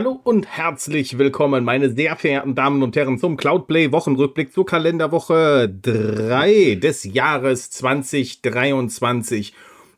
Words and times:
Hallo 0.00 0.18
und 0.24 0.46
herzlich 0.46 1.18
willkommen, 1.18 1.62
meine 1.62 1.90
sehr 1.90 2.16
verehrten 2.16 2.54
Damen 2.54 2.82
und 2.82 2.96
Herren, 2.96 3.18
zum 3.18 3.36
Cloudplay 3.36 3.92
Wochenrückblick 3.92 4.50
zur 4.50 4.64
Kalenderwoche 4.64 5.68
3 5.68 6.76
des 6.76 7.04
Jahres 7.04 7.68
2023. 7.68 9.52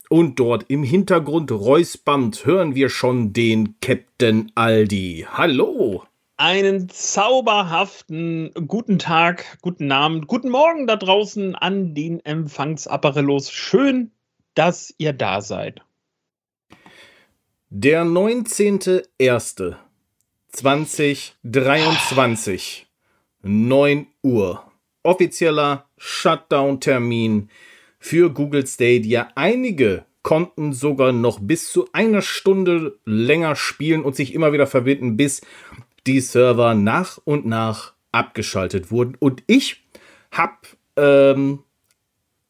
Und 0.08 0.40
dort 0.40 0.64
im 0.66 0.82
Hintergrund 0.82 1.52
räuspernd 1.52 2.44
hören 2.44 2.74
wir 2.74 2.88
schon 2.88 3.32
den 3.32 3.76
Captain 3.80 4.50
Aldi. 4.56 5.28
Hallo! 5.34 6.02
Einen 6.36 6.88
zauberhaften 6.88 8.50
guten 8.66 8.98
Tag, 8.98 9.56
guten 9.60 9.92
Abend, 9.92 10.26
guten 10.26 10.50
Morgen 10.50 10.88
da 10.88 10.96
draußen 10.96 11.54
an 11.54 11.94
den 11.94 12.18
Empfangsapparellos. 12.24 13.52
Schön, 13.52 14.10
dass 14.56 14.92
ihr 14.98 15.12
da 15.12 15.40
seid. 15.40 15.80
Der 17.74 18.04
19.01.2023, 20.54 22.84
9 23.42 24.06
Uhr. 24.22 24.64
Offizieller 25.02 25.86
Shutdown-Termin 25.98 27.50
für 27.98 28.30
Google 28.30 28.66
Stadia. 28.66 29.28
Einige 29.34 30.04
konnten 30.22 30.72
sogar 30.72 31.12
noch 31.12 31.40
bis 31.40 31.72
zu 31.72 31.88
einer 31.92 32.22
Stunde 32.22 32.98
länger 33.04 33.56
spielen 33.56 34.02
und 34.02 34.14
sich 34.14 34.34
immer 34.34 34.52
wieder 34.52 34.66
verbinden, 34.66 35.16
bis 35.16 35.40
die 36.06 36.20
Server 36.20 36.74
nach 36.74 37.18
und 37.24 37.46
nach 37.46 37.94
abgeschaltet 38.12 38.90
wurden. 38.90 39.16
Und 39.18 39.42
ich 39.46 39.82
habe 40.30 40.58
ähm, 40.96 41.60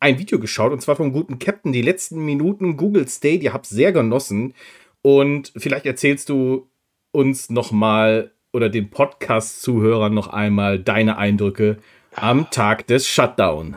ein 0.01 0.19
Video 0.19 0.39
geschaut, 0.39 0.73
und 0.73 0.83
zwar 0.83 0.97
vom 0.97 1.13
guten 1.13 1.39
Captain, 1.39 1.73
die 1.73 1.83
letzten 1.83 2.25
Minuten 2.25 2.77
Google 2.77 3.09
Stadia, 3.09 3.53
habe 3.53 3.67
sehr 3.67 3.93
genossen. 3.93 4.55
Und 5.01 5.53
vielleicht 5.57 5.87
erzählst 5.87 6.29
du 6.29 6.69
uns 7.13 7.51
nochmal 7.51 8.33
oder 8.53 8.69
den 8.69 8.91
Podcast-Zuhörern 8.91 10.13
noch 10.13 10.29
einmal 10.29 10.79
deine 10.79 11.17
Eindrücke 11.17 11.79
am 12.15 12.51
Tag 12.51 12.87
des 12.87 13.07
Shutdown. 13.07 13.77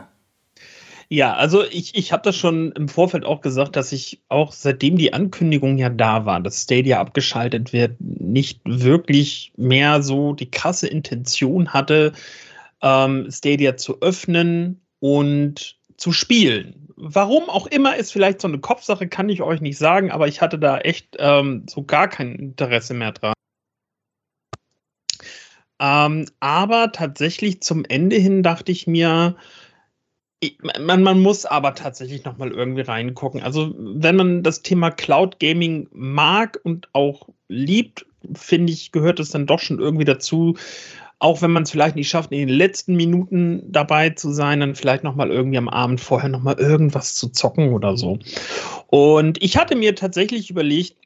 Ja, 1.08 1.34
also 1.34 1.62
ich, 1.64 1.94
ich 1.94 2.12
habe 2.12 2.24
das 2.24 2.36
schon 2.36 2.72
im 2.72 2.88
Vorfeld 2.88 3.24
auch 3.24 3.40
gesagt, 3.40 3.76
dass 3.76 3.92
ich 3.92 4.20
auch 4.28 4.52
seitdem 4.52 4.96
die 4.98 5.12
Ankündigung 5.12 5.78
ja 5.78 5.88
da 5.88 6.26
war, 6.26 6.40
dass 6.40 6.64
Stadia 6.64 6.98
abgeschaltet 6.98 7.72
wird, 7.72 8.00
nicht 8.00 8.60
wirklich 8.64 9.52
mehr 9.56 10.02
so 10.02 10.32
die 10.32 10.50
krasse 10.50 10.88
Intention 10.88 11.72
hatte, 11.72 12.12
ähm, 12.82 13.30
Stadia 13.30 13.76
zu 13.76 14.00
öffnen 14.00 14.80
und 14.98 15.76
zu 15.96 16.10
spielen 16.10 16.85
warum 16.96 17.48
auch 17.48 17.66
immer 17.66 17.96
ist 17.96 18.12
vielleicht 18.12 18.40
so 18.40 18.48
eine 18.48 18.58
Kopfsache, 18.58 19.08
kann 19.08 19.28
ich 19.28 19.42
euch 19.42 19.60
nicht 19.60 19.78
sagen, 19.78 20.10
aber 20.10 20.28
ich 20.28 20.40
hatte 20.40 20.58
da 20.58 20.78
echt 20.78 21.16
ähm, 21.18 21.66
so 21.68 21.84
gar 21.84 22.08
kein 22.08 22.34
Interesse 22.34 22.94
mehr 22.94 23.12
dran. 23.12 23.34
Ähm, 25.78 26.26
aber 26.40 26.92
tatsächlich 26.92 27.60
zum 27.60 27.84
Ende 27.84 28.16
hin 28.16 28.42
dachte 28.42 28.72
ich 28.72 28.86
mir, 28.86 29.36
man, 30.80 31.02
man, 31.02 31.20
muss 31.20 31.44
aber 31.44 31.74
tatsächlich 31.74 32.24
noch 32.24 32.38
mal 32.38 32.50
irgendwie 32.50 32.82
reingucken. 32.82 33.42
Also 33.42 33.74
wenn 33.76 34.16
man 34.16 34.42
das 34.42 34.62
Thema 34.62 34.90
Cloud 34.90 35.38
Gaming 35.38 35.88
mag 35.92 36.58
und 36.62 36.88
auch 36.94 37.28
liebt, 37.48 38.06
finde 38.34 38.72
ich, 38.72 38.92
gehört 38.92 39.20
es 39.20 39.30
dann 39.30 39.46
doch 39.46 39.60
schon 39.60 39.78
irgendwie 39.78 40.04
dazu, 40.04 40.56
auch 41.18 41.40
wenn 41.40 41.50
man 41.50 41.62
es 41.62 41.70
vielleicht 41.70 41.96
nicht 41.96 42.08
schafft, 42.08 42.32
in 42.32 42.38
den 42.38 42.56
letzten 42.56 42.94
Minuten 42.94 43.62
dabei 43.72 44.10
zu 44.10 44.32
sein, 44.32 44.60
dann 44.60 44.74
vielleicht 44.74 45.02
noch 45.02 45.14
mal 45.14 45.30
irgendwie 45.30 45.58
am 45.58 45.68
Abend 45.68 46.00
vorher 46.00 46.28
noch 46.28 46.42
mal 46.42 46.58
irgendwas 46.58 47.14
zu 47.14 47.30
zocken 47.30 47.72
oder 47.72 47.96
so. 47.96 48.18
Und 48.88 49.42
ich 49.42 49.56
hatte 49.56 49.76
mir 49.76 49.94
tatsächlich 49.94 50.50
überlegt, 50.50 50.96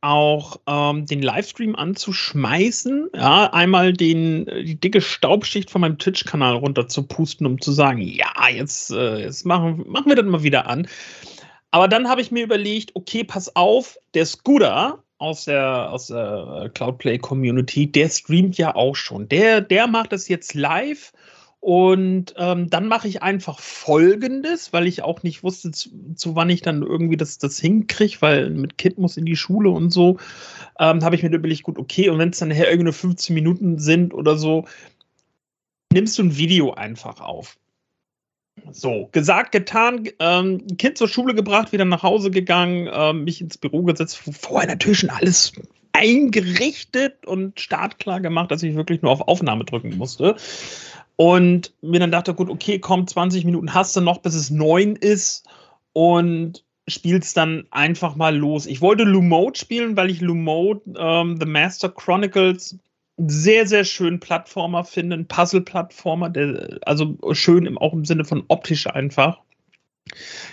auch 0.00 0.60
ähm, 0.66 1.06
den 1.06 1.22
Livestream 1.22 1.76
anzuschmeißen, 1.76 3.10
ja, 3.14 3.52
einmal 3.52 3.92
den, 3.92 4.46
die 4.46 4.80
dicke 4.80 5.00
Staubschicht 5.00 5.70
von 5.70 5.82
meinem 5.82 5.98
Twitch-Kanal 5.98 6.56
runter 6.56 6.88
zu 6.88 7.06
pusten, 7.06 7.46
um 7.46 7.60
zu 7.60 7.72
sagen, 7.72 8.00
ja, 8.00 8.32
jetzt, 8.50 8.90
äh, 8.90 9.18
jetzt 9.18 9.44
machen, 9.44 9.84
machen 9.86 10.08
wir 10.08 10.16
das 10.16 10.26
mal 10.26 10.42
wieder 10.42 10.66
an. 10.66 10.88
Aber 11.70 11.88
dann 11.88 12.08
habe 12.08 12.20
ich 12.20 12.30
mir 12.30 12.44
überlegt, 12.44 12.92
okay, 12.94 13.24
pass 13.24 13.54
auf, 13.56 13.98
der 14.14 14.26
Scooter, 14.26 15.02
aus 15.24 15.46
der, 15.46 15.90
aus 15.90 16.08
der 16.08 16.70
Cloudplay 16.74 17.18
Community, 17.18 17.90
der 17.90 18.08
streamt 18.08 18.56
ja 18.58 18.74
auch 18.74 18.94
schon. 18.94 19.28
Der, 19.28 19.60
der 19.60 19.86
macht 19.86 20.12
das 20.12 20.28
jetzt 20.28 20.54
live. 20.54 21.12
Und 21.60 22.34
ähm, 22.36 22.68
dann 22.68 22.88
mache 22.88 23.08
ich 23.08 23.22
einfach 23.22 23.58
Folgendes, 23.58 24.74
weil 24.74 24.86
ich 24.86 25.02
auch 25.02 25.22
nicht 25.22 25.42
wusste, 25.42 25.70
zu, 25.70 25.88
zu 26.14 26.36
wann 26.36 26.50
ich 26.50 26.60
dann 26.60 26.82
irgendwie 26.82 27.16
das, 27.16 27.38
das 27.38 27.58
hinkriege, 27.58 28.18
weil 28.20 28.50
mit 28.50 28.76
Kind 28.76 28.98
muss 28.98 29.16
in 29.16 29.24
die 29.24 29.34
Schule 29.34 29.70
und 29.70 29.90
so, 29.90 30.18
ähm, 30.78 31.02
habe 31.02 31.16
ich 31.16 31.22
mir 31.22 31.30
überlegt, 31.32 31.62
gut, 31.62 31.78
okay, 31.78 32.10
und 32.10 32.18
wenn 32.18 32.28
es 32.28 32.38
dann 32.38 32.50
nachher 32.50 32.66
irgendwie 32.66 32.84
nur 32.84 32.92
15 32.92 33.32
Minuten 33.32 33.78
sind 33.78 34.12
oder 34.12 34.36
so, 34.36 34.66
nimmst 35.90 36.18
du 36.18 36.24
ein 36.24 36.36
Video 36.36 36.74
einfach 36.74 37.20
auf. 37.20 37.56
So, 38.70 39.08
gesagt, 39.12 39.52
getan, 39.52 40.08
ähm, 40.18 40.66
Kind 40.78 40.98
zur 40.98 41.08
Schule 41.08 41.34
gebracht, 41.34 41.72
wieder 41.72 41.84
nach 41.84 42.02
Hause 42.02 42.30
gegangen, 42.30 42.88
ähm, 42.92 43.24
mich 43.24 43.40
ins 43.40 43.58
Büro 43.58 43.82
gesetzt, 43.82 44.16
vorher 44.16 44.68
natürlich 44.68 44.98
schon 44.98 45.10
alles 45.10 45.52
eingerichtet 45.92 47.24
und 47.24 47.60
startklar 47.60 48.20
gemacht, 48.20 48.50
dass 48.50 48.62
ich 48.62 48.74
wirklich 48.74 49.02
nur 49.02 49.12
auf 49.12 49.22
Aufnahme 49.22 49.64
drücken 49.64 49.96
musste. 49.96 50.36
Und 51.16 51.72
mir 51.82 52.00
dann 52.00 52.10
dachte, 52.10 52.34
gut, 52.34 52.50
okay, 52.50 52.80
komm, 52.80 53.06
20 53.06 53.44
Minuten 53.44 53.74
hast 53.74 53.94
du 53.94 54.00
noch, 54.00 54.18
bis 54.18 54.34
es 54.34 54.50
neun 54.50 54.96
ist 54.96 55.46
und 55.92 56.64
spielst 56.88 57.36
dann 57.36 57.66
einfach 57.70 58.16
mal 58.16 58.36
los. 58.36 58.66
Ich 58.66 58.80
wollte 58.80 59.04
Lumode 59.04 59.58
spielen, 59.58 59.96
weil 59.96 60.10
ich 60.10 60.20
Lumode, 60.20 60.80
ähm, 60.98 61.38
The 61.38 61.46
Master 61.46 61.88
Chronicles, 61.88 62.76
sehr, 63.16 63.66
sehr 63.66 63.84
schön 63.84 64.20
Plattformer 64.20 64.84
finde, 64.84 65.16
ein 65.16 65.28
Puzzle-Plattformer, 65.28 66.32
also 66.82 67.16
schön 67.32 67.66
im, 67.66 67.78
auch 67.78 67.92
im 67.92 68.04
Sinne 68.04 68.24
von 68.24 68.44
optisch 68.48 68.86
einfach. 68.86 69.40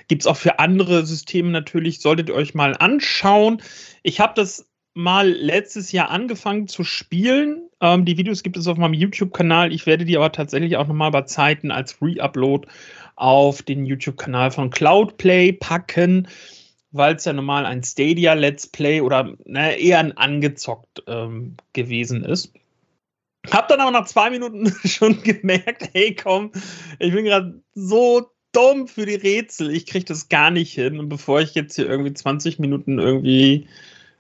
Gibt 0.07 0.23
es 0.23 0.27
auch 0.27 0.37
für 0.37 0.59
andere 0.59 1.05
Systeme 1.05 1.49
natürlich, 1.49 1.99
solltet 1.99 2.29
ihr 2.29 2.35
euch 2.35 2.53
mal 2.53 2.75
anschauen. 2.77 3.61
Ich 4.03 4.19
habe 4.19 4.33
das 4.35 4.67
mal 4.93 5.29
letztes 5.29 5.91
Jahr 5.91 6.09
angefangen 6.09 6.67
zu 6.67 6.83
spielen. 6.83 7.69
Ähm, 7.79 8.05
die 8.05 8.17
Videos 8.17 8.43
gibt 8.43 8.57
es 8.57 8.67
auf 8.67 8.77
meinem 8.77 8.93
YouTube-Kanal. 8.93 9.73
Ich 9.73 9.85
werde 9.85 10.05
die 10.05 10.17
aber 10.17 10.31
tatsächlich 10.31 10.77
auch 10.77 10.87
nochmal 10.87 11.11
bei 11.11 11.21
Zeiten 11.23 11.71
als 11.71 12.01
Re-Upload 12.01 12.67
auf 13.15 13.61
den 13.61 13.85
YouTube-Kanal 13.85 14.51
von 14.51 14.69
Cloudplay 14.69 15.53
packen 15.53 16.27
weil 16.91 17.15
es 17.15 17.25
ja 17.25 17.33
normal 17.33 17.65
ein 17.65 17.83
Stadia 17.83 18.33
Let's 18.33 18.67
Play 18.67 19.01
oder 19.01 19.33
na, 19.45 19.71
eher 19.71 19.99
ein 19.99 20.17
angezockt 20.17 21.03
ähm, 21.07 21.55
gewesen 21.73 22.23
ist. 22.23 22.53
Hab 23.49 23.67
dann 23.69 23.79
aber 23.79 23.91
nach 23.91 24.05
zwei 24.05 24.29
Minuten 24.29 24.71
schon 24.85 25.21
gemerkt, 25.23 25.89
hey 25.93 26.15
komm, 26.15 26.51
ich 26.99 27.13
bin 27.13 27.25
gerade 27.25 27.61
so 27.73 28.29
dumm 28.51 28.87
für 28.87 29.05
die 29.05 29.15
Rätsel, 29.15 29.71
ich 29.71 29.85
kriege 29.85 30.05
das 30.05 30.29
gar 30.29 30.51
nicht 30.51 30.73
hin. 30.73 30.99
Und 30.99 31.09
bevor 31.09 31.41
ich 31.41 31.55
jetzt 31.55 31.75
hier 31.75 31.87
irgendwie 31.87 32.13
20 32.13 32.59
Minuten 32.59 32.99
irgendwie 32.99 33.67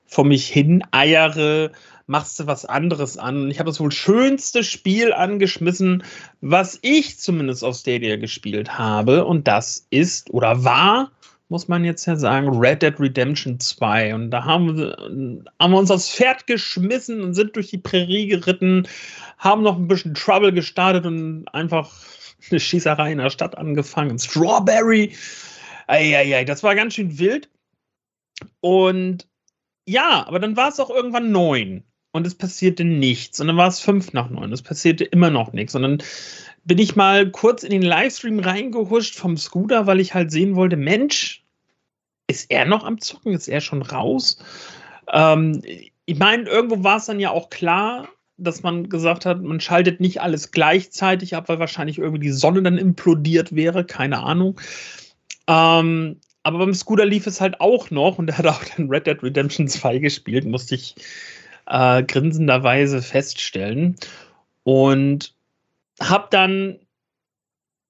vor 0.05 0.25
mich 0.25 0.47
hin 0.47 0.83
eiere, 0.91 1.71
machst 2.07 2.39
du 2.39 2.47
was 2.47 2.65
anderes 2.65 3.17
an. 3.17 3.43
Und 3.43 3.51
ich 3.51 3.59
habe 3.59 3.69
das 3.69 3.79
wohl 3.79 3.91
schönste 3.91 4.63
Spiel 4.63 5.13
angeschmissen, 5.13 6.03
was 6.41 6.79
ich 6.81 7.19
zumindest 7.19 7.63
auf 7.63 7.77
Stadia 7.77 8.17
gespielt 8.17 8.77
habe. 8.77 9.25
Und 9.25 9.47
das 9.47 9.87
ist 9.89 10.29
oder 10.31 10.63
war 10.63 11.11
muss 11.51 11.67
man 11.67 11.83
jetzt 11.83 12.05
ja 12.05 12.15
sagen, 12.15 12.47
Red 12.57 12.81
Dead 12.81 12.97
Redemption 12.97 13.59
2. 13.59 14.15
Und 14.15 14.31
da 14.31 14.45
haben 14.45 14.77
wir, 14.77 14.95
haben 15.59 15.71
wir 15.73 15.77
uns 15.77 15.91
aufs 15.91 16.09
Pferd 16.09 16.47
geschmissen 16.47 17.21
und 17.21 17.33
sind 17.33 17.57
durch 17.57 17.69
die 17.69 17.77
Prärie 17.77 18.27
geritten, 18.27 18.87
haben 19.37 19.61
noch 19.61 19.75
ein 19.75 19.89
bisschen 19.89 20.13
Trouble 20.13 20.53
gestartet 20.53 21.05
und 21.05 21.45
einfach 21.49 21.91
eine 22.49 22.59
Schießerei 22.61 23.11
in 23.11 23.17
der 23.17 23.29
Stadt 23.29 23.57
angefangen. 23.57 24.17
Strawberry. 24.17 25.13
Eieiei, 25.87 26.45
das 26.45 26.63
war 26.63 26.73
ganz 26.73 26.93
schön 26.93 27.19
wild. 27.19 27.49
Und 28.61 29.27
ja, 29.85 30.25
aber 30.25 30.39
dann 30.39 30.55
war 30.55 30.69
es 30.69 30.79
auch 30.79 30.89
irgendwann 30.89 31.33
neun 31.33 31.83
und 32.13 32.25
es 32.25 32.35
passierte 32.35 32.85
nichts. 32.85 33.41
Und 33.41 33.47
dann 33.47 33.57
war 33.57 33.67
es 33.67 33.81
fünf 33.81 34.13
nach 34.13 34.29
neun, 34.29 34.53
es 34.53 34.61
passierte 34.61 35.03
immer 35.03 35.29
noch 35.29 35.51
nichts. 35.51 35.75
Und 35.75 35.81
dann 35.81 35.97
bin 36.63 36.77
ich 36.77 36.95
mal 36.95 37.29
kurz 37.29 37.63
in 37.63 37.71
den 37.71 37.81
Livestream 37.81 38.39
reingehuscht 38.39 39.15
vom 39.15 39.35
Scooter, 39.35 39.85
weil 39.85 39.99
ich 39.99 40.13
halt 40.13 40.31
sehen 40.31 40.55
wollte, 40.55 40.77
Mensch, 40.77 41.40
ist 42.31 42.49
er 42.49 42.65
noch 42.65 42.83
am 42.83 42.99
Zocken? 42.99 43.33
Ist 43.33 43.47
er 43.47 43.61
schon 43.61 43.81
raus? 43.81 44.37
Ähm, 45.11 45.61
ich 46.05 46.17
meine, 46.17 46.49
irgendwo 46.49 46.83
war 46.83 46.97
es 46.97 47.05
dann 47.05 47.19
ja 47.19 47.29
auch 47.29 47.49
klar, 47.49 48.07
dass 48.37 48.63
man 48.63 48.89
gesagt 48.89 49.25
hat, 49.25 49.41
man 49.41 49.59
schaltet 49.59 49.99
nicht 49.99 50.21
alles 50.21 50.51
gleichzeitig 50.51 51.35
ab, 51.35 51.47
weil 51.49 51.59
wahrscheinlich 51.59 51.99
irgendwie 51.99 52.21
die 52.21 52.31
Sonne 52.31 52.63
dann 52.63 52.77
implodiert 52.77 53.55
wäre, 53.55 53.85
keine 53.85 54.23
Ahnung. 54.23 54.59
Ähm, 55.47 56.17
aber 56.43 56.59
beim 56.59 56.73
Scooter 56.73 57.05
lief 57.05 57.27
es 57.27 57.39
halt 57.39 57.59
auch 57.61 57.91
noch 57.91 58.17
und 58.17 58.29
er 58.29 58.37
hat 58.39 58.47
auch 58.47 58.63
dann 58.63 58.89
Red 58.89 59.05
Dead 59.05 59.21
Redemption 59.21 59.67
2 59.67 59.99
gespielt, 59.99 60.45
musste 60.45 60.75
ich 60.75 60.95
äh, 61.67 62.01
grinsenderweise 62.01 63.01
feststellen. 63.01 63.95
Und 64.63 65.33
habe 65.99 66.27
dann 66.31 66.79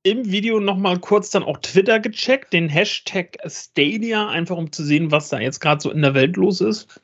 im 0.04 0.32
Video 0.32 0.60
nochmal 0.60 1.00
kurz 1.00 1.30
dann 1.30 1.44
auch 1.44 1.58
Twitter 1.60 2.00
gecheckt, 2.00 2.54
den 2.54 2.70
Hashtag 2.70 3.38
Stadia, 3.46 4.30
einfach 4.30 4.58
um 4.58 4.72
zu 4.72 4.84
sehen, 4.84 5.12
was 5.12 5.30
da 5.30 5.40
jetzt 5.40 5.60
gerade 5.60 5.82
so 5.82 5.92
in 5.92 6.02
der 6.02 6.14
Welt 6.14 6.38
los 6.38 6.62
ist. 6.62 7.02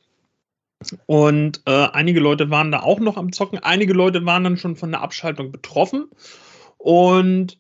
Und 1.06 1.62
äh, 1.66 1.88
einige 1.94 2.20
Leute 2.20 2.50
waren 2.50 2.72
da 2.72 2.82
auch 2.82 3.00
noch 3.00 3.18
am 3.18 3.32
Zocken, 3.32 3.60
einige 3.60 3.94
Leute 3.94 4.26
waren 4.26 4.44
dann 4.44 4.58
schon 4.58 4.76
von 4.76 4.92
der 4.92 5.02
Abschaltung 5.02 5.52
betroffen. 5.52 6.10
Und 6.78 7.60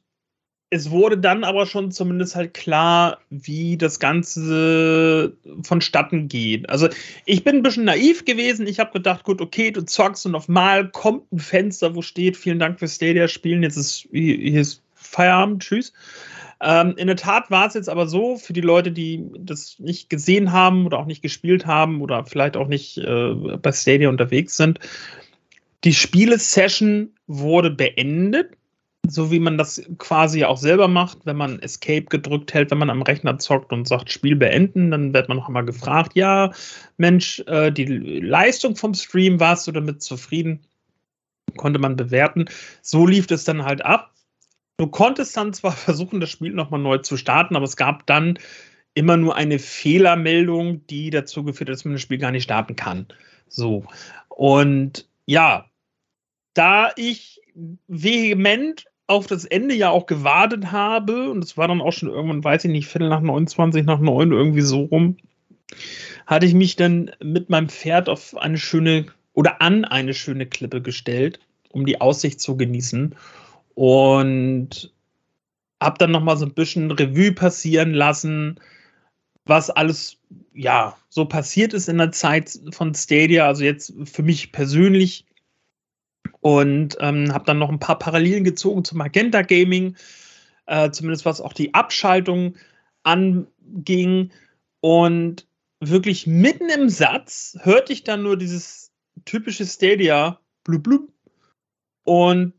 es 0.69 0.91
wurde 0.91 1.17
dann 1.17 1.43
aber 1.43 1.65
schon 1.65 1.91
zumindest 1.91 2.35
halt 2.35 2.53
klar, 2.53 3.19
wie 3.29 3.77
das 3.77 3.99
Ganze 3.99 5.37
vonstatten 5.63 6.27
geht. 6.27 6.69
Also 6.69 6.89
ich 7.25 7.43
bin 7.43 7.57
ein 7.57 7.63
bisschen 7.63 7.85
naiv 7.85 8.25
gewesen. 8.25 8.67
Ich 8.67 8.79
habe 8.79 8.91
gedacht, 8.91 9.23
gut, 9.23 9.39
okay, 9.39 9.71
du 9.71 9.85
zockst 9.85 10.25
und 10.25 10.35
auf 10.35 10.49
mal 10.49 10.89
kommt 10.89 11.31
ein 11.31 11.39
Fenster, 11.39 11.95
wo 11.95 12.01
steht, 12.01 12.35
vielen 12.35 12.59
Dank 12.59 12.79
für 12.79 12.87
Stadia 12.87 13.29
spielen. 13.29 13.63
Jetzt 13.63 13.77
ist 13.77 14.07
hier 14.11 14.59
ist 14.59 14.83
Feierabend, 15.07 15.63
tschüss. 15.63 15.93
Ähm, 16.61 16.95
in 16.97 17.07
der 17.07 17.15
Tat 17.15 17.51
war 17.51 17.67
es 17.67 17.75
jetzt 17.75 17.89
aber 17.89 18.07
so, 18.07 18.37
für 18.37 18.53
die 18.53 18.61
Leute, 18.61 18.91
die 18.91 19.23
das 19.37 19.77
nicht 19.79 20.09
gesehen 20.09 20.51
haben 20.51 20.85
oder 20.85 20.99
auch 20.99 21.05
nicht 21.05 21.21
gespielt 21.21 21.65
haben 21.65 22.01
oder 22.01 22.25
vielleicht 22.25 22.57
auch 22.57 22.67
nicht 22.67 22.97
äh, 22.97 23.33
bei 23.33 23.71
Stadia 23.71 24.09
unterwegs 24.09 24.57
sind, 24.57 24.79
die 25.83 25.93
Spiele-Session 25.93 27.13
wurde 27.27 27.69
beendet 27.69 28.57
so 29.11 29.31
wie 29.31 29.39
man 29.39 29.57
das 29.57 29.81
quasi 29.97 30.43
auch 30.43 30.57
selber 30.57 30.87
macht, 30.87 31.19
wenn 31.25 31.37
man 31.37 31.59
Escape 31.59 32.05
gedrückt 32.05 32.53
hält, 32.53 32.71
wenn 32.71 32.77
man 32.77 32.89
am 32.89 33.01
Rechner 33.01 33.37
zockt 33.39 33.71
und 33.71 33.87
sagt 33.87 34.11
Spiel 34.11 34.35
beenden, 34.35 34.91
dann 34.91 35.13
wird 35.13 35.27
man 35.27 35.37
noch 35.37 35.47
einmal 35.47 35.65
gefragt, 35.65 36.11
ja, 36.15 36.51
Mensch, 36.97 37.39
äh, 37.47 37.71
die 37.71 37.85
Leistung 37.85 38.75
vom 38.75 38.93
Stream, 38.93 39.39
warst 39.39 39.67
du 39.67 39.71
damit 39.71 40.01
zufrieden? 40.01 40.65
Konnte 41.55 41.79
man 41.79 41.95
bewerten. 41.95 42.45
So 42.81 43.07
lief 43.07 43.31
es 43.31 43.45
dann 43.45 43.63
halt 43.63 43.83
ab. 43.83 44.11
Du 44.77 44.87
konntest 44.87 45.35
dann 45.35 45.53
zwar 45.53 45.71
versuchen, 45.73 46.19
das 46.19 46.29
Spiel 46.29 46.53
nochmal 46.53 46.79
neu 46.79 46.99
zu 46.99 47.17
starten, 47.17 47.55
aber 47.55 47.65
es 47.65 47.75
gab 47.75 48.05
dann 48.05 48.39
immer 48.93 49.17
nur 49.17 49.35
eine 49.35 49.59
Fehlermeldung, 49.59 50.85
die 50.87 51.09
dazu 51.09 51.43
geführt 51.43 51.69
hat, 51.69 51.75
dass 51.75 51.85
man 51.85 51.93
das 51.93 52.01
Spiel 52.01 52.17
gar 52.17 52.31
nicht 52.31 52.43
starten 52.43 52.75
kann. 52.75 53.07
So. 53.47 53.85
Und 54.29 55.07
ja, 55.25 55.69
da 56.53 56.91
ich 56.95 57.41
vehement 57.87 58.85
auf 59.05 59.27
das 59.27 59.45
Ende 59.45 59.75
ja 59.75 59.89
auch 59.89 60.05
gewartet 60.05 60.71
habe, 60.71 61.29
und 61.29 61.43
es 61.43 61.57
war 61.57 61.67
dann 61.67 61.81
auch 61.81 61.93
schon 61.93 62.09
irgendwann, 62.09 62.43
weiß 62.43 62.65
ich 62.65 62.71
nicht, 62.71 62.87
Viertel 62.87 63.09
nach 63.09 63.21
29, 63.21 63.85
nach 63.85 63.99
9, 63.99 64.31
irgendwie 64.31 64.61
so 64.61 64.83
rum, 64.83 65.17
hatte 66.25 66.45
ich 66.45 66.53
mich 66.53 66.75
dann 66.75 67.11
mit 67.23 67.49
meinem 67.49 67.69
Pferd 67.69 68.09
auf 68.09 68.35
eine 68.35 68.57
schöne 68.57 69.05
oder 69.33 69.61
an 69.61 69.85
eine 69.85 70.13
schöne 70.13 70.45
Klippe 70.45 70.81
gestellt, 70.81 71.39
um 71.69 71.85
die 71.85 72.01
Aussicht 72.01 72.41
zu 72.41 72.57
genießen. 72.57 73.15
Und 73.77 74.91
habe 75.79 75.99
dann 75.99 76.09
nochmal 76.09 76.35
so 76.35 76.45
ein 76.45 76.55
bisschen 76.55 76.89
Revue 76.89 77.31
passieren 77.31 77.93
lassen, 77.93 78.59
was 79.45 79.69
alles 79.69 80.17
ja 80.51 80.97
so 81.09 81.25
passiert 81.25 81.75
ist 81.75 81.87
in 81.87 81.99
der 81.99 82.11
Zeit 82.11 82.59
von 82.71 82.95
Stadia. 82.95 83.45
Also 83.45 83.63
jetzt 83.63 83.93
für 84.05 84.23
mich 84.23 84.51
persönlich 84.51 85.27
und 86.41 86.97
ähm, 87.01 87.31
habe 87.31 87.45
dann 87.45 87.59
noch 87.59 87.69
ein 87.69 87.79
paar 87.79 87.99
Parallelen 87.99 88.43
gezogen 88.43 88.83
zum 88.83 88.97
Magenta 88.97 89.43
Gaming, 89.43 89.95
äh, 90.65 90.89
zumindest 90.89 91.25
was 91.25 91.39
auch 91.39 91.53
die 91.53 91.75
Abschaltung 91.75 92.55
anging. 93.03 94.31
Und 94.81 95.47
wirklich 95.79 96.25
mitten 96.25 96.69
im 96.69 96.89
Satz 96.89 97.59
hörte 97.61 97.93
ich 97.93 98.03
dann 98.03 98.23
nur 98.23 98.37
dieses 98.37 98.91
typische 99.25 99.67
Stadia 99.67 100.39
blub 100.63 100.81
blub 100.81 101.13
und 102.05 102.53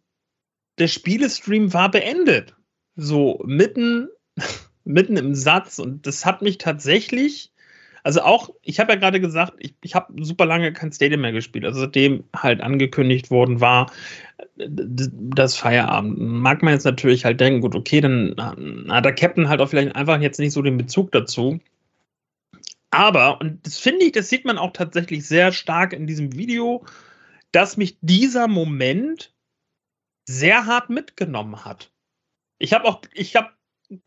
der 0.78 0.88
Spielestream 0.88 1.72
war 1.72 1.90
beendet. 1.90 2.54
So 2.96 3.42
mitten, 3.44 4.08
mitten 4.84 5.16
im 5.16 5.34
Satz 5.34 5.78
und 5.78 6.06
das 6.06 6.24
hat 6.24 6.42
mich 6.42 6.58
tatsächlich 6.58 7.52
also 8.04 8.22
auch, 8.22 8.50
ich 8.62 8.80
habe 8.80 8.92
ja 8.92 8.98
gerade 8.98 9.20
gesagt, 9.20 9.54
ich, 9.58 9.74
ich 9.82 9.94
habe 9.94 10.24
super 10.24 10.46
lange 10.46 10.72
kein 10.72 10.92
Stadium 10.92 11.20
mehr 11.20 11.32
gespielt. 11.32 11.66
Also 11.66 11.80
seitdem 11.80 12.24
halt 12.34 12.62
angekündigt 12.62 13.30
worden 13.30 13.60
war, 13.60 13.92
das 14.56 15.56
Feierabend. 15.56 16.18
Mag 16.18 16.62
man 16.62 16.72
jetzt 16.72 16.84
natürlich 16.84 17.24
halt 17.24 17.40
denken, 17.40 17.60
gut, 17.60 17.74
okay, 17.74 18.00
dann 18.00 18.34
hat 18.88 19.04
der 19.04 19.14
Captain 19.14 19.48
halt 19.48 19.60
auch 19.60 19.68
vielleicht 19.68 19.94
einfach 19.94 20.20
jetzt 20.20 20.38
nicht 20.38 20.52
so 20.52 20.62
den 20.62 20.78
Bezug 20.78 21.12
dazu. 21.12 21.60
Aber, 22.90 23.40
und 23.40 23.66
das 23.66 23.78
finde 23.78 24.06
ich, 24.06 24.12
das 24.12 24.28
sieht 24.28 24.44
man 24.44 24.58
auch 24.58 24.72
tatsächlich 24.72 25.26
sehr 25.26 25.52
stark 25.52 25.92
in 25.92 26.06
diesem 26.06 26.34
Video, 26.34 26.84
dass 27.52 27.76
mich 27.76 27.98
dieser 28.00 28.48
Moment 28.48 29.32
sehr 30.28 30.66
hart 30.66 30.90
mitgenommen 30.90 31.64
hat. 31.64 31.90
Ich 32.58 32.74
habe 32.74 32.84
auch, 32.84 33.00
ich 33.14 33.34
habe 33.34 33.48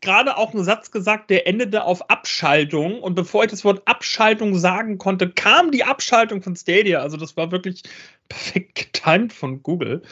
gerade 0.00 0.36
auch 0.36 0.54
einen 0.54 0.62
Satz 0.62 0.92
gesagt, 0.92 1.30
der 1.30 1.48
endete 1.48 1.82
auf 1.82 2.08
Abschaltung. 2.10 3.02
Und 3.02 3.16
bevor 3.16 3.42
ich 3.42 3.50
das 3.50 3.64
Wort 3.64 3.82
Abschaltung 3.86 4.56
sagen 4.56 4.98
konnte, 4.98 5.28
kam 5.28 5.72
die 5.72 5.82
Abschaltung 5.82 6.40
von 6.40 6.54
Stadia. 6.54 7.00
Also 7.00 7.16
das 7.16 7.36
war 7.36 7.50
wirklich 7.50 7.82
perfekt 8.28 8.74
getimt 8.76 9.32
von 9.32 9.64
Google. 9.64 10.02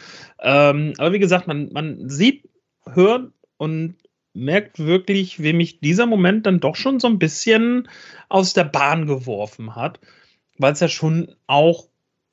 Ähm, 0.41 0.95
aber 0.99 1.13
wie 1.13 1.21
gesagt, 1.21 1.47
man, 1.47 1.73
man 1.73 2.09
sieht, 2.09 2.49
hört 2.93 3.31
und 3.57 3.95
merkt 4.33 4.81
wirklich, 4.81 5.41
wie 5.41 5.53
mich 5.53 5.79
dieser 5.79 6.07
Moment 6.07 6.45
dann 6.47 6.59
doch 6.59 6.75
schon 6.75 6.99
so 6.99 7.07
ein 7.07 7.21
bisschen 7.21 7.89
aus 8.29 8.53
der 8.53 8.65
Bahn 8.65 9.07
geworfen 9.07 9.77
hat, 9.77 10.01
weil 10.59 10.73
es 10.73 10.81
ja 10.81 10.89
schon 10.89 11.37
auch 11.47 11.87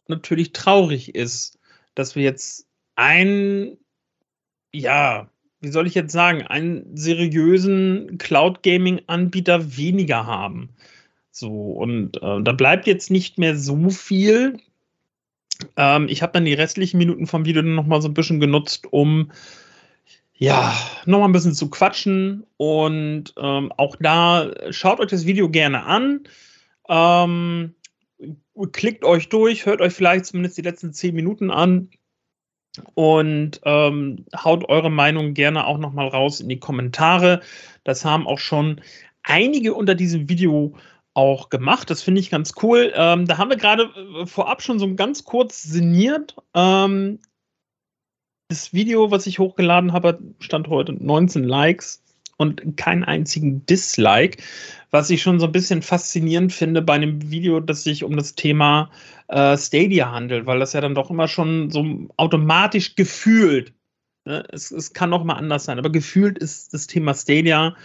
natürlich 0.08 0.54
traurig 0.54 1.14
ist, 1.14 1.60
dass 1.94 2.16
wir 2.16 2.24
jetzt 2.24 2.67
ein, 2.98 3.78
ja, 4.74 5.30
wie 5.62 5.70
soll 5.70 5.88
ich 5.88 5.96
jetzt 5.96 6.12
sagen, 6.12 6.42
einen 6.42 6.98
seriösen 6.98 8.18
Cloud 8.18 8.64
Gaming 8.64 9.02
Anbieter 9.08 9.78
weniger 9.78 10.26
haben. 10.26 10.70
So, 11.32 11.52
und 11.52 12.18
äh, 12.22 12.42
da 12.42 12.52
bleibt 12.52 12.88
jetzt 12.88 13.10
nicht 13.12 13.38
mehr 13.38 13.56
so 13.56 13.90
viel. 13.90 14.60
Ähm, 15.76 16.08
ich 16.10 16.22
habe 16.22 16.34
dann 16.34 16.46
die 16.46 16.54
restlichen 16.54 16.98
Minuten 16.98 17.28
vom 17.28 17.46
Video 17.46 17.62
nochmal 17.62 18.02
so 18.02 18.08
ein 18.08 18.14
bisschen 18.14 18.40
genutzt, 18.40 18.88
um 18.92 19.32
ja, 20.34 20.76
nochmal 21.06 21.30
ein 21.30 21.34
bisschen 21.34 21.54
zu 21.54 21.70
quatschen. 21.70 22.46
Und 22.58 23.34
ähm, 23.38 23.72
auch 23.78 23.96
da 24.00 24.52
schaut 24.72 25.00
euch 25.00 25.10
das 25.10 25.26
Video 25.26 25.50
gerne 25.50 25.84
an. 25.84 26.22
Ähm, 26.90 27.76
klickt 28.72 29.04
euch 29.04 29.30
durch, 29.30 29.66
hört 29.68 29.82
euch 29.82 29.94
vielleicht 29.94 30.26
zumindest 30.26 30.58
die 30.58 30.64
letzten 30.64 30.94
zehn 30.94 31.14
Minuten 31.16 31.52
an 31.52 31.90
und 32.94 33.62
ähm, 33.64 34.26
haut 34.36 34.68
eure 34.70 34.90
Meinung 34.90 35.34
gerne 35.34 35.66
auch 35.66 35.78
nochmal 35.78 36.08
raus 36.08 36.40
in 36.40 36.50
die 36.50 36.60
Kommentare. 36.60 37.42
Das 37.84 38.06
haben 38.06 38.28
auch 38.28 38.40
schon 38.40 38.82
einige 39.24 39.74
unter 39.74 39.96
diesem 39.96 40.30
Video 40.30 40.76
auch 41.14 41.50
gemacht. 41.50 41.90
Das 41.90 42.04
finde 42.04 42.22
ich 42.22 42.30
ganz 42.30 42.54
cool. 42.62 42.94
Ähm, 42.96 43.26
da 43.26 43.38
haben 43.38 43.50
wir 43.50 43.58
gerade 43.58 43.90
äh, 44.22 44.26
vorab 44.26 44.62
schon 44.62 44.80
so 44.80 44.94
ganz 44.96 45.24
kurz 45.24 45.64
sinniert. 45.64 46.36
Ähm, 46.54 47.20
das 48.50 48.74
Video, 48.74 49.12
was 49.12 49.28
ich 49.28 49.40
hochgeladen 49.40 49.94
habe, 49.94 50.20
stand 50.40 50.70
heute 50.70 50.94
19 50.94 51.44
Likes 51.44 52.04
und 52.38 52.78
keinen 52.78 53.04
einzigen 53.04 53.66
Dislike, 53.66 54.42
was 54.92 55.10
ich 55.10 55.22
schon 55.22 55.40
so 55.40 55.48
ein 55.48 55.52
bisschen 55.52 55.82
faszinierend 55.82 56.54
finde 56.54 56.82
bei 56.82 56.94
einem 56.94 57.30
Video, 57.30 57.60
das 57.60 57.84
sich 57.84 58.04
um 58.04 58.16
das 58.16 58.36
Thema 58.36 58.90
äh, 59.28 59.58
Stadia 59.58 60.12
handelt, 60.12 60.46
weil 60.46 60.60
das 60.60 60.74
ja 60.74 60.82
dann 60.82 60.96
doch 60.96 61.10
immer 61.10 61.28
schon 61.28 61.72
so 61.72 61.86
automatisch 62.16 62.96
gefühlt, 62.96 63.74
ne? 64.26 64.46
es, 64.52 64.72
es 64.72 64.94
kann 64.94 65.14
auch 65.14 65.24
mal 65.24 65.34
anders 65.34 65.66
sein, 65.66 65.80
aber 65.80 65.92
gefühlt 65.92 66.38
ist 66.38 66.74
das 66.74 66.88
Thema 66.88 67.14
Stadia 67.14 67.76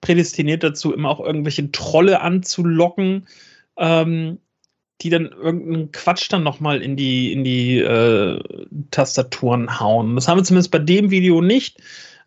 prädestiniert 0.00 0.62
dazu, 0.62 0.92
immer 0.92 1.08
auch 1.08 1.20
irgendwelche 1.20 1.72
Trolle 1.72 2.20
anzulocken, 2.20 3.26
ähm, 3.78 4.38
die 5.00 5.10
dann 5.10 5.26
irgendeinen 5.26 5.90
Quatsch 5.90 6.30
dann 6.30 6.42
nochmal 6.42 6.82
in 6.82 6.96
die, 6.96 7.32
in 7.32 7.44
die 7.44 7.78
äh, 7.78 8.40
Tastaturen 8.90 9.80
hauen. 9.80 10.14
Das 10.14 10.28
haben 10.28 10.38
wir 10.38 10.44
zumindest 10.44 10.70
bei 10.70 10.78
dem 10.78 11.10
Video 11.10 11.40
nicht. 11.40 11.80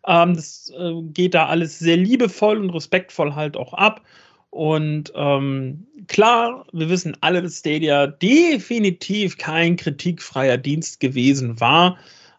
Ähm, 0.06 0.34
das 0.34 0.72
äh, 0.78 1.02
geht 1.12 1.34
da 1.34 1.46
alles 1.46 1.78
sehr 1.78 1.96
liebevoll 1.96 2.58
und 2.58 2.70
respektvoll 2.70 3.34
halt 3.34 3.56
auch 3.56 3.74
ab. 3.74 4.02
Und 4.50 5.12
ähm, 5.14 5.86
klar, 6.06 6.64
wir 6.72 6.88
wissen 6.88 7.16
alle, 7.20 7.42
dass 7.42 7.58
Stadia 7.58 8.06
definitiv 8.06 9.36
kein 9.36 9.76
kritikfreier 9.76 10.56
Dienst 10.56 11.00
gewesen 11.00 11.60
war. 11.60 11.98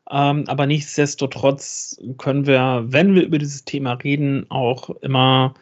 Ähm, 0.09 0.45
aber 0.47 0.65
nichtsdestotrotz 0.65 1.99
können 2.17 2.47
wir, 2.47 2.85
wenn 2.87 3.13
wir 3.13 3.23
über 3.23 3.37
dieses 3.37 3.65
Thema 3.65 3.93
reden, 3.93 4.45
auch 4.49 4.89
immer 5.01 5.53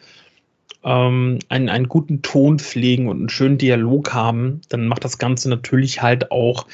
ähm, 0.84 1.40
einen, 1.48 1.68
einen 1.68 1.88
guten 1.88 2.22
Ton 2.22 2.58
pflegen 2.58 3.08
und 3.08 3.18
einen 3.18 3.28
schönen 3.28 3.58
Dialog 3.58 4.14
haben. 4.14 4.60
Dann 4.68 4.86
macht 4.86 5.04
das 5.04 5.18
Ganze 5.18 5.50
natürlich 5.50 6.00
halt 6.00 6.30
auch 6.30 6.66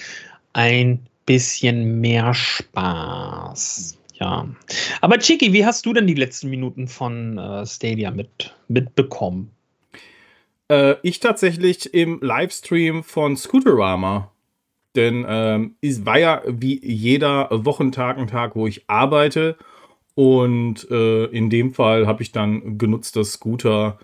ein 0.53 1.01
bisschen 1.25 2.01
mehr 2.01 2.35
Spaß. 2.35 3.99
Ja. 4.23 4.47
Aber 5.01 5.19
Chiki, 5.19 5.53
wie 5.53 5.67
hast 5.67 5.85
du 5.85 5.93
denn 5.93 6.07
die 6.07 6.15
letzten 6.15 6.49
Minuten 6.49 6.87
von 6.87 7.39
äh, 7.39 7.67
Stadia 7.67 8.13
mit, 8.13 8.55
mitbekommen? 8.69 9.51
Äh, 10.71 10.95
ich 11.03 11.19
tatsächlich 11.19 11.93
im 11.93 12.21
Livestream 12.23 13.03
von 13.03 13.37
Scooterama. 13.37 14.31
Denn 14.95 15.27
ähm, 15.27 15.75
es 15.81 16.07
war 16.07 16.21
ja 16.21 16.43
wie 16.47 16.79
jeder 16.87 17.49
Wochentag 17.51 18.17
ein 18.17 18.29
Tag, 18.29 18.55
wo 18.55 18.69
ich 18.69 18.89
arbeite. 18.89 19.57
Und 20.15 20.89
äh, 20.89 21.25
in 21.25 21.51
dem 21.51 21.75
Fall 21.75 22.07
habe 22.07 22.23
ich 22.23 22.31
dann 22.31 22.79
genutzt, 22.79 23.17
dass 23.17 23.33
Scooter 23.33 23.99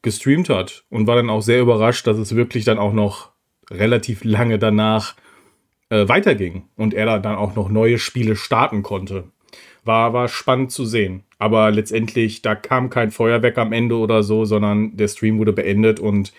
gestreamt 0.00 0.48
hat. 0.48 0.84
Und 0.88 1.06
war 1.06 1.16
dann 1.16 1.28
auch 1.28 1.42
sehr 1.42 1.60
überrascht, 1.60 2.06
dass 2.06 2.16
es 2.16 2.34
wirklich 2.34 2.64
dann 2.64 2.78
auch 2.78 2.94
noch 2.94 3.32
relativ 3.70 4.24
lange 4.24 4.58
danach 4.58 5.14
äh, 5.90 6.08
weiterging. 6.08 6.68
Und 6.74 6.94
er 6.94 7.18
dann 7.18 7.36
auch 7.36 7.54
noch 7.54 7.68
neue 7.68 7.98
Spiele 7.98 8.34
starten 8.34 8.82
konnte. 8.82 9.24
War, 9.88 10.12
war 10.12 10.28
spannend 10.28 10.70
zu 10.70 10.84
sehen. 10.84 11.24
Aber 11.38 11.70
letztendlich, 11.70 12.42
da 12.42 12.54
kam 12.54 12.90
kein 12.90 13.10
Feuerwerk 13.10 13.56
am 13.56 13.72
Ende 13.72 13.96
oder 13.96 14.22
so, 14.22 14.44
sondern 14.44 14.94
der 14.98 15.08
Stream 15.08 15.38
wurde 15.38 15.54
beendet 15.54 15.98
und 15.98 16.34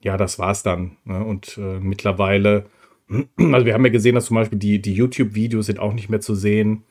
ja, 0.00 0.16
das 0.16 0.38
war's 0.38 0.62
dann. 0.62 0.96
Ne? 1.04 1.22
Und 1.22 1.58
äh, 1.58 1.78
mittlerweile, 1.78 2.64
also 3.36 3.66
wir 3.66 3.74
haben 3.74 3.84
ja 3.84 3.92
gesehen, 3.92 4.14
dass 4.14 4.24
zum 4.24 4.36
Beispiel 4.36 4.58
die, 4.58 4.80
die 4.80 4.94
YouTube-Videos 4.94 5.66
sind 5.66 5.78
auch 5.78 5.92
nicht 5.92 6.08
mehr 6.08 6.22
zu 6.22 6.34
sehen. 6.34 6.84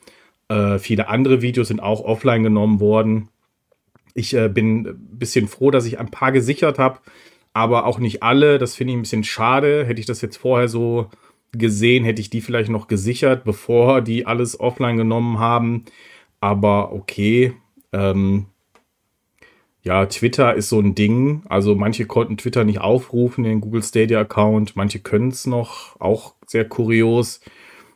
Äh, 0.48 0.78
viele 0.78 1.08
andere 1.08 1.42
Videos 1.42 1.66
sind 1.68 1.80
auch 1.80 2.04
offline 2.04 2.44
genommen 2.44 2.78
worden. 2.78 3.28
Ich 4.14 4.32
äh, 4.32 4.48
bin 4.48 4.86
ein 4.86 5.18
bisschen 5.18 5.48
froh, 5.48 5.72
dass 5.72 5.86
ich 5.86 5.98
ein 5.98 6.12
paar 6.12 6.30
gesichert 6.30 6.78
habe, 6.78 7.00
aber 7.52 7.84
auch 7.84 7.98
nicht 7.98 8.22
alle. 8.22 8.58
Das 8.58 8.76
finde 8.76 8.92
ich 8.92 8.98
ein 8.98 9.02
bisschen 9.02 9.24
schade. 9.24 9.84
Hätte 9.84 9.98
ich 9.98 10.06
das 10.06 10.20
jetzt 10.20 10.36
vorher 10.36 10.68
so 10.68 11.10
gesehen, 11.52 12.04
hätte 12.04 12.20
ich 12.20 12.30
die 12.30 12.40
vielleicht 12.40 12.70
noch 12.70 12.88
gesichert, 12.88 13.44
bevor 13.44 14.00
die 14.00 14.26
alles 14.26 14.58
offline 14.58 14.96
genommen 14.96 15.38
haben. 15.38 15.84
Aber 16.40 16.92
okay. 16.92 17.54
Ähm, 17.92 18.46
ja, 19.82 20.06
Twitter 20.06 20.54
ist 20.54 20.68
so 20.68 20.80
ein 20.80 20.94
Ding. 20.94 21.42
Also 21.48 21.74
manche 21.74 22.06
konnten 22.06 22.36
Twitter 22.36 22.64
nicht 22.64 22.80
aufrufen, 22.80 23.44
den 23.44 23.60
Google 23.60 23.82
Stadia 23.82 24.20
Account. 24.20 24.76
Manche 24.76 24.98
können 24.98 25.28
es 25.28 25.46
noch. 25.46 25.98
Auch 26.00 26.34
sehr 26.46 26.64
kurios. 26.64 27.40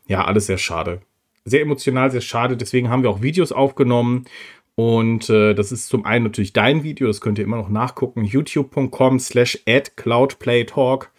Ja, 0.07 0.25
alles 0.25 0.47
sehr 0.47 0.59
schade. 0.59 1.01
Sehr 1.45 1.63
emotional, 1.63 2.11
sehr 2.11 2.21
schade. 2.21 2.57
Deswegen 2.57 2.91
haben 2.91 3.03
wir 3.03 3.11
auch 3.11 3.23
Videos 3.23 3.51
aufgenommen. 3.51 4.27
Und 4.77 5.29
äh, 5.29 5.53
das 5.53 5.73
ist 5.73 5.89
zum 5.89 6.07
einen 6.07 6.25
natürlich 6.25 6.53
dein 6.53 6.85
Video, 6.85 7.07
das 7.07 7.21
könnt 7.21 7.39
ihr 7.39 7.45
immer 7.45 7.59
noch 7.59 7.69
nachgucken. 7.69 8.25
youtube.com 8.25 9.19
slash 9.19 9.63
cloudplaytalk. 9.97 11.13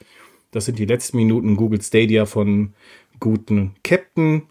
Das 0.51 0.65
sind 0.65 0.79
die 0.79 0.86
letzten 0.86 1.17
Minuten 1.17 1.55
Google 1.55 1.81
Stadia 1.81 2.25
von 2.25 2.74
guten 3.20 3.75
Captain. 3.84 4.43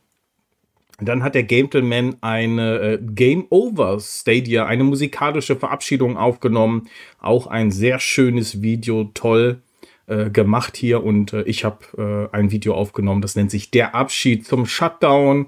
Dann 0.99 1.23
hat 1.23 1.35
der 1.35 1.45
Gentleman 1.45 2.17
eine 2.21 2.79
äh, 2.79 2.99
Game 3.01 3.47
Over 3.51 4.01
Stadia, 4.01 4.67
eine 4.67 4.85
musikalische 4.85 5.57
Verabschiedung 5.57 6.17
aufgenommen. 6.17 6.89
Auch 7.19 7.47
ein 7.47 7.71
sehr 7.71 7.99
schönes 8.01 8.61
Video, 8.61 9.11
toll 9.15 9.63
äh, 10.07 10.31
gemacht 10.31 10.77
hier. 10.77 11.03
Und 11.03 11.33
äh, 11.33 11.43
ich 11.43 11.65
habe 11.65 12.31
äh, 12.33 12.37
ein 12.37 12.51
Video 12.51 12.75
aufgenommen, 12.75 13.23
das 13.23 13.37
nennt 13.37 13.51
sich 13.51 13.71
Der 13.71 13.95
Abschied 13.95 14.47
zum 14.47 14.67
Shutdown. 14.67 15.47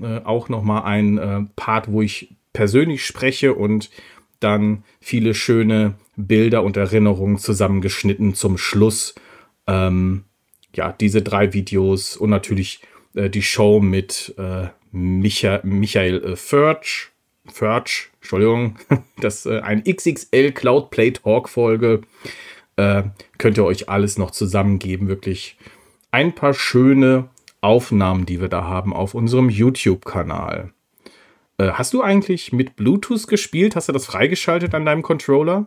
Äh, 0.00 0.20
auch 0.24 0.48
nochmal 0.48 0.82
ein 0.82 1.18
äh, 1.18 1.40
Part, 1.54 1.90
wo 1.90 2.02
ich 2.02 2.34
persönlich 2.52 3.04
spreche 3.04 3.54
und 3.54 3.90
dann 4.40 4.84
viele 5.00 5.34
schöne 5.34 5.94
Bilder 6.16 6.64
und 6.64 6.76
Erinnerungen 6.76 7.38
zusammengeschnitten 7.38 8.34
zum 8.34 8.58
Schluss. 8.58 9.14
Ähm, 9.68 10.24
ja, 10.74 10.92
diese 10.92 11.22
drei 11.22 11.52
Videos 11.52 12.16
und 12.16 12.30
natürlich 12.30 12.80
die 13.14 13.42
Show 13.42 13.80
mit 13.80 14.34
Micha 14.92 15.60
Michael 15.62 16.24
äh, 16.24 16.36
Furch, 16.36 17.10
Furch, 17.46 18.10
Entschuldigung, 18.20 18.76
das 19.20 19.46
äh, 19.46 19.60
ein 19.60 19.84
XXL 19.84 20.52
Cloud 20.52 20.90
Play 20.90 21.12
Talk 21.12 21.48
Folge. 21.48 22.02
Äh, 22.76 23.04
könnt 23.38 23.58
ihr 23.58 23.64
euch 23.64 23.88
alles 23.88 24.18
noch 24.18 24.30
zusammengeben. 24.30 25.08
Wirklich 25.08 25.56
ein 26.10 26.34
paar 26.34 26.54
schöne 26.54 27.28
Aufnahmen, 27.60 28.24
die 28.24 28.40
wir 28.40 28.48
da 28.48 28.64
haben 28.64 28.94
auf 28.94 29.14
unserem 29.14 29.50
YouTube-Kanal. 29.50 30.72
Äh, 31.58 31.70
hast 31.72 31.92
du 31.92 32.02
eigentlich 32.02 32.52
mit 32.52 32.76
Bluetooth 32.76 33.26
gespielt? 33.26 33.76
Hast 33.76 33.88
du 33.88 33.92
das 33.92 34.06
freigeschaltet 34.06 34.74
an 34.74 34.84
deinem 34.84 35.02
Controller? 35.02 35.66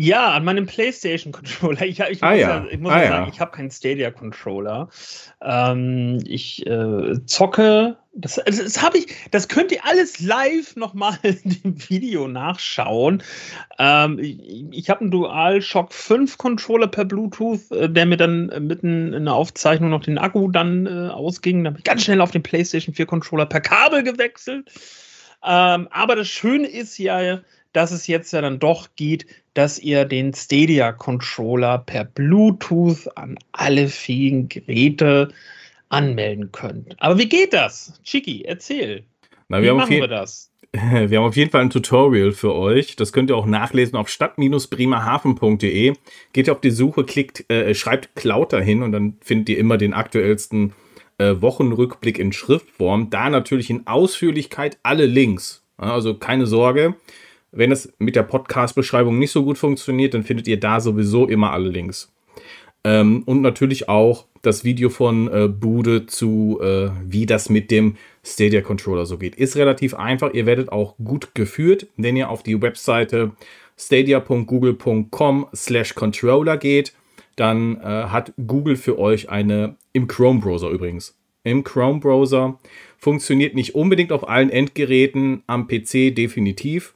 Ja, 0.00 0.30
an 0.30 0.44
meinem 0.44 0.66
PlayStation 0.66 1.32
Controller. 1.32 1.82
Ich, 1.84 1.98
ich 1.98 2.22
ah, 2.22 2.30
muss, 2.30 2.40
ja. 2.40 2.64
ich 2.70 2.78
muss 2.78 2.92
ah, 2.92 3.00
sagen, 3.00 3.26
ja. 3.26 3.32
ich 3.32 3.40
habe 3.40 3.50
keinen 3.50 3.72
Stadia 3.72 4.12
Controller. 4.12 4.88
Ähm, 5.42 6.20
ich 6.24 6.64
äh, 6.68 7.14
zocke. 7.26 7.96
Das, 8.12 8.36
das, 8.46 8.62
das 8.62 8.80
habe 8.80 8.98
ich. 8.98 9.08
Das 9.32 9.48
könnt 9.48 9.72
ihr 9.72 9.84
alles 9.84 10.20
live 10.20 10.76
nochmal 10.76 11.18
in 11.22 11.40
dem 11.64 11.90
Video 11.90 12.28
nachschauen. 12.28 13.24
Ähm, 13.80 14.20
ich 14.20 14.38
ich 14.70 14.88
habe 14.88 15.00
einen 15.00 15.10
DualShock 15.10 15.92
5 15.92 16.38
Controller 16.38 16.86
per 16.86 17.04
Bluetooth, 17.04 17.68
äh, 17.72 17.90
der 17.90 18.06
mir 18.06 18.16
dann 18.16 18.50
äh, 18.50 18.60
mitten 18.60 19.12
in 19.12 19.24
der 19.24 19.34
Aufzeichnung 19.34 19.90
noch 19.90 20.02
den 20.04 20.18
Akku 20.18 20.48
dann 20.48 20.86
äh, 20.86 21.08
ausging. 21.08 21.64
Da 21.64 21.70
habe 21.70 21.78
ich 21.80 21.84
ganz 21.84 22.04
schnell 22.04 22.20
auf 22.20 22.30
den 22.30 22.44
PlayStation 22.44 22.94
4 22.94 23.06
Controller 23.06 23.46
per 23.46 23.62
Kabel 23.62 24.04
gewechselt. 24.04 24.70
Ähm, 25.44 25.88
aber 25.90 26.14
das 26.14 26.28
Schöne 26.28 26.68
ist 26.68 26.98
ja, 26.98 27.40
dass 27.72 27.90
es 27.90 28.06
jetzt 28.06 28.32
ja 28.32 28.40
dann 28.40 28.60
doch 28.60 28.90
geht, 28.94 29.26
dass 29.58 29.80
ihr 29.80 30.04
den 30.04 30.32
Stadia 30.32 30.92
Controller 30.92 31.78
per 31.78 32.04
Bluetooth 32.04 33.08
an 33.16 33.36
alle 33.50 33.88
fähigen 33.88 34.48
Geräte 34.48 35.32
anmelden 35.88 36.52
könnt. 36.52 36.94
Aber 36.98 37.18
wie 37.18 37.28
geht 37.28 37.52
das? 37.52 38.00
Chiki, 38.04 38.44
erzähl. 38.44 39.02
Na, 39.48 39.58
wie 39.58 39.64
wir, 39.64 39.70
haben 39.70 39.78
machen 39.78 39.90
wir 39.90 40.06
das? 40.06 40.52
wir 40.72 41.18
haben 41.18 41.26
auf 41.26 41.36
jeden 41.36 41.50
Fall 41.50 41.62
ein 41.62 41.70
Tutorial 41.70 42.30
für 42.30 42.54
euch. 42.54 42.94
Das 42.94 43.12
könnt 43.12 43.30
ihr 43.30 43.36
auch 43.36 43.46
nachlesen 43.46 43.96
auf 43.96 44.08
stadt-bremerhaven.de. 44.08 45.94
Geht 46.32 46.50
auf 46.50 46.60
die 46.60 46.70
Suche, 46.70 47.02
klickt, 47.02 47.50
äh, 47.50 47.74
schreibt 47.74 48.14
Cloud 48.14 48.52
dahin 48.52 48.84
und 48.84 48.92
dann 48.92 49.16
findet 49.22 49.48
ihr 49.48 49.58
immer 49.58 49.76
den 49.76 49.92
aktuellsten 49.92 50.72
äh, 51.18 51.34
Wochenrückblick 51.40 52.20
in 52.20 52.32
Schriftform. 52.32 53.10
Da 53.10 53.28
natürlich 53.28 53.70
in 53.70 53.88
Ausführlichkeit 53.88 54.78
alle 54.84 55.06
Links. 55.06 55.64
Also 55.78 56.14
keine 56.14 56.46
Sorge. 56.46 56.94
Wenn 57.50 57.72
es 57.72 57.92
mit 57.98 58.16
der 58.16 58.22
Podcast-Beschreibung 58.24 59.18
nicht 59.18 59.30
so 59.30 59.44
gut 59.44 59.58
funktioniert, 59.58 60.14
dann 60.14 60.22
findet 60.22 60.48
ihr 60.48 60.60
da 60.60 60.80
sowieso 60.80 61.26
immer 61.26 61.52
alle 61.52 61.68
Links. 61.68 62.12
Ähm, 62.84 63.22
und 63.24 63.42
natürlich 63.42 63.88
auch 63.88 64.26
das 64.42 64.64
Video 64.64 64.88
von 64.88 65.28
äh, 65.28 65.48
Bude 65.48 66.06
zu, 66.06 66.60
äh, 66.62 66.90
wie 67.04 67.26
das 67.26 67.48
mit 67.48 67.70
dem 67.70 67.96
Stadia 68.24 68.60
Controller 68.60 69.06
so 69.06 69.18
geht. 69.18 69.34
Ist 69.34 69.56
relativ 69.56 69.94
einfach. 69.94 70.32
Ihr 70.32 70.46
werdet 70.46 70.70
auch 70.70 70.96
gut 71.02 71.34
geführt, 71.34 71.86
wenn 71.96 72.16
ihr 72.16 72.30
auf 72.30 72.42
die 72.42 72.60
Webseite 72.60 73.32
stadia.google.com 73.76 75.46
slash 75.54 75.94
controller 75.94 76.56
geht. 76.56 76.92
Dann 77.36 77.76
äh, 77.76 77.84
hat 77.84 78.32
Google 78.46 78.76
für 78.76 78.98
euch 78.98 79.28
eine, 79.28 79.76
im 79.92 80.08
Chrome-Browser 80.08 80.70
übrigens, 80.70 81.16
im 81.44 81.62
Chrome-Browser, 81.62 82.58
funktioniert 82.98 83.54
nicht 83.54 83.74
unbedingt 83.74 84.12
auf 84.12 84.28
allen 84.28 84.50
Endgeräten, 84.50 85.42
am 85.46 85.68
PC 85.68 86.14
definitiv. 86.14 86.94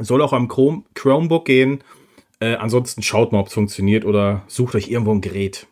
Soll 0.00 0.22
auch 0.22 0.32
am 0.32 0.48
Chrome, 0.48 0.82
Chromebook 0.94 1.44
gehen. 1.44 1.82
Äh, 2.40 2.54
ansonsten 2.54 3.02
schaut 3.02 3.32
mal, 3.32 3.40
ob 3.40 3.48
es 3.48 3.54
funktioniert 3.54 4.04
oder 4.04 4.42
sucht 4.46 4.74
euch 4.74 4.88
irgendwo 4.88 5.12
ein 5.12 5.20
Gerät, 5.20 5.66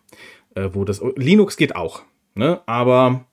äh, 0.54 0.68
wo 0.72 0.84
das. 0.84 1.00
Linux 1.16 1.56
geht 1.56 1.76
auch, 1.76 2.02
ne? 2.34 2.60
Aber 2.66 3.24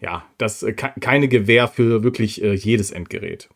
ja, 0.00 0.24
das 0.38 0.62
äh, 0.62 0.72
ke- 0.72 0.92
keine 1.00 1.28
Gewähr 1.28 1.68
für 1.68 2.02
wirklich 2.02 2.42
äh, 2.42 2.54
jedes 2.54 2.90
Endgerät. 2.90 3.48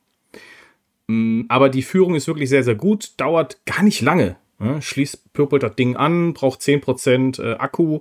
Mm, 1.09 1.43
aber 1.49 1.69
die 1.69 1.83
Führung 1.83 2.15
ist 2.15 2.27
wirklich 2.29 2.49
sehr, 2.49 2.63
sehr 2.65 2.75
gut, 2.77 3.13
dauert 3.17 3.65
gar 3.67 3.83
nicht 3.83 4.01
lange. 4.01 4.37
Ne? 4.59 4.81
Schließt, 4.81 5.33
purpelt 5.33 5.63
das 5.63 5.75
Ding 5.75 5.97
an, 5.97 6.33
braucht 6.33 6.61
10% 6.61 7.43
äh, 7.43 7.55
Akku 7.57 8.01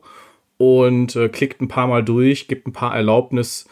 und 0.57 1.15
äh, 1.15 1.29
klickt 1.29 1.61
ein 1.61 1.67
paar 1.67 1.87
Mal 1.87 2.03
durch, 2.03 2.47
gibt 2.47 2.67
ein 2.67 2.73
paar 2.73 2.95
Erlaubnis 2.95 3.67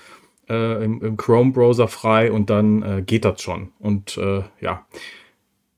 äh, 0.51 0.83
im, 0.83 1.01
im 1.01 1.17
Chrome-Browser 1.17 1.87
frei 1.87 2.31
und 2.31 2.49
dann 2.49 2.83
äh, 2.83 3.01
geht 3.01 3.23
das 3.23 3.41
schon. 3.41 3.71
Und 3.79 4.17
äh, 4.17 4.43
ja, 4.59 4.85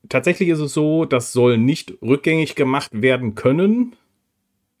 tatsächlich 0.08 0.48
ist 0.48 0.58
es 0.58 0.74
so, 0.74 1.04
das 1.04 1.32
soll 1.32 1.58
nicht 1.58 1.94
rückgängig 2.02 2.56
gemacht 2.56 2.90
werden 2.92 3.36
können, 3.36 3.94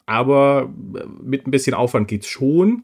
aber 0.04 0.72
äh, 0.96 1.04
mit 1.22 1.46
ein 1.46 1.52
bisschen 1.52 1.74
Aufwand 1.74 2.08
geht 2.08 2.22
es 2.22 2.28
schon. 2.28 2.82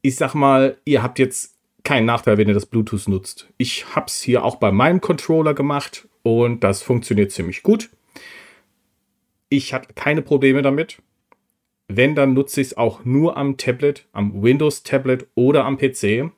Ich 0.00 0.16
sag 0.16 0.34
mal, 0.34 0.78
ihr 0.84 1.02
habt 1.02 1.18
jetzt 1.18 1.58
keinen 1.84 2.06
Nachteil, 2.06 2.38
wenn 2.38 2.48
ihr 2.48 2.54
das 2.54 2.66
Bluetooth 2.66 3.08
nutzt. 3.08 3.48
Ich 3.58 3.94
habe 3.94 4.06
es 4.06 4.22
hier 4.22 4.44
auch 4.44 4.56
bei 4.56 4.72
meinem 4.72 5.00
Controller 5.00 5.52
gemacht 5.52 6.08
und 6.22 6.64
das 6.64 6.82
funktioniert 6.82 7.32
ziemlich 7.32 7.62
gut. 7.62 7.90
Ich 9.48 9.74
hatte 9.74 9.92
keine 9.94 10.22
Probleme 10.22 10.62
damit. 10.62 11.02
Wenn, 11.96 12.14
dann 12.14 12.34
nutze 12.34 12.60
ich 12.60 12.68
es 12.68 12.76
auch 12.76 13.04
nur 13.04 13.36
am 13.36 13.56
Tablet, 13.56 14.06
am 14.12 14.42
Windows-Tablet 14.42 15.26
oder 15.34 15.64
am 15.64 15.78
PC. 15.78 16.30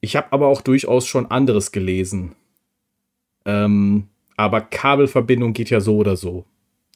Ich 0.00 0.16
habe 0.16 0.32
aber 0.32 0.48
auch 0.48 0.60
durchaus 0.60 1.06
schon 1.06 1.30
anderes 1.30 1.72
gelesen. 1.72 2.34
Ähm, 3.46 4.08
aber 4.36 4.60
Kabelverbindung 4.60 5.52
geht 5.52 5.70
ja 5.70 5.80
so 5.80 5.96
oder 5.96 6.16
so. 6.16 6.44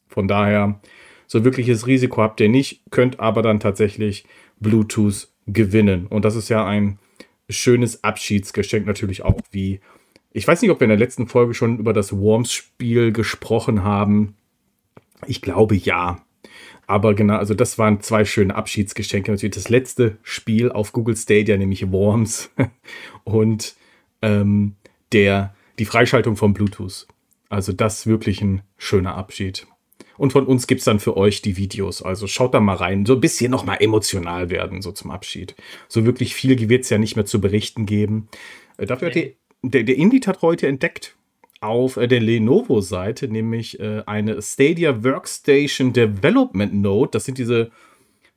Von 0.09 0.29
daher 0.29 0.81
So 1.27 1.45
wirkliches 1.45 1.87
Risiko 1.87 2.23
habt 2.23 2.41
ihr 2.41 2.49
nicht, 2.49 2.83
könnt 2.91 3.21
aber 3.21 3.43
dann 3.43 3.61
tatsächlich 3.61 4.25
Bluetooth 4.61 5.29
gewinnen. 5.47 6.07
Und 6.07 6.25
das 6.25 6.37
ist 6.37 6.49
ja 6.49 6.67
ein 6.67 6.99
schönes 7.51 8.03
Abschiedsgeschenk 8.03 8.87
natürlich 8.87 9.23
auch, 9.23 9.39
wie 9.51 9.81
ich 10.33 10.47
weiß 10.47 10.63
nicht, 10.63 10.71
ob 10.71 10.81
wir 10.81 10.85
in 10.85 10.91
der 10.91 10.99
letzten 10.99 11.27
Folge 11.27 11.55
schon 11.55 11.79
über 11.79 11.93
das 11.93 12.17
Worms-Spiel 12.17 13.13
gesprochen 13.13 13.83
haben. 13.83 14.37
Ich 15.27 15.43
glaube 15.43 15.75
ja. 15.75 16.23
Aber 16.89 17.15
genau, 17.15 17.37
also 17.37 17.53
das 17.53 17.77
waren 17.77 18.01
zwei 18.01 18.25
schöne 18.25 18.55
Abschiedsgeschenke. 18.55 19.31
Natürlich 19.31 19.55
das 19.55 19.69
letzte 19.69 20.17
Spiel 20.23 20.73
auf 20.73 20.93
Google 20.93 21.17
Stadia, 21.17 21.57
nämlich 21.59 21.93
Worms. 21.93 22.51
Und 23.25 23.77
ähm, 24.23 24.75
der, 25.13 25.55
die 25.79 25.85
Freischaltung 25.85 26.35
von 26.35 26.55
Bluetooth. 26.55 27.07
Also 27.51 27.73
das 27.73 28.01
ist 28.01 28.07
wirklich 28.07 28.41
ein 28.41 28.63
schöner 28.79 29.17
Abschied. 29.17 29.67
Und 30.17 30.33
von 30.33 30.47
uns 30.47 30.67
gibt 30.67 30.79
es 30.81 30.87
dann 30.87 30.99
für 30.99 31.17
euch 31.19 31.43
die 31.43 31.59
Videos. 31.59 32.03
Also 32.03 32.27
schaut 32.27 32.55
da 32.55 32.61
mal 32.61 32.77
rein. 32.77 33.05
So 33.05 33.15
ein 33.15 33.21
bisschen 33.21 33.51
nochmal 33.51 33.77
emotional 33.81 34.49
werden, 34.49 34.81
so 34.81 34.91
zum 34.91 35.11
Abschied. 35.11 35.55
So 35.89 36.07
wirklich 36.07 36.35
viel 36.35 36.71
wird 36.71 36.85
es 36.85 36.91
ja 36.91 36.97
nicht 36.97 37.17
mehr 37.17 37.27
zu 37.27 37.39
berichten 37.39 37.85
geben. 37.85 38.29
Äh, 38.79 38.87
dafür 38.87 39.09
hat 39.09 39.15
die, 39.15 39.37
der, 39.63 39.83
der 39.83 39.97
Indie 39.97 40.21
hat 40.27 40.41
heute 40.41 40.67
entdeckt 40.67 41.18
auf 41.61 41.97
äh, 41.97 42.07
der 42.07 42.21
Lenovo-Seite, 42.21 43.29
nämlich 43.29 43.79
äh, 43.81 44.03
eine 44.07 44.41
Stadia 44.43 45.03
Workstation 45.03 45.93
Development 45.93 46.75
Note. 46.75 47.11
Das 47.13 47.25
sind 47.25 47.39
diese 47.39 47.71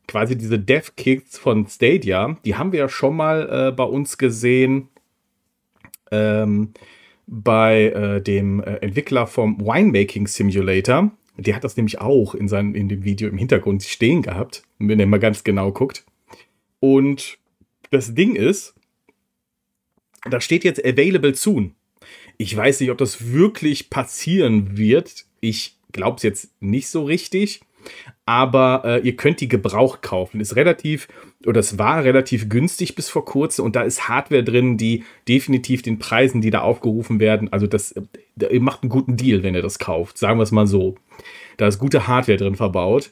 quasi 0.08 0.38
diese 0.38 0.60
Dev-Kits 0.60 1.38
von 1.38 1.68
Stadia. 1.68 2.38
Die 2.44 2.56
haben 2.56 2.72
wir 2.72 2.80
ja 2.80 2.90
schon 2.90 3.16
mal 3.16 3.70
äh, 3.70 3.72
bei 3.72 3.84
uns 3.84 4.18
gesehen. 4.18 4.90
Ähm, 6.12 6.74
bei 7.32 7.86
äh, 7.86 8.22
dem 8.22 8.62
äh, 8.62 8.76
Entwickler 8.78 9.26
vom 9.26 9.60
Winemaking 9.62 10.28
Simulator. 10.28 11.12
Der 11.38 11.56
hat 11.56 11.64
das 11.64 11.78
nämlich 11.78 12.02
auch 12.02 12.36
in, 12.36 12.50
seinem, 12.50 12.76
in 12.76 12.90
dem 12.90 13.06
Video 13.06 13.30
im 13.30 13.38
Hintergrund 13.38 13.84
stehen 13.84 14.22
gehabt, 14.22 14.64
wenn 14.80 15.00
er 15.00 15.06
mal 15.06 15.20
ganz 15.20 15.46
genau 15.46 15.72
guckt. 15.72 16.04
Und 16.82 17.38
das 17.90 18.14
Ding 18.14 18.36
ist, 18.36 18.76
da 20.30 20.42
steht 20.42 20.66
jetzt 20.66 20.86
Available 20.86 21.34
Soon. 21.34 21.74
Ich 22.42 22.56
weiß 22.56 22.80
nicht, 22.80 22.92
ob 22.92 22.98
das 22.98 23.32
wirklich 23.32 23.90
passieren 23.90 24.78
wird. 24.78 25.26
Ich 25.40 25.78
glaube 25.92 26.18
es 26.18 26.24
jetzt 26.24 26.50
nicht 26.60 26.88
so 26.88 27.04
richtig 27.04 27.62
aber 28.26 28.84
äh, 28.86 29.00
ihr 29.02 29.16
könnt 29.16 29.42
die 29.42 29.48
Gebrauch 29.48 30.02
kaufen. 30.02 30.40
Ist 30.40 30.56
relativ, 30.56 31.08
oder 31.46 31.60
es 31.60 31.78
war 31.78 32.04
relativ 32.04 32.50
günstig 32.50 32.96
bis 32.96 33.10
vor 33.10 33.26
kurzem 33.26 33.66
und 33.66 33.76
da 33.76 33.82
ist 33.82 34.08
Hardware 34.08 34.44
drin, 34.44 34.78
die 34.78 35.04
definitiv 35.28 35.82
den 35.82 36.00
Preisen, 36.00 36.42
die 36.42 36.52
da 36.52 36.62
aufgerufen 36.62 37.20
werden, 37.20 37.52
also 37.52 37.68
das, 37.68 37.94
ihr 38.38 38.62
macht 38.62 38.84
einen 38.84 38.90
guten 38.90 39.18
Deal, 39.18 39.44
wenn 39.44 39.56
ihr 39.56 39.62
das 39.62 39.80
kauft, 39.80 40.18
sagen 40.18 40.40
wir 40.40 40.44
es 40.44 40.52
mal 40.52 40.68
so. 40.68 40.96
Da 41.58 41.68
ist 41.68 41.80
gute 41.80 42.08
Hardware 42.08 42.38
drin 42.38 42.56
verbaut. 42.56 43.12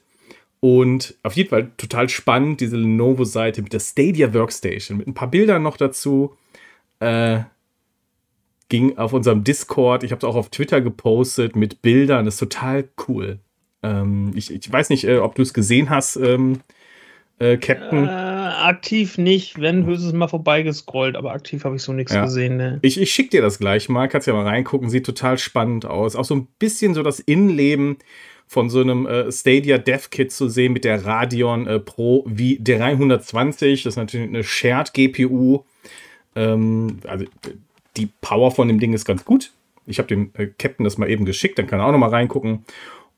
Und 0.62 1.16
auf 1.24 1.34
jeden 1.38 1.50
Fall 1.50 1.72
total 1.78 2.10
spannend, 2.10 2.60
diese 2.60 2.76
Lenovo-Seite 2.76 3.62
mit 3.62 3.72
der 3.72 3.80
Stadia 3.80 4.34
Workstation, 4.34 4.98
mit 4.98 5.08
ein 5.08 5.14
paar 5.14 5.32
Bildern 5.32 5.64
noch 5.64 5.78
dazu. 5.78 6.36
Äh, 7.00 7.42
ging 8.70 8.98
auf 8.98 9.14
unserem 9.14 9.44
Discord, 9.44 10.04
ich 10.04 10.12
habe 10.12 10.20
es 10.20 10.24
auch 10.24 10.36
auf 10.36 10.50
Twitter 10.50 10.82
gepostet 10.82 11.56
mit 11.56 11.82
Bildern, 11.82 12.26
das 12.26 12.36
ist 12.36 12.40
total 12.40 12.88
cool. 13.08 13.40
Ähm, 13.82 14.32
ich, 14.36 14.52
ich, 14.52 14.72
weiß 14.72 14.90
nicht, 14.90 15.06
äh, 15.06 15.18
ob 15.18 15.36
du 15.36 15.42
es 15.42 15.54
gesehen 15.54 15.90
hast, 15.90 16.16
ähm, 16.18 16.62
äh, 17.40 17.58
Captain. 17.58 18.06
Äh, 18.06 18.10
aktiv 18.10 19.18
nicht, 19.18 19.60
wenn 19.60 19.86
höchstens 19.86 20.14
mal 20.14 20.28
vorbeigescrollt, 20.28 21.16
aber 21.16 21.32
aktiv 21.32 21.64
habe 21.64 21.78
ich 21.78 21.82
so 21.82 21.94
nichts 21.94 22.14
ja. 22.14 22.26
gesehen. 22.26 22.58
Ne? 22.58 22.80
Ich, 22.82 23.00
ich 23.00 23.12
schicke 23.12 23.30
dir 23.30 23.42
das 23.42 23.60
gleich 23.60 23.90
mal, 23.90 24.08
kannst 24.08 24.28
ja 24.28 24.34
mal 24.34 24.46
reingucken, 24.46 24.90
sieht 24.90 25.06
total 25.06 25.38
spannend 25.38 25.86
aus. 25.86 26.16
Auch 26.16 26.26
so 26.26 26.36
ein 26.36 26.48
bisschen 26.60 26.94
so 26.94 27.02
das 27.02 27.20
Innenleben 27.20 27.98
von 28.46 28.70
so 28.70 28.82
einem 28.82 29.06
äh, 29.06 29.32
Stadia 29.32 29.78
Dev 29.78 30.10
Kit 30.10 30.32
zu 30.32 30.50
sehen 30.50 30.74
mit 30.74 30.84
der 30.84 31.06
Radeon 31.06 31.68
äh, 31.68 31.80
Pro 31.80 32.26
V320. 32.28 33.84
Das 33.84 33.94
ist 33.94 33.96
natürlich 33.96 34.28
eine 34.28 34.44
Shared 34.44 34.94
GPU. 34.94 35.64
Ähm, 36.36 36.98
also 37.08 37.26
die 37.98 38.10
Power 38.22 38.52
von 38.52 38.68
dem 38.68 38.80
Ding 38.80 38.94
ist 38.94 39.06
ganz 39.06 39.26
gut. 39.26 39.52
Ich 39.86 39.98
habe 39.98 40.08
dem 40.08 40.32
äh, 40.36 40.48
Captain 40.48 40.84
das 40.84 40.98
mal 40.98 41.10
eben 41.10 41.26
geschickt, 41.26 41.58
dann 41.58 41.68
kann 41.68 41.80
er 41.80 41.88
auch 41.88 41.92
noch 41.92 41.98
mal 41.98 42.10
reingucken. 42.10 42.66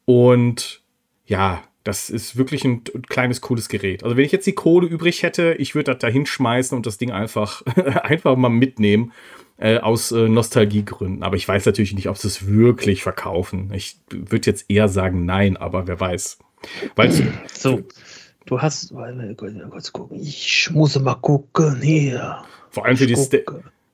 Und 0.05 0.81
ja, 1.25 1.63
das 1.83 2.09
ist 2.09 2.37
wirklich 2.37 2.63
ein 2.63 2.83
kleines, 3.09 3.41
cooles 3.41 3.67
Gerät. 3.67 4.03
Also 4.03 4.15
wenn 4.15 4.25
ich 4.25 4.31
jetzt 4.31 4.47
die 4.47 4.53
Kohle 4.53 4.87
übrig 4.87 5.23
hätte, 5.23 5.55
ich 5.57 5.75
würde 5.75 5.91
das 5.91 5.99
da 5.99 6.07
hinschmeißen 6.07 6.75
und 6.75 6.85
das 6.85 6.97
Ding 6.97 7.11
einfach, 7.11 7.61
einfach 8.03 8.35
mal 8.35 8.49
mitnehmen. 8.49 9.11
Äh, 9.57 9.77
aus 9.77 10.11
äh, 10.11 10.27
Nostalgiegründen. 10.27 11.21
Aber 11.21 11.35
ich 11.35 11.47
weiß 11.47 11.67
natürlich 11.67 11.93
nicht, 11.93 12.09
ob 12.09 12.17
sie 12.17 12.27
es 12.27 12.47
wirklich 12.47 13.03
verkaufen. 13.03 13.71
Ich 13.75 13.99
würde 14.09 14.49
jetzt 14.49 14.65
eher 14.69 14.87
sagen 14.87 15.25
nein, 15.25 15.55
aber 15.55 15.85
wer 15.85 15.99
weiß. 15.99 16.39
Weil 16.95 17.11
so, 17.53 17.83
du 18.47 18.59
hast, 18.59 18.91
kurz 19.69 19.93
gucken. 19.93 20.19
Ich 20.19 20.71
muss 20.71 20.99
mal 20.99 21.13
gucken 21.13 21.79
hier. 21.79 22.43
Vor 22.71 22.87
allem 22.87 22.97
für 22.97 23.05
die, 23.05 23.15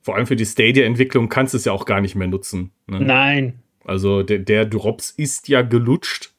vor 0.08 0.16
allem 0.16 0.26
für 0.26 0.36
die 0.36 0.46
Stadia-Entwicklung 0.46 1.28
kannst 1.28 1.52
du 1.52 1.58
es 1.58 1.66
ja 1.66 1.72
auch 1.72 1.84
gar 1.84 2.00
nicht 2.00 2.14
mehr 2.14 2.28
nutzen. 2.28 2.70
Ne? 2.86 2.98
Nein, 2.98 3.58
also 3.84 4.22
der, 4.22 4.38
der 4.38 4.64
Drops 4.64 5.10
ist 5.10 5.48
ja 5.48 5.60
gelutscht. 5.60 6.32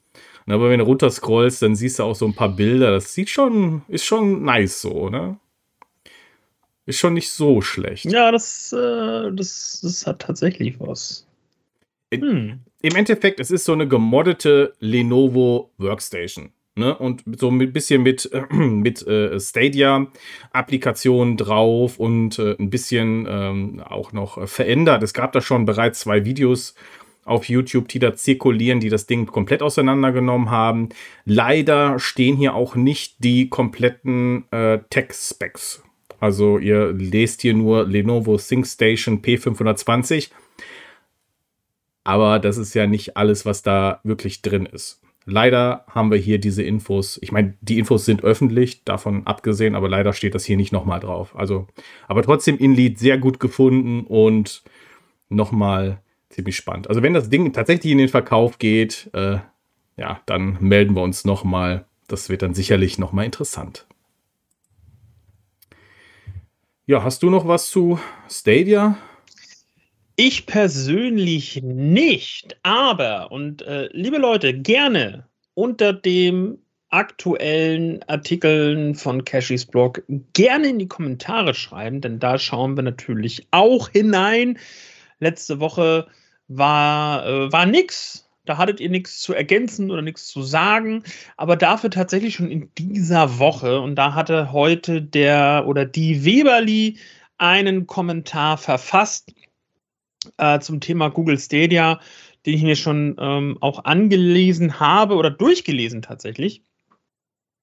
Aber 0.48 0.72
wenn 0.72 0.80
du 0.80 0.86
runterscrollst, 0.86 1.62
dann 1.62 1.76
siehst 1.76 2.00
du 2.00 2.04
auch 2.04 2.16
so 2.16 2.26
ein 2.26 2.34
paar 2.34 2.50
Bilder. 2.50 2.90
Das 2.90 3.14
sieht 3.14 3.30
schon, 3.30 3.84
ist 3.88 4.06
schon 4.06 4.42
nice 4.42 4.82
so, 4.82 5.12
ne? 5.12 5.38
Ist 6.88 6.98
schon 6.98 7.14
nicht 7.14 7.30
so 7.30 7.62
schlecht. 7.62 8.06
Ja, 8.06 8.32
das, 8.32 8.74
äh, 8.74 9.32
das, 9.34 9.82
das 9.84 10.08
hat 10.08 10.18
tatsächlich 10.24 10.80
was. 10.80 11.28
Hm. 12.12 12.62
Im 12.82 12.96
Endeffekt, 12.96 13.40
es 13.40 13.52
ist 13.52 13.66
so 13.66 13.74
eine 13.74 13.88
gemoddete 13.88 14.74
Lenovo 14.80 15.70
Workstation. 15.78 16.50
Ne? 16.80 16.98
Und 16.98 17.24
so 17.38 17.50
ein 17.50 17.72
bisschen 17.72 18.02
mit, 18.02 18.32
äh, 18.34 18.42
mit 18.54 19.06
äh, 19.06 19.40
Stadia-Applikationen 19.40 21.38
drauf 21.38 22.00
und 22.00 22.40
äh, 22.40 22.56
ein 22.58 22.70
bisschen 22.70 23.28
ähm, 23.30 23.84
auch 23.88 24.14
noch 24.14 24.48
verändert. 24.48 25.04
Es 25.04 25.14
gab 25.14 25.34
da 25.34 25.42
schon 25.42 25.66
bereits 25.66 26.00
zwei 26.00 26.26
Videos 26.26 26.74
auf 27.26 27.48
YouTube, 27.48 27.88
die 27.90 28.00
da 28.00 28.16
zirkulieren, 28.16 28.80
die 28.80 28.90
das 28.90 29.06
Ding 29.06 29.28
komplett 29.28 29.62
auseinandergenommen 29.62 30.50
haben. 30.50 30.90
Leider 31.26 32.00
stehen 32.00 32.36
hier 32.36 32.56
auch 32.56 32.76
nicht 32.76 33.24
die 33.24 33.50
kompletten 33.50 34.46
äh, 34.52 34.80
Tech-Specs. 34.90 35.84
Also 36.20 36.58
ihr 36.58 36.92
lest 36.92 37.42
hier 37.42 37.54
nur 37.54 37.86
Lenovo 37.86 38.38
ThinkStation 38.38 39.22
P520. 39.22 40.32
Aber 42.04 42.40
das 42.40 42.58
ist 42.58 42.74
ja 42.74 42.88
nicht 42.88 43.16
alles, 43.16 43.46
was 43.46 43.62
da 43.62 44.00
wirklich 44.04 44.42
drin 44.42 44.66
ist. 44.66 45.02
Leider 45.26 45.86
haben 45.88 46.12
wir 46.12 46.18
hier 46.18 46.40
diese 46.40 46.64
Infos. 46.64 47.20
Ich 47.22 47.32
meine, 47.32 47.56
die 47.62 47.78
Infos 47.78 48.06
sind 48.06 48.24
öffentlich, 48.24 48.84
davon 48.84 49.28
abgesehen, 49.28 49.76
aber 49.76 49.88
leider 49.90 50.14
steht 50.14 50.34
das 50.34 50.46
hier 50.46 50.58
nicht 50.58 50.72
nochmal 50.72 51.00
drauf. 51.00 51.36
Also, 51.36 51.68
aber 52.08 52.24
trotzdem 52.24 52.58
Inlead 52.58 52.98
sehr 52.98 53.18
gut 53.18 53.40
gefunden 53.40 54.06
und 54.06 54.64
nochmal 55.30 56.02
ziemlich 56.30 56.56
spannend. 56.56 56.88
Also 56.88 57.04
wenn 57.04 57.14
das 57.14 57.30
Ding 57.30 57.54
tatsächlich 57.54 57.92
in 57.92 57.98
den 57.98 58.10
Verkauf 58.10 58.58
geht, 58.60 59.10
äh, 59.14 59.40
ja, 59.98 60.22
dann 60.26 60.58
melden 60.62 60.96
wir 60.96 61.04
uns 61.04 61.26
nochmal. 61.26 61.86
Das 62.08 62.30
wird 62.30 62.42
dann 62.42 62.54
sicherlich 62.54 62.98
nochmal 62.98 63.26
interessant. 63.26 63.86
Ja, 66.86 67.04
hast 67.04 67.22
du 67.22 67.30
noch 67.30 67.48
was 67.48 67.70
zu 67.70 68.00
Stadia? 68.30 68.98
Ich 70.22 70.46
persönlich 70.46 71.62
nicht, 71.64 72.58
aber, 72.62 73.32
und 73.32 73.62
äh, 73.62 73.88
liebe 73.94 74.18
Leute, 74.18 74.54
gerne 74.54 75.30
unter 75.54 75.94
dem 75.94 76.58
aktuellen 76.90 78.04
Artikeln 78.10 78.96
von 78.96 79.24
Cashys 79.24 79.66
Blog 79.66 80.04
gerne 80.34 80.68
in 80.68 80.80
die 80.80 80.90
Kommentare 80.90 81.54
schreiben, 81.54 82.02
denn 82.02 82.20
da 82.20 82.38
schauen 82.38 82.76
wir 82.76 82.84
natürlich 82.84 83.48
auch 83.52 83.88
hinein. 83.88 84.60
Letzte 85.22 85.62
Woche 85.62 86.08
war, 86.50 87.26
äh, 87.26 87.54
war 87.54 87.66
nix. 87.66 88.30
Da 88.44 88.58
hattet 88.58 88.82
ihr 88.82 88.90
nichts 88.90 89.22
zu 89.22 89.34
ergänzen 89.34 89.90
oder 89.90 90.02
nichts 90.02 90.28
zu 90.28 90.42
sagen, 90.42 91.02
aber 91.38 91.56
dafür 91.56 91.92
tatsächlich 91.92 92.36
schon 92.36 92.52
in 92.52 92.70
dieser 92.78 93.40
Woche. 93.40 93.80
Und 93.80 93.96
da 93.96 94.16
hatte 94.16 94.52
heute 94.52 95.02
der 95.02 95.64
oder 95.66 95.86
die 95.86 96.26
Weberli 96.26 96.98
einen 97.38 97.88
Kommentar 97.88 98.58
verfasst 98.58 99.32
äh, 100.38 100.60
zum 100.60 100.80
Thema 100.80 101.10
Google 101.10 101.38
Stadia, 101.38 102.00
den 102.46 102.54
ich 102.54 102.64
mir 102.64 102.76
schon 102.76 103.16
ähm, 103.20 103.58
auch 103.62 103.86
angelesen 103.86 104.80
habe 104.80 105.16
oder 105.16 105.30
durchgelesen 105.30 106.02
tatsächlich. 106.02 106.64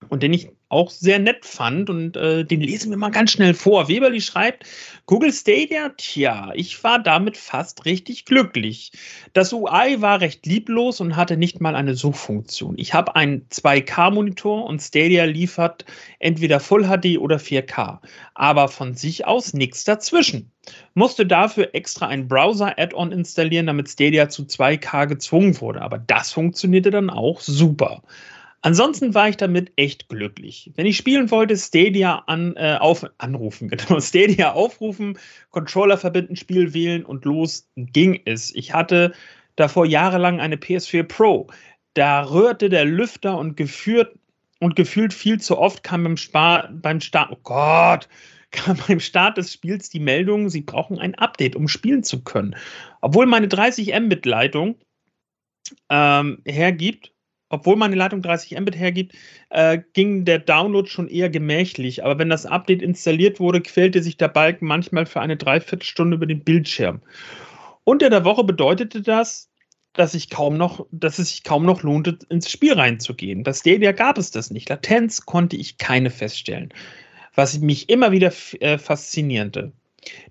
Und 0.08 0.22
den 0.22 0.32
ich 0.32 0.50
auch 0.68 0.90
sehr 0.90 1.20
nett 1.20 1.44
fand 1.44 1.88
und 1.90 2.16
äh, 2.16 2.44
den 2.44 2.60
lesen 2.60 2.90
wir 2.90 2.96
mal 2.96 3.10
ganz 3.10 3.30
schnell 3.30 3.54
vor. 3.54 3.88
Weberli 3.88 4.20
schreibt, 4.20 4.64
Google 5.06 5.32
Stadia, 5.32 5.90
tja, 5.96 6.50
ich 6.54 6.82
war 6.82 6.98
damit 6.98 7.36
fast 7.36 7.84
richtig 7.84 8.24
glücklich. 8.24 8.90
Das 9.32 9.52
UI 9.52 10.00
war 10.00 10.20
recht 10.20 10.44
lieblos 10.44 11.00
und 11.00 11.14
hatte 11.14 11.36
nicht 11.36 11.60
mal 11.60 11.76
eine 11.76 11.94
Suchfunktion. 11.94 12.74
Ich 12.78 12.94
habe 12.94 13.14
einen 13.14 13.46
2K-Monitor 13.48 14.64
und 14.64 14.82
Stadia 14.82 15.24
liefert 15.24 15.84
entweder 16.18 16.58
Full 16.58 16.84
HD 16.88 17.18
oder 17.18 17.36
4K, 17.36 18.00
aber 18.34 18.66
von 18.66 18.94
sich 18.94 19.24
aus 19.24 19.54
nichts 19.54 19.84
dazwischen. 19.84 20.50
Musste 20.94 21.26
dafür 21.26 21.74
extra 21.74 22.08
ein 22.08 22.26
Browser-Add-on 22.26 23.12
installieren, 23.12 23.66
damit 23.66 23.88
Stadia 23.88 24.28
zu 24.28 24.42
2K 24.42 25.06
gezwungen 25.06 25.60
wurde, 25.60 25.80
aber 25.80 25.98
das 25.98 26.32
funktionierte 26.32 26.90
dann 26.90 27.08
auch 27.08 27.40
super. 27.40 28.02
Ansonsten 28.62 29.14
war 29.14 29.28
ich 29.28 29.36
damit 29.36 29.72
echt 29.76 30.08
glücklich. 30.08 30.72
Wenn 30.74 30.86
ich 30.86 30.96
spielen 30.96 31.30
wollte, 31.30 31.56
Stadia 31.56 32.24
an, 32.26 32.54
äh, 32.56 32.76
auf, 32.80 33.06
anrufen, 33.18 33.68
genau, 33.70 34.00
Stadia 34.00 34.52
aufrufen, 34.52 35.18
Controller 35.50 35.98
verbinden, 35.98 36.36
Spiel 36.36 36.74
wählen 36.74 37.04
und 37.04 37.24
los 37.24 37.68
ging 37.76 38.20
es. 38.24 38.54
Ich 38.54 38.72
hatte 38.72 39.12
davor 39.56 39.86
jahrelang 39.86 40.40
eine 40.40 40.56
PS4 40.56 41.04
Pro. 41.04 41.46
Da 41.94 42.24
rührte 42.24 42.68
der 42.68 42.84
Lüfter 42.84 43.38
und 43.38 43.56
geführt 43.56 44.18
und 44.60 44.76
gefühlt 44.76 45.12
viel 45.12 45.40
zu 45.40 45.58
oft 45.58 45.82
kam 45.82 46.04
beim, 46.04 46.16
Spar 46.16 46.68
beim 46.72 47.00
Start, 47.00 47.30
oh 47.30 47.38
Gott, 47.42 48.08
kam 48.50 48.78
beim 48.88 49.00
Start 49.00 49.38
des 49.38 49.52
Spiels 49.52 49.90
die 49.90 50.00
Meldung, 50.00 50.48
sie 50.48 50.62
brauchen 50.62 50.98
ein 50.98 51.14
Update, 51.14 51.56
um 51.56 51.68
spielen 51.68 52.02
zu 52.02 52.22
können. 52.22 52.56
Obwohl 53.00 53.26
meine 53.26 53.48
30 53.48 53.98
Mbit 53.98 54.24
Leitung 54.24 54.76
ähm, 55.90 56.42
hergibt, 56.44 57.12
obwohl 57.48 57.76
meine 57.76 57.96
Leitung 57.96 58.22
30 58.22 58.58
Mbit 58.58 58.76
hergibt, 58.76 59.14
äh, 59.50 59.78
ging 59.92 60.24
der 60.24 60.38
Download 60.40 60.88
schon 60.88 61.08
eher 61.08 61.30
gemächlich. 61.30 62.04
Aber 62.04 62.18
wenn 62.18 62.28
das 62.28 62.46
Update 62.46 62.82
installiert 62.82 63.38
wurde, 63.38 63.60
quälte 63.60 64.02
sich 64.02 64.16
der 64.16 64.28
Balken 64.28 64.66
manchmal 64.66 65.06
für 65.06 65.20
eine 65.20 65.36
Dreiviertelstunde 65.36 66.16
über 66.16 66.26
den 66.26 66.42
Bildschirm. 66.42 67.00
Unter 67.84 68.10
der 68.10 68.24
Woche 68.24 68.42
bedeutete 68.42 69.00
das, 69.02 69.48
dass, 69.92 70.14
ich 70.14 70.28
kaum 70.28 70.56
noch, 70.56 70.86
dass 70.90 71.18
es 71.18 71.30
sich 71.30 71.44
kaum 71.44 71.64
noch 71.64 71.82
lohnte, 71.82 72.18
ins 72.28 72.50
Spiel 72.50 72.74
reinzugehen. 72.74 73.44
Das 73.44 73.60
Stadia 73.60 73.92
gab 73.92 74.18
es 74.18 74.30
das 74.30 74.50
nicht. 74.50 74.68
Latenz 74.68 75.24
konnte 75.24 75.56
ich 75.56 75.78
keine 75.78 76.10
feststellen, 76.10 76.74
was 77.34 77.58
mich 77.60 77.88
immer 77.88 78.10
wieder 78.12 78.32
äh, 78.60 78.78
faszinierte. 78.78 79.72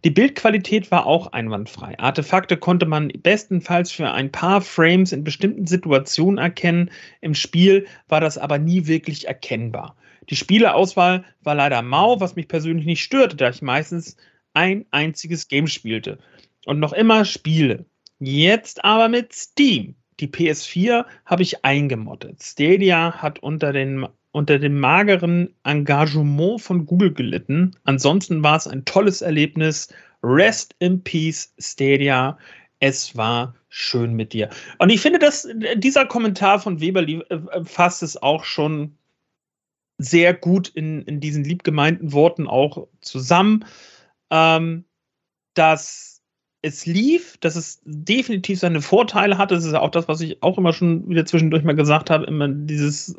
Die 0.04 0.10
Bildqualität 0.10 0.92
war 0.92 1.06
auch 1.06 1.28
einwandfrei. 1.28 1.98
Artefakte 2.00 2.58
konnte 2.58 2.86
man 2.86 3.10
bestenfalls 3.10 3.92
für 3.92 4.12
ein 4.12 4.32
paar 4.32 4.62
Frames 4.62 5.12
in 5.12 5.24
bestimmten 5.24 5.68
Situationen 5.68 6.38
erkennen. 6.38 6.92
Im 7.22 7.34
Spiel 7.34 7.88
war 8.08 8.22
das 8.22 8.38
aber 8.38 8.58
nie 8.58 8.88
wirklich 8.88 9.28
erkennbar. 9.28 9.96
Die 10.30 10.36
Spieleauswahl 10.36 11.24
war 11.44 11.56
leider 11.56 11.82
mau, 11.82 12.20
was 12.20 12.36
mich 12.36 12.48
persönlich 12.48 12.86
nicht 12.86 13.04
störte, 13.04 13.36
da 13.36 13.50
ich 13.50 13.62
meistens 13.62 14.18
ein 14.54 14.86
einziges 14.92 15.48
Game 15.48 15.68
spielte 15.68 16.20
und 16.66 16.80
noch 16.80 16.94
immer 16.94 17.26
spiele. 17.26 17.86
Jetzt 18.20 18.84
aber 18.84 19.10
mit 19.10 19.34
Steam. 19.34 19.96
Die 20.22 20.28
PS4 20.28 21.06
habe 21.26 21.44
ich 21.44 21.66
eingemottet. 21.66 22.42
Stadia 22.42 23.22
hat 23.22 23.40
unter 23.40 23.74
den 23.74 24.08
unter 24.36 24.60
dem 24.60 24.78
mageren 24.78 25.56
Engagement 25.63 26.62
von 26.62 26.86
Google 26.86 27.13
gelitten. 27.13 27.71
Ansonsten 27.86 28.43
war 28.43 28.58
es 28.58 28.67
ein 28.67 28.84
tolles 28.84 29.21
Erlebnis. 29.21 29.88
Rest 30.21 30.76
in 30.80 31.02
Peace, 31.02 31.54
Stadia. 31.58 32.38
Es 32.82 33.15
war 33.15 33.56
schön 33.69 34.13
mit 34.13 34.34
dir. 34.34 34.50
Und 34.78 34.89
ich 34.89 35.00
finde, 35.00 35.19
dass 35.19 35.48
dieser 35.78 36.06
Kommentar 36.06 36.60
von 36.60 36.82
Weber 36.82 37.08
äh, 37.08 37.24
fasst 37.63 38.04
es 38.04 38.21
auch 38.21 38.43
schon 38.43 38.98
sehr 40.00 40.34
gut 40.34 40.67
in, 40.67 41.04
in 41.04 41.21
diesen 41.21 41.45
liebgemeinten 41.45 42.12
Worten 42.12 42.45
auch 42.45 42.89
zusammen, 43.00 43.63
ähm, 44.32 44.84
dass 45.54 46.14
es 46.65 46.88
lief, 46.88 47.38
dass 47.41 47.56
es 47.56 47.80
definitiv 47.86 48.60
seine 48.60 48.82
Vorteile 48.82 49.38
hatte. 49.38 49.54
Das 49.54 49.65
ist 49.65 49.73
ja 49.73 49.82
auch 49.82 49.91
das, 49.91 50.08
was 50.08 50.19
ich 50.21 50.41
auch 50.41 50.58
immer 50.58 50.73
schon 50.73 51.08
wieder 51.08 51.23
zwischendurch 51.23 51.63
mal 51.63 51.75
gesagt 51.75 52.10
habe. 52.10 52.25
Immer 52.25 52.47
dieses, 52.47 53.15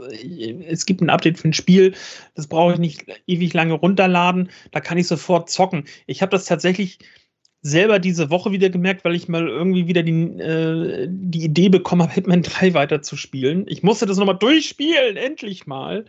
es 0.67 0.85
gibt 0.85 1.01
ein 1.01 1.11
Update 1.11 1.39
für 1.39 1.49
ein 1.49 1.53
Spiel, 1.53 1.95
das 2.35 2.49
brauche 2.49 2.73
ich 2.73 2.81
nicht 2.81 3.05
ewig 3.29 3.55
lange 3.55 3.75
runterladen. 3.75 4.51
Da 4.73 4.81
kann 4.81 4.99
ich 4.99 5.07
sofort 5.07 5.49
zocken. 5.49 5.85
Ich 6.07 6.23
habe 6.23 6.31
das 6.31 6.47
tatsächlich 6.47 6.99
selber 7.63 8.01
diese 8.01 8.31
Woche 8.31 8.51
wieder 8.51 8.69
gemerkt, 8.69 9.05
weil 9.05 9.15
ich 9.15 9.29
mal 9.29 9.47
irgendwie 9.47 9.87
wieder 9.87 10.03
die, 10.03 10.41
äh, 10.41 11.07
die 11.09 11.45
Idee 11.45 11.69
bekommen 11.69 12.03
habe, 12.03 12.15
Hitman 12.15 12.43
3 12.43 12.75
weiterzuspielen. 12.75 13.67
Ich 13.69 13.85
musste 13.85 14.07
das 14.07 14.19
nochmal 14.19 14.39
durchspielen, 14.39 15.17
endlich 15.17 15.69
mal. 15.69 16.05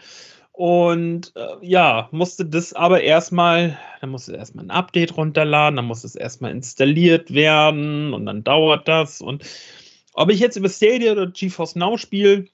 Und 0.58 1.34
äh, 1.36 1.56
ja, 1.62 2.10
musste 2.10 2.44
das 2.44 2.74
aber 2.74 3.02
erstmal, 3.04 3.78
dann 4.02 4.10
musste 4.10 4.36
erstmal 4.36 4.66
ein 4.66 4.72
Update 4.72 5.16
runterladen, 5.16 5.76
dann 5.76 5.86
muss 5.86 6.04
es 6.04 6.16
erstmal 6.16 6.50
installiert 6.50 7.32
werden 7.32 8.12
und 8.12 8.26
dann 8.26 8.44
dauert 8.44 8.88
das. 8.88 9.22
Und 9.22 9.46
ob 10.14 10.32
ich 10.32 10.40
jetzt 10.40 10.56
über 10.56 10.68
Stadia 10.68 11.12
oder 11.12 11.28
GeForce 11.28 11.76
Now 11.76 12.00
spiele, 12.00 12.48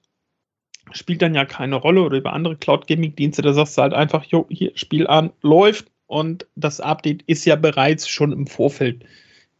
spielt 0.92 1.22
dann 1.22 1.34
ja 1.34 1.46
keine 1.46 1.76
Rolle 1.76 2.02
oder 2.02 2.18
über 2.18 2.34
andere 2.34 2.56
Cloud 2.56 2.86
Gaming 2.88 3.16
Dienste, 3.16 3.40
da 3.40 3.54
sagst 3.54 3.78
du 3.78 3.82
halt 3.82 3.94
einfach, 3.94 4.22
jo, 4.24 4.46
hier, 4.50 4.72
Spiel 4.74 5.06
an, 5.06 5.32
läuft 5.40 5.90
und 6.06 6.46
das 6.56 6.82
Update 6.82 7.22
ist 7.22 7.46
ja 7.46 7.56
bereits 7.56 8.06
schon 8.06 8.32
im 8.32 8.46
Vorfeld 8.46 9.02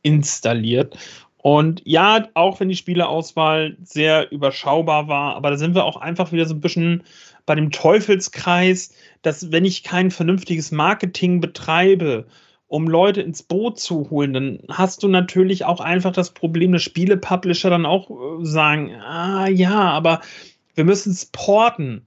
installiert. 0.03 0.99
Und 1.39 1.81
ja, 1.87 2.29
auch 2.35 2.61
wenn 2.61 2.69
die 2.69 2.77
Spieleauswahl 2.77 3.79
sehr 3.83 4.31
überschaubar 4.33 5.09
war, 5.09 5.35
aber 5.35 5.51
da 5.51 5.57
sind 5.57 5.75
wir 5.75 5.87
auch 5.87 5.97
einfach 5.97 6.31
wieder 6.31 6.45
so 6.45 6.55
ein 6.55 6.61
bisschen 6.61 7.05
bei 7.47 7.55
dem 7.55 7.71
Teufelskreis, 7.71 8.95
dass 9.23 9.53
wenn 9.53 9.65
ich 9.65 9.83
kein 9.83 10.11
vernünftiges 10.11 10.71
Marketing 10.73 11.41
betreibe, 11.41 12.27
um 12.67 12.89
Leute 12.89 13.21
ins 13.21 13.43
Boot 13.43 13.79
zu 13.79 14.11
holen, 14.11 14.33
dann 14.33 14.59
hast 14.69 15.03
du 15.03 15.09
natürlich 15.09 15.65
auch 15.65 15.81
einfach 15.81 16.13
das 16.13 16.31
Problem, 16.31 16.73
dass 16.73 16.83
Spiele-Publisher 16.83 17.71
dann 17.71 17.87
auch 17.87 18.11
äh, 18.11 18.45
sagen, 18.45 18.95
ah 18.95 19.47
ja, 19.47 19.91
aber 19.91 20.21
wir 20.75 20.85
müssen 20.85 21.13
es 21.13 21.27
porten. 21.27 22.05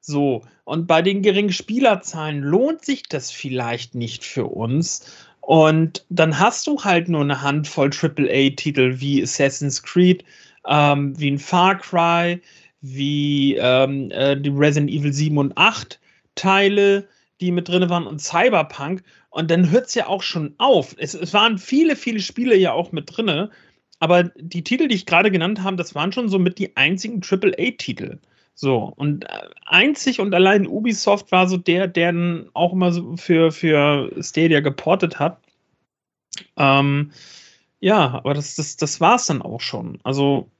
So, 0.00 0.42
und 0.64 0.86
bei 0.86 1.02
den 1.02 1.22
geringen 1.22 1.52
Spielerzahlen 1.52 2.40
lohnt 2.40 2.84
sich 2.84 3.04
das 3.04 3.30
vielleicht 3.30 3.94
nicht 3.94 4.24
für 4.24 4.46
uns. 4.46 5.06
Und 5.40 6.04
dann 6.08 6.38
hast 6.38 6.66
du 6.66 6.82
halt 6.82 7.08
nur 7.08 7.22
eine 7.22 7.42
Handvoll 7.42 7.90
AAA-Titel 7.90 9.00
wie 9.00 9.22
Assassin's 9.22 9.82
Creed, 9.82 10.24
ähm, 10.66 11.18
wie 11.18 11.30
ein 11.30 11.38
Far 11.38 11.78
Cry, 11.78 12.40
wie 12.80 13.56
ähm, 13.56 14.10
äh, 14.10 14.36
die 14.36 14.50
Resident 14.50 14.90
Evil 14.90 15.12
7 15.12 15.36
und 15.38 15.56
8 15.56 16.00
Teile, 16.34 17.08
die 17.40 17.50
mit 17.50 17.68
drin 17.68 17.88
waren 17.90 18.06
und 18.06 18.20
Cyberpunk. 18.20 19.02
Und 19.30 19.50
dann 19.50 19.70
hört 19.70 19.86
es 19.86 19.94
ja 19.94 20.06
auch 20.06 20.22
schon 20.22 20.54
auf. 20.58 20.94
Es, 20.98 21.14
es, 21.14 21.34
waren 21.34 21.58
viele, 21.58 21.96
viele 21.96 22.20
Spiele 22.20 22.56
ja 22.56 22.72
auch 22.72 22.92
mit 22.92 23.16
drin. 23.16 23.48
Aber 24.00 24.24
die 24.36 24.64
Titel, 24.64 24.88
die 24.88 24.94
ich 24.94 25.06
gerade 25.06 25.30
genannt 25.30 25.62
habe, 25.62 25.76
das 25.76 25.94
waren 25.94 26.12
schon 26.12 26.28
so 26.28 26.38
mit 26.38 26.58
die 26.58 26.76
einzigen 26.76 27.20
AAA-Titel. 27.22 28.18
So, 28.54 28.92
und 28.96 29.24
äh, 29.24 29.48
einzig 29.66 30.20
und 30.20 30.34
allein 30.34 30.66
Ubisoft 30.66 31.30
war 31.30 31.48
so 31.48 31.56
der, 31.56 31.86
der 31.86 32.12
dann 32.12 32.50
auch 32.54 32.72
immer 32.72 32.92
so 32.92 33.16
für, 33.16 33.52
für 33.52 34.10
Stadia 34.20 34.60
geportet 34.60 35.18
hat. 35.20 35.40
Ähm, 36.56 37.12
ja, 37.80 38.14
aber 38.14 38.34
das, 38.34 38.56
das, 38.56 38.76
das 38.76 39.00
war 39.00 39.16
es 39.16 39.26
dann 39.26 39.42
auch 39.42 39.60
schon. 39.60 40.00
Also 40.02 40.50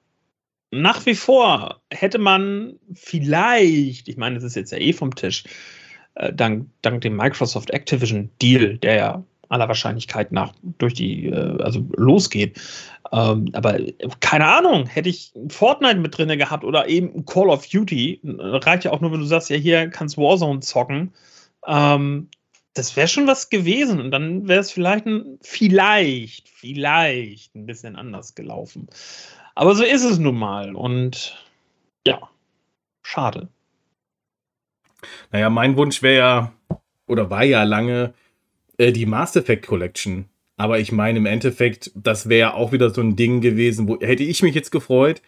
nach 0.71 1.07
wie 1.07 1.15
vor 1.15 1.81
hätte 1.91 2.19
man 2.19 2.79
vielleicht, 2.93 4.09
ich 4.09 4.17
meine, 4.17 4.37
das 4.37 4.45
ist 4.45 4.57
jetzt 4.57 4.73
ja 4.73 4.79
eh 4.79 4.93
vom 4.93 5.15
Tisch, 5.15 5.45
äh, 6.15 6.33
dank, 6.33 6.67
dank 6.83 7.01
dem 7.01 7.17
Microsoft 7.17 7.71
Activision 7.71 8.31
Deal, 8.41 8.77
der 8.79 8.95
ja 8.95 9.25
aller 9.49 9.69
Wahrscheinlichkeit 9.69 10.33
nach 10.33 10.53
durch 10.79 10.95
die, 10.95 11.27
äh, 11.27 11.63
also 11.63 11.87
losgeht. 11.97 12.61
Ähm, 13.13 13.49
aber 13.53 13.79
keine 14.21 14.47
Ahnung, 14.47 14.87
hätte 14.87 15.09
ich 15.09 15.33
Fortnite 15.49 15.97
mit 15.97 16.17
drin 16.17 16.37
gehabt 16.39 16.65
oder 16.65 16.89
eben 16.89 17.25
Call 17.25 17.49
of 17.49 17.67
Duty, 17.67 18.21
reicht 18.25 18.85
ja 18.85 18.93
auch 18.93 19.01
nur, 19.01 19.13
wenn 19.13 19.21
du 19.21 19.27
sagst, 19.27 19.49
ja, 19.51 19.57
hier 19.57 19.89
kannst 19.89 20.19
Warzone 20.19 20.61
zocken. 20.61 21.13
Ähm, 21.67 22.29
das 22.75 22.95
wäre 22.97 23.09
schon 23.09 23.27
was 23.27 23.51
gewesen 23.51 24.01
und 24.01 24.11
dann 24.11 24.47
wäre 24.47 24.61
es 24.61 24.71
vielleicht, 24.71 25.07
ein, 25.07 25.39
vielleicht, 25.41 26.49
vielleicht 26.49 27.55
ein 27.55 27.67
bisschen 27.67 27.97
anders 27.97 28.35
gelaufen. 28.35 28.89
Aber 29.59 29.75
so 29.75 29.83
ist 29.83 30.05
es 30.05 30.21
nun 30.21 30.39
mal 30.39 30.77
und 30.77 31.37
ja, 32.07 32.31
schade. 33.03 33.49
Naja, 35.33 35.51
mein 35.51 35.77
Wunsch 35.77 36.01
wäre 36.01 36.17
ja, 36.17 36.53
oder 37.09 37.29
war 37.29 37.43
ja 37.43 37.65
lange, 37.65 38.15
äh, 38.77 38.93
die 38.93 39.05
Mass 39.05 39.35
Effect 39.35 39.67
Collection. 39.67 40.27
Aber 40.57 40.79
ich 40.79 40.93
meine, 40.93 41.19
im 41.19 41.27
Endeffekt, 41.27 41.91
das 41.97 42.29
wäre 42.29 42.55
auch 42.55 42.71
wieder 42.71 42.91
so 42.91 43.01
ein 43.01 43.17
Ding 43.17 43.41
gewesen, 43.41 43.89
wo 43.89 43.99
hätte 43.99 44.23
ich 44.23 44.45
mich 44.45 44.55
jetzt 44.55 44.71
gefreut. 44.71 45.23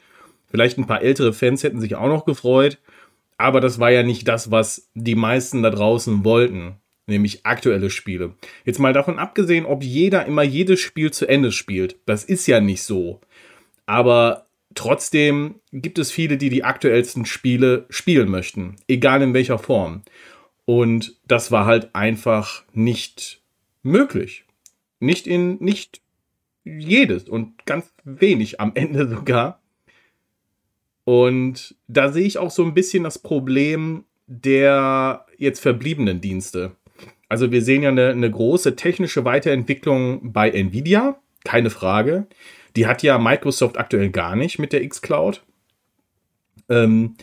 Vielleicht 0.46 0.78
ein 0.78 0.86
paar 0.86 1.02
ältere 1.02 1.32
Fans 1.32 1.64
hätten 1.64 1.80
sich 1.80 1.96
auch 1.96 2.06
noch 2.06 2.24
gefreut. 2.24 2.78
Aber 3.36 3.60
das 3.60 3.80
war 3.80 3.90
ja 3.90 4.04
nicht 4.04 4.28
das, 4.28 4.52
was 4.52 4.92
die 4.94 5.16
meisten 5.16 5.64
da 5.64 5.70
draußen 5.70 6.24
wollten. 6.24 6.76
Nämlich 7.08 7.44
aktuelle 7.46 7.90
Spiele. 7.90 8.36
Jetzt 8.64 8.78
mal 8.78 8.92
davon 8.92 9.18
abgesehen, 9.18 9.66
ob 9.66 9.82
jeder 9.82 10.24
immer 10.26 10.44
jedes 10.44 10.78
Spiel 10.78 11.10
zu 11.10 11.26
Ende 11.26 11.50
spielt. 11.50 11.96
Das 12.06 12.22
ist 12.22 12.46
ja 12.46 12.60
nicht 12.60 12.84
so. 12.84 13.20
Aber 13.90 14.46
trotzdem 14.76 15.57
gibt 15.72 15.98
es 15.98 16.12
viele, 16.12 16.37
die 16.37 16.48
die 16.48 16.62
aktuellsten 16.62 17.26
Spiele 17.26 17.87
spielen 17.90 18.31
möchten, 18.31 18.76
egal 18.87 19.20
in 19.20 19.35
welcher 19.35 19.59
Form. 19.59 20.03
Und 20.64 21.16
das 21.26 21.50
war 21.50 21.66
halt 21.66 21.92
einfach 21.92 22.62
nicht 22.72 23.42
möglich. 23.83 24.44
Nicht 25.00 25.26
in, 25.26 25.57
nicht 25.59 26.03
jedes 26.62 27.29
und 27.29 27.66
ganz 27.66 27.92
wenig 28.05 28.61
am 28.61 28.70
Ende 28.76 29.09
sogar. 29.12 29.61
Und 31.03 31.74
da 31.88 32.12
sehe 32.12 32.29
ich 32.29 32.38
auch 32.38 32.53
so 32.53 32.62
ein 32.62 32.74
bisschen 32.74 33.03
das 33.03 33.18
Problem 33.18 34.05
der 34.29 35.26
jetzt 35.37 35.59
verbliebenen 35.59 36.20
Dienste. 36.20 36.76
Also 37.29 37.50
wir 37.50 37.62
sehen 37.62 37.83
ja 37.83 37.88
eine, 37.88 38.11
eine 38.11 38.31
große 38.31 38.76
technische 38.76 39.24
Weiterentwicklung 39.24 40.33
bei 40.33 40.48
Nvidia, 40.48 41.20
keine 41.42 41.70
Frage. 41.70 42.29
Die 42.76 42.87
hat 42.87 43.02
ja 43.02 43.18
Microsoft 43.18 43.78
aktuell 43.78 44.11
gar 44.11 44.37
nicht 44.37 44.59
mit 44.59 44.72
der 44.72 44.87
xCloud. 44.88 45.42
Ähm, 46.68 47.16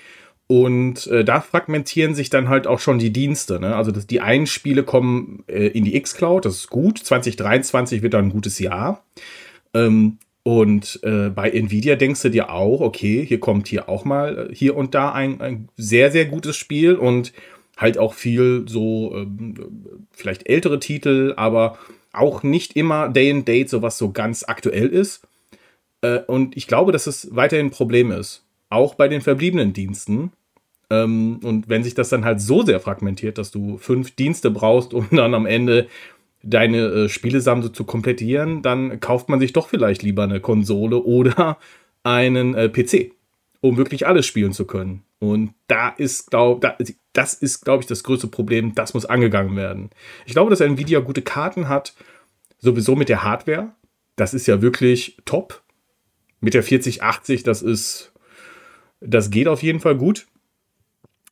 Und 0.48 1.08
äh, 1.08 1.26
da 1.26 1.42
fragmentieren 1.42 2.16
sich 2.16 2.30
dann 2.30 2.48
halt 2.48 2.68
auch 2.68 2.80
schon 2.80 3.00
die 3.00 3.12
Dienste. 3.12 3.60
Ne? 3.60 3.76
Also 3.76 3.92
das, 3.92 4.08
die 4.08 4.22
einen 4.22 4.48
Spiele 4.48 4.84
kommen 4.84 5.44
äh, 5.48 5.68
in 5.68 5.84
die 5.84 5.96
X-Cloud, 5.98 6.46
das 6.46 6.56
ist 6.56 6.70
gut. 6.70 7.00
2023 7.00 8.02
wird 8.02 8.14
dann 8.14 8.28
ein 8.28 8.32
gutes 8.32 8.58
Jahr. 8.60 9.04
Ähm, 9.74 10.20
und 10.44 11.02
äh, 11.04 11.30
bei 11.30 11.50
Nvidia 11.50 11.98
denkst 11.98 12.22
du 12.22 12.30
dir 12.30 12.50
auch, 12.50 12.80
okay, 12.80 13.26
hier 13.26 13.42
kommt 13.42 13.68
hier 13.68 13.90
auch 13.90 14.06
mal 14.06 14.50
äh, 14.50 14.56
hier 14.56 14.78
und 14.78 14.96
da 14.96 15.12
ein, 15.12 15.42
ein 15.42 15.68
sehr, 15.76 16.12
sehr 16.12 16.24
gutes 16.24 16.56
Spiel 16.56 16.96
und 16.96 17.34
halt 17.76 17.98
auch 17.98 18.14
viel 18.14 18.64
so 18.70 19.14
ähm, 19.14 19.56
vielleicht 20.12 20.48
ältere 20.48 20.80
Titel, 20.80 21.34
aber 21.36 21.78
auch 22.14 22.44
nicht 22.44 22.78
immer 22.78 23.10
Day 23.10 23.30
and 23.32 23.46
Date, 23.46 23.70
so 23.70 23.82
was 23.82 23.98
so 23.98 24.14
ganz 24.14 24.46
aktuell 24.48 24.88
ist. 24.88 25.28
Äh, 26.02 26.20
und 26.28 26.58
ich 26.58 26.68
glaube, 26.68 26.92
dass 26.92 27.08
es 27.08 27.36
weiterhin 27.36 27.68
ein 27.68 27.72
Problem 27.72 28.12
ist. 28.12 28.44
Auch 28.70 28.96
bei 28.96 29.08
den 29.08 29.22
verbliebenen 29.22 29.74
Diensten. 29.74 30.32
Ähm, 30.90 31.40
und 31.44 31.70
wenn 31.70 31.84
sich 31.84 31.94
das 31.94 32.10
dann 32.10 32.26
halt 32.26 32.42
so 32.42 32.64
sehr 32.64 32.80
fragmentiert, 32.80 33.38
dass 33.38 33.52
du 33.52 33.78
fünf 33.78 34.12
Dienste 34.12 34.52
brauchst, 34.52 34.94
um 34.94 35.08
dann 35.12 35.34
am 35.34 35.46
Ende 35.46 35.88
deine 36.44 36.78
äh, 36.78 37.10
Spielesammlung 37.10 37.74
zu 37.74 37.84
komplettieren, 37.84 38.62
dann 38.62 39.00
kauft 39.00 39.30
man 39.30 39.40
sich 39.40 39.54
doch 39.54 39.68
vielleicht 39.68 40.04
lieber 40.04 40.24
eine 40.24 40.40
Konsole 40.40 41.02
oder 41.04 41.58
einen 42.04 42.54
äh, 42.56 42.70
PC, 42.70 43.12
um 43.62 43.78
wirklich 43.78 44.08
alles 44.08 44.26
spielen 44.26 44.54
zu 44.54 44.66
können. 44.66 45.04
Und 45.20 45.54
da 45.68 45.90
ist, 45.90 46.30
glaub, 46.30 46.62
da, 46.62 46.78
das 47.14 47.34
ist, 47.34 47.66
glaube 47.66 47.82
ich, 47.82 47.88
das 47.88 48.04
größte 48.04 48.28
Problem. 48.28 48.76
Das 48.76 48.94
muss 48.94 49.06
angegangen 49.06 49.56
werden. 49.56 49.90
Ich 50.26 50.34
glaube, 50.34 50.52
dass 50.52 50.62
Nvidia 50.62 51.00
gute 51.00 51.24
Karten 51.24 51.68
hat, 51.68 51.94
sowieso 52.60 52.96
mit 52.96 53.10
der 53.10 53.24
Hardware. 53.24 53.72
Das 54.16 54.34
ist 54.34 54.48
ja 54.48 54.62
wirklich 54.62 55.18
top. 55.26 55.64
Mit 56.39 56.54
der 56.54 56.63
4080, 56.63 57.43
das 57.43 57.62
ist, 57.62 58.13
das 59.00 59.30
geht 59.30 59.47
auf 59.47 59.63
jeden 59.63 59.80
Fall 59.80 59.95
gut 59.95 60.28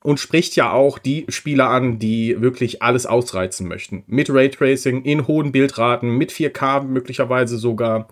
und 0.05 0.19
spricht 0.19 0.55
ja 0.55 0.71
auch 0.71 0.99
die 0.99 1.25
Spieler 1.29 1.69
an, 1.69 1.97
die 1.97 2.39
wirklich 2.39 2.83
alles 2.83 3.07
ausreizen 3.07 3.67
möchten. 3.67 4.03
Mit 4.05 4.29
Raytracing, 4.29 5.01
in 5.01 5.27
hohen 5.27 5.51
Bildraten, 5.51 6.11
mit 6.11 6.31
4K 6.31 6.83
möglicherweise 6.83 7.57
sogar. 7.57 8.07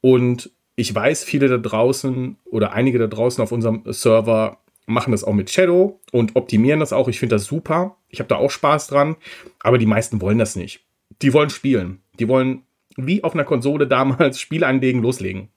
Und 0.00 0.50
ich 0.74 0.92
weiß, 0.92 1.22
viele 1.22 1.48
da 1.48 1.56
draußen 1.56 2.36
oder 2.46 2.72
einige 2.72 2.98
da 2.98 3.06
draußen 3.06 3.42
auf 3.42 3.52
unserem 3.52 3.82
Server 3.86 4.58
machen 4.86 5.12
das 5.12 5.22
auch 5.22 5.34
mit 5.34 5.48
Shadow 5.50 6.00
und 6.10 6.34
optimieren 6.34 6.80
das 6.80 6.92
auch. 6.92 7.06
Ich 7.06 7.20
finde 7.20 7.36
das 7.36 7.44
super. 7.44 7.96
Ich 8.08 8.18
habe 8.18 8.28
da 8.28 8.36
auch 8.36 8.50
Spaß 8.50 8.88
dran. 8.88 9.14
Aber 9.60 9.78
die 9.78 9.86
meisten 9.86 10.20
wollen 10.20 10.38
das 10.38 10.56
nicht. 10.56 10.84
Die 11.22 11.32
wollen 11.32 11.50
spielen. 11.50 12.02
Die 12.18 12.28
wollen 12.28 12.62
wie 12.96 13.22
auf 13.22 13.34
einer 13.34 13.44
Konsole 13.44 13.86
damals 13.88 14.40
Spiel 14.40 14.64
anlegen, 14.64 15.00
loslegen. 15.00 15.48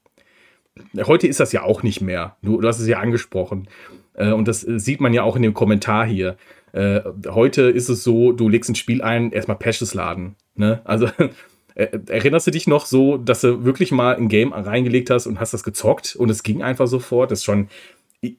Heute 1.05 1.27
ist 1.27 1.39
das 1.39 1.51
ja 1.51 1.63
auch 1.63 1.83
nicht 1.83 2.01
mehr. 2.01 2.37
Du, 2.41 2.59
du 2.61 2.67
hast 2.67 2.79
es 2.79 2.87
ja 2.87 2.99
angesprochen. 2.99 3.67
Äh, 4.13 4.31
und 4.31 4.47
das 4.47 4.67
äh, 4.67 4.79
sieht 4.79 5.01
man 5.01 5.13
ja 5.13 5.23
auch 5.23 5.35
in 5.35 5.41
dem 5.41 5.53
Kommentar 5.53 6.05
hier. 6.05 6.37
Äh, 6.71 7.01
heute 7.27 7.63
ist 7.63 7.89
es 7.89 8.03
so, 8.03 8.31
du 8.31 8.49
legst 8.49 8.69
ein 8.69 8.75
Spiel 8.75 9.01
ein, 9.01 9.31
erstmal 9.31 9.57
Patches 9.57 9.93
laden. 9.93 10.35
Ne? 10.55 10.81
Also 10.83 11.09
erinnerst 11.75 12.47
du 12.47 12.51
dich 12.51 12.67
noch 12.67 12.85
so, 12.85 13.17
dass 13.17 13.41
du 13.41 13.63
wirklich 13.63 13.91
mal 13.91 14.15
ein 14.15 14.27
Game 14.27 14.53
reingelegt 14.53 15.09
hast 15.09 15.27
und 15.27 15.39
hast 15.39 15.53
das 15.53 15.63
gezockt 15.63 16.15
und 16.15 16.29
es 16.29 16.43
ging 16.43 16.61
einfach 16.61 16.87
sofort? 16.87 17.31
Das 17.31 17.39
ist 17.39 17.45
schon 17.45 17.69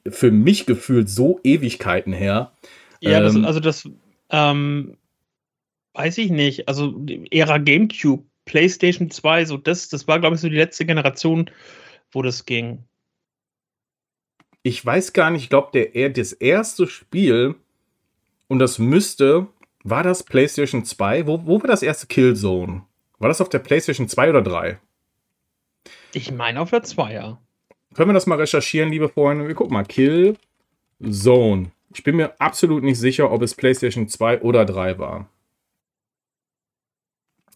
für 0.07 0.31
mich 0.31 0.65
gefühlt 0.65 1.09
so 1.09 1.39
Ewigkeiten 1.43 2.13
her. 2.13 2.51
Ja, 2.99 3.19
das, 3.19 3.35
ähm, 3.35 3.45
also 3.45 3.59
das 3.59 3.89
ähm, 4.29 4.95
weiß 5.93 6.19
ich 6.19 6.29
nicht. 6.29 6.67
Also 6.67 7.03
Ära 7.31 7.57
GameCube, 7.57 8.23
PlayStation 8.45 9.09
2, 9.09 9.45
so 9.45 9.57
das, 9.57 9.89
das 9.89 10.07
war, 10.07 10.19
glaube 10.19 10.35
ich, 10.35 10.41
so 10.41 10.49
die 10.49 10.55
letzte 10.55 10.85
Generation, 10.85 11.49
wo 12.11 12.21
das 12.21 12.45
ging 12.45 12.83
ich 14.63 14.85
weiß 14.85 15.13
gar 15.13 15.31
nicht, 15.31 15.43
ich 15.43 15.49
glaube, 15.49 15.69
der, 15.73 16.09
das 16.09 16.33
erste 16.33 16.87
Spiel, 16.87 17.55
und 18.47 18.59
das 18.59 18.79
müsste, 18.79 19.47
war 19.83 20.03
das 20.03 20.23
PlayStation 20.23 20.85
2? 20.85 21.25
Wo, 21.27 21.45
wo 21.45 21.61
war 21.61 21.67
das 21.67 21.83
erste 21.83 22.07
Killzone? 22.07 22.83
War 23.17 23.29
das 23.29 23.41
auf 23.41 23.49
der 23.49 23.59
PlayStation 23.59 24.07
2 24.07 24.29
oder 24.29 24.41
3? 24.41 24.79
Ich 26.13 26.31
meine 26.31 26.59
auf 26.59 26.69
der 26.69 26.83
2, 26.83 27.13
ja. 27.13 27.41
Können 27.93 28.09
wir 28.09 28.13
das 28.13 28.27
mal 28.27 28.37
recherchieren, 28.37 28.91
liebe 28.91 29.09
Freunde? 29.09 29.47
Wir 29.47 29.55
gucken 29.55 29.73
mal. 29.73 29.85
Killzone. 29.85 31.71
Ich 31.93 32.03
bin 32.03 32.15
mir 32.15 32.39
absolut 32.39 32.83
nicht 32.83 32.99
sicher, 32.99 33.31
ob 33.31 33.41
es 33.41 33.55
PlayStation 33.55 34.07
2 34.07 34.41
oder 34.41 34.65
3 34.65 34.99
war. 34.99 35.29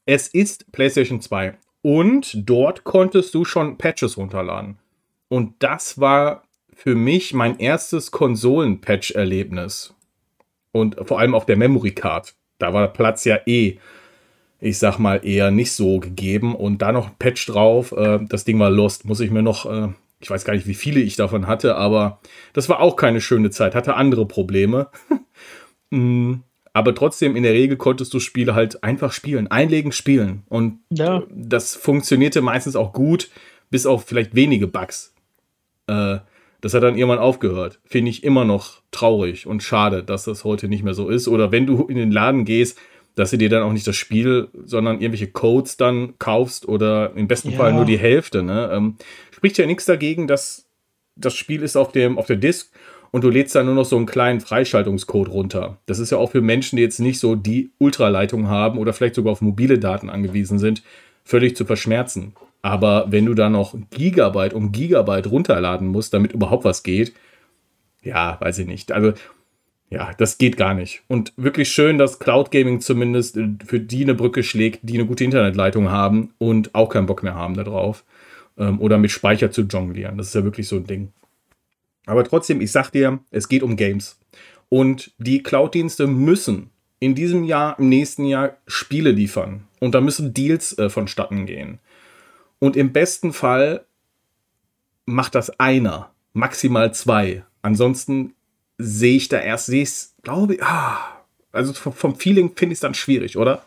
Es 0.06 0.28
ist 0.28 0.72
PlayStation 0.72 1.22
2. 1.22 1.58
Und 1.86 2.50
dort 2.50 2.84
konntest 2.84 3.36
du 3.36 3.46
schon 3.46 3.78
Patches 3.78 4.18
runterladen. 4.18 4.80
Und 5.28 5.54
das 5.60 6.00
war 6.00 6.42
für 6.74 6.96
mich 6.96 7.36
mein 7.36 7.60
erstes 7.60 8.10
Konsolen-Patch-Erlebnis. 8.10 9.94
Und 10.72 10.96
vor 11.04 11.20
allem 11.20 11.36
auf 11.36 11.46
der 11.46 11.58
Memory 11.58 11.92
Card. 11.92 12.34
Da 12.58 12.74
war 12.74 12.88
Platz 12.88 13.24
ja 13.26 13.38
eh, 13.46 13.78
ich 14.60 14.80
sag 14.80 14.98
mal, 14.98 15.24
eher 15.24 15.52
nicht 15.52 15.74
so 15.74 16.00
gegeben. 16.00 16.56
Und 16.56 16.82
da 16.82 16.92
noch 16.92 17.20
Patch 17.20 17.46
drauf. 17.46 17.92
Äh, 17.92 18.18
das 18.30 18.46
Ding 18.46 18.58
war 18.58 18.72
lost. 18.72 19.06
Muss 19.06 19.20
ich 19.20 19.30
mir 19.30 19.44
noch, 19.44 19.68
äh, 19.68 19.90
ich 20.22 20.32
weiß 20.32 20.44
gar 20.44 20.56
nicht, 20.56 20.66
wie 20.66 20.74
viele 20.74 21.02
ich 21.02 21.18
davon 21.18 21.46
hatte, 21.46 21.76
aber 21.76 22.20
das 22.54 22.68
war 22.68 22.80
auch 22.80 22.96
keine 22.96 23.22
schöne 23.22 23.52
Zeit. 23.52 23.76
Hatte 23.76 23.94
andere 23.94 24.26
Probleme. 24.26 24.90
aber 26.76 26.94
trotzdem, 26.94 27.38
in 27.38 27.44
der 27.44 27.54
Regel 27.54 27.78
konntest 27.78 28.14
du 28.14 28.20
Spiele 28.20 28.54
halt 28.54 28.84
einfach 28.84 29.14
spielen, 29.14 29.48
einlegen, 29.48 29.94
spielen. 29.94 30.44
Und 30.50 30.80
ja. 30.90 31.24
das 31.34 31.74
funktionierte 31.74 32.42
meistens 32.42 32.76
auch 32.76 32.92
gut, 32.92 33.30
bis 33.70 33.86
auf 33.86 34.04
vielleicht 34.04 34.36
wenige 34.36 34.68
Bugs. 34.68 35.14
Äh, 35.88 36.18
das 36.60 36.74
hat 36.74 36.84
dann 36.84 36.98
irgendwann 36.98 37.20
aufgehört. 37.20 37.80
Finde 37.86 38.12
ich 38.12 38.26
immer 38.26 38.44
noch 38.44 38.82
traurig 38.92 39.48
und 39.48 39.64
schade, 39.64 40.04
dass 40.04 40.26
das 40.26 40.44
heute 40.44 40.68
nicht 40.68 40.84
mehr 40.84 40.94
so 40.94 41.08
ist. 41.08 41.30
Oder 41.30 41.54
wenn 41.54 41.66
du 41.66 41.86
in 41.86 41.96
den 41.96 42.12
Laden 42.12 42.44
gehst, 42.44 42.78
dass 43.16 43.32
du 43.32 43.38
dir 43.38 43.48
dann 43.48 43.64
auch 43.64 43.72
nicht 43.72 43.88
das 43.88 43.96
Spiel, 43.96 44.50
sondern 44.66 45.00
irgendwelche 45.00 45.32
Codes 45.32 45.78
dann 45.78 46.20
kaufst 46.20 46.68
oder 46.68 47.14
im 47.16 47.30
besten 47.30 47.52
ja. 47.52 47.58
Fall 47.58 47.72
nur 47.72 47.86
die 47.86 47.98
Hälfte. 47.98 48.44
Ne? 48.44 48.70
Ähm, 48.74 48.98
spricht 49.32 49.58
ja 49.58 49.66
nichts 49.66 49.86
dagegen, 49.86 50.28
dass 50.28 50.66
das 51.16 51.36
Spiel 51.36 51.64
ist 51.64 51.78
auf, 51.78 51.94
dem, 51.94 52.18
auf 52.18 52.28
der 52.28 52.36
Disk 52.36 52.70
und 53.16 53.24
du 53.24 53.30
lädst 53.30 53.56
dann 53.56 53.68
nur 53.68 53.76
noch 53.76 53.86
so 53.86 53.96
einen 53.96 54.08
kleinen 54.08 54.42
Freischaltungscode 54.42 55.30
runter. 55.30 55.78
Das 55.86 56.00
ist 56.00 56.12
ja 56.12 56.18
auch 56.18 56.32
für 56.32 56.42
Menschen, 56.42 56.76
die 56.76 56.82
jetzt 56.82 57.00
nicht 57.00 57.18
so 57.18 57.36
die 57.38 57.72
Ultraleitung 57.78 58.50
haben 58.50 58.78
oder 58.78 58.92
vielleicht 58.92 59.16
sogar 59.16 59.32
auf 59.32 59.40
mobile 59.40 59.80
Daten 59.80 60.10
angewiesen 60.10 60.60
sind, 60.60 60.84
völlig 61.24 61.56
zu 61.56 61.64
verschmerzen. 61.64 62.34
Aber 62.62 63.06
wenn 63.10 63.26
du 63.26 63.34
da 63.34 63.50
noch 63.50 63.74
Gigabyte 63.92 64.54
um 64.54 64.74
Gigabyte 64.74 65.32
runterladen 65.32 65.88
musst, 65.88 66.14
damit 66.14 66.34
überhaupt 66.34 66.66
was 66.66 66.84
geht, 66.84 67.14
ja, 68.04 68.38
weiß 68.42 68.60
ich 68.60 68.68
nicht. 68.68 68.92
Also, 68.92 69.14
ja, 69.90 70.12
das 70.18 70.38
geht 70.38 70.58
gar 70.58 70.74
nicht. 70.74 71.04
Und 71.08 71.32
wirklich 71.38 71.72
schön, 71.72 71.98
dass 71.98 72.20
Cloud 72.20 72.52
Gaming 72.52 72.82
zumindest 72.82 73.40
für 73.66 73.80
die 73.80 74.04
eine 74.04 74.16
Brücke 74.16 74.44
schlägt, 74.44 74.82
die 74.84 74.96
eine 74.96 75.06
gute 75.06 75.24
Internetleitung 75.24 75.90
haben 75.90 76.34
und 76.38 76.76
auch 76.76 76.90
keinen 76.90 77.06
Bock 77.06 77.24
mehr 77.24 77.36
haben 77.36 77.54
darauf. 77.54 78.04
Ähm, 78.58 78.82
oder 78.82 78.98
mit 78.98 79.12
Speicher 79.12 79.52
zu 79.52 79.62
jonglieren. 79.62 80.18
Das 80.18 80.28
ist 80.28 80.36
ja 80.36 80.44
wirklich 80.44 80.68
so 80.68 80.76
ein 80.76 80.84
Ding. 80.86 81.14
Aber 82.06 82.24
trotzdem, 82.24 82.62
ich 82.62 82.72
sag 82.72 82.92
dir, 82.92 83.20
es 83.32 83.48
geht 83.48 83.64
um 83.64 83.76
Games. 83.76 84.20
Und 84.70 85.12
die 85.18 85.44
Cloud-Dienste 85.44 86.08
müssen 86.08 86.70
in 87.00 87.16
diesem 87.16 87.44
Jahr, 87.44 87.78
im 87.80 87.90
nächsten 87.90 88.26
Jahr 88.26 88.58
Spiele 88.68 89.12
liefern. 89.12 89.68
Und 89.80 89.94
da 89.94 90.02
müssen 90.02 90.34
Deals 90.34 90.78
äh, 90.78 90.90
vonstatten 90.90 91.46
gehen. 91.46 91.80
Und 92.60 92.76
im 92.76 92.94
besten 92.94 93.34
Fall 93.34 93.86
macht 95.06 95.36
das 95.36 95.60
einer, 95.60 96.12
maximal 96.34 96.94
zwei. 96.94 97.44
Ansonsten 97.62 98.34
sehe 98.78 99.18
ich 99.18 99.28
da 99.28 99.40
erst, 99.40 99.68
sehe 99.68 99.84
ich 99.84 99.90
es, 99.90 100.16
glaube 100.24 100.56
ich, 100.56 100.64
ah, 100.64 100.98
also 101.52 101.74
vom, 101.74 101.94
vom 101.94 102.16
Feeling 102.16 102.54
finde 102.56 102.74
ich 102.74 102.78
es 102.78 102.82
dann 102.82 102.94
schwierig, 102.94 103.38
oder? 103.38 103.64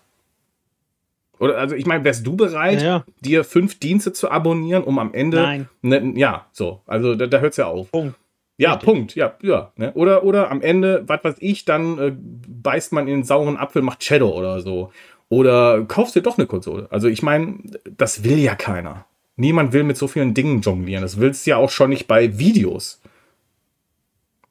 Oder 1.38 1.58
also 1.58 1.76
ich 1.76 1.86
meine, 1.86 2.04
wärst 2.04 2.26
du 2.26 2.36
bereit, 2.36 2.82
ja, 2.82 2.88
ja. 2.88 3.04
dir 3.20 3.44
fünf 3.44 3.78
Dienste 3.78 4.12
zu 4.12 4.30
abonnieren, 4.30 4.82
um 4.82 4.98
am 4.98 5.14
Ende. 5.14 5.38
Nein. 5.38 5.68
Ne, 5.82 6.12
ja, 6.16 6.46
so. 6.52 6.82
Also 6.86 7.14
da, 7.14 7.26
da 7.26 7.38
hört 7.38 7.52
es 7.52 7.56
ja 7.58 7.66
auf. 7.66 7.90
Punkt. 7.92 8.16
Ja, 8.58 8.72
Richtig. 8.72 8.86
Punkt. 8.86 9.14
Ja, 9.14 9.36
ja. 9.40 9.72
Ne? 9.76 9.92
Oder, 9.94 10.24
oder 10.24 10.50
am 10.50 10.60
Ende, 10.60 11.04
was 11.06 11.22
weiß 11.22 11.36
ich, 11.38 11.64
dann 11.64 11.98
äh, 11.98 12.12
beißt 12.16 12.92
man 12.92 13.06
in 13.06 13.18
den 13.18 13.24
sauren 13.24 13.56
Apfel, 13.56 13.82
macht 13.82 14.02
Shadow 14.02 14.36
oder 14.36 14.60
so. 14.60 14.92
Oder 15.28 15.84
kaufst 15.84 16.16
dir 16.16 16.22
doch 16.22 16.38
eine 16.38 16.46
Konsole. 16.46 16.88
Also 16.90 17.06
ich 17.08 17.22
meine, 17.22 17.58
das 17.96 18.24
will 18.24 18.38
ja 18.38 18.56
keiner. 18.56 19.06
Niemand 19.36 19.72
will 19.72 19.84
mit 19.84 19.96
so 19.96 20.08
vielen 20.08 20.34
Dingen 20.34 20.60
jonglieren. 20.62 21.02
Das 21.02 21.20
willst 21.20 21.46
du 21.46 21.50
ja 21.50 21.56
auch 21.56 21.70
schon 21.70 21.90
nicht 21.90 22.08
bei 22.08 22.38
Videos. 22.38 23.00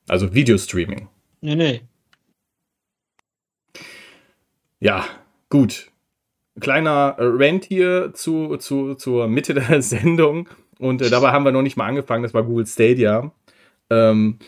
Also 0.08 0.34
Videostreaming. 0.34 1.10
Nee, 1.42 1.56
nee. 1.56 1.82
Ja, 4.80 5.06
gut. 5.50 5.92
Kleiner 6.62 7.16
Rant 7.20 7.66
hier 7.66 8.14
zu, 8.14 8.56
zu, 8.56 8.96
zur 8.96 9.28
Mitte 9.28 9.54
der 9.54 9.82
Sendung. 9.82 10.48
Und 10.80 11.02
äh, 11.02 11.10
dabei 11.10 11.32
haben 11.32 11.44
wir 11.44 11.52
noch 11.52 11.62
nicht 11.62 11.76
mal 11.76 11.88
angefangen. 11.88 12.24
Das 12.24 12.34
war 12.34 12.44
Google 12.44 12.68
Stadia. 12.68 13.32
Ähm, 13.90 14.40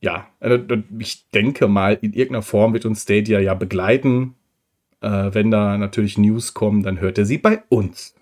ja, 0.00 0.28
also, 0.40 0.58
ich 0.98 1.28
denke 1.30 1.68
mal, 1.68 1.98
in 2.00 2.12
irgendeiner 2.12 2.42
Form 2.42 2.72
wird 2.72 2.86
uns 2.86 3.02
Stadia 3.02 3.40
ja 3.40 3.54
begleiten. 3.54 4.34
Äh, 5.00 5.30
wenn 5.32 5.50
da 5.50 5.76
natürlich 5.78 6.18
News 6.18 6.54
kommen, 6.54 6.82
dann 6.82 7.00
hört 7.00 7.18
er 7.18 7.26
sie 7.26 7.38
bei 7.38 7.62
uns. 7.68 8.14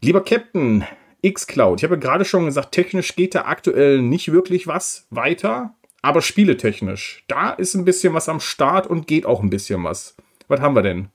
Lieber 0.00 0.22
Captain, 0.22 0.84
xCloud, 1.26 1.80
ich 1.80 1.84
habe 1.84 1.98
gerade 1.98 2.24
schon 2.24 2.44
gesagt, 2.44 2.72
technisch 2.72 3.16
geht 3.16 3.34
da 3.34 3.42
aktuell 3.46 4.02
nicht 4.02 4.30
wirklich 4.30 4.66
was 4.66 5.06
weiter. 5.10 5.74
aber 6.02 6.22
spieletechnisch, 6.22 7.24
da 7.26 7.50
ist 7.50 7.74
ein 7.74 7.84
bisschen 7.84 8.14
was 8.14 8.28
am 8.28 8.38
Start 8.38 8.86
und 8.86 9.08
geht 9.08 9.26
auch 9.26 9.42
ein 9.42 9.50
bisschen 9.50 9.82
was. 9.82 10.16
Was 10.46 10.60
haben 10.60 10.76
wir 10.76 10.82
denn? 10.82 11.08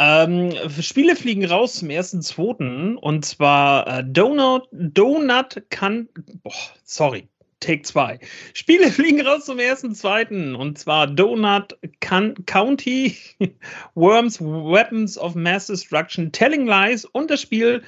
Ähm, 0.00 0.54
Spiele 0.80 1.16
fliegen 1.16 1.44
raus 1.44 1.74
zum 1.74 1.90
ersten, 1.90 2.22
zweiten 2.22 2.96
und 2.96 3.24
zwar 3.24 3.98
äh, 3.98 4.04
Donut, 4.04 4.68
Donut 4.70 5.60
kann, 5.70 6.08
boah, 6.44 6.52
sorry, 6.84 7.28
Take 7.58 7.82
2. 7.82 8.20
Spiele 8.54 8.90
fliegen 8.92 9.20
raus 9.26 9.46
zum 9.46 9.58
ersten, 9.58 9.96
zweiten 9.96 10.54
und 10.54 10.78
zwar 10.78 11.08
Donut 11.08 11.76
can 11.98 12.34
County, 12.46 13.16
Worms, 13.96 14.40
Weapons 14.40 15.18
of 15.18 15.34
Mass 15.34 15.66
Destruction, 15.66 16.30
Telling 16.30 16.68
Lies 16.68 17.04
und 17.04 17.28
das 17.28 17.40
Spiel 17.40 17.82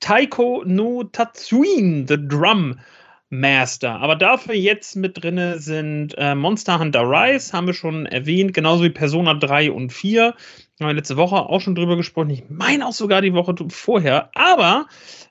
Taiko 0.00 0.62
no 0.64 1.04
Tatsuin, 1.04 2.06
The 2.08 2.16
Drum 2.26 2.80
Master. 3.28 4.00
Aber 4.00 4.16
dafür 4.16 4.54
jetzt 4.54 4.96
mit 4.96 5.22
drin 5.22 5.58
sind 5.58 6.14
äh, 6.16 6.34
Monster 6.34 6.78
Hunter 6.78 7.02
Rise, 7.02 7.52
haben 7.52 7.66
wir 7.66 7.74
schon 7.74 8.06
erwähnt, 8.06 8.54
genauso 8.54 8.82
wie 8.82 8.90
Persona 8.90 9.34
3 9.34 9.70
und 9.70 9.92
4. 9.92 10.34
Haben 10.80 10.88
wir 10.88 10.94
letzte 10.94 11.18
Woche 11.18 11.36
auch 11.36 11.60
schon 11.60 11.74
drüber 11.74 11.96
gesprochen. 11.96 12.30
Ich 12.30 12.44
meine 12.48 12.86
auch 12.86 12.92
sogar 12.92 13.20
die 13.20 13.34
Woche 13.34 13.54
vorher. 13.68 14.30
Aber 14.34 14.86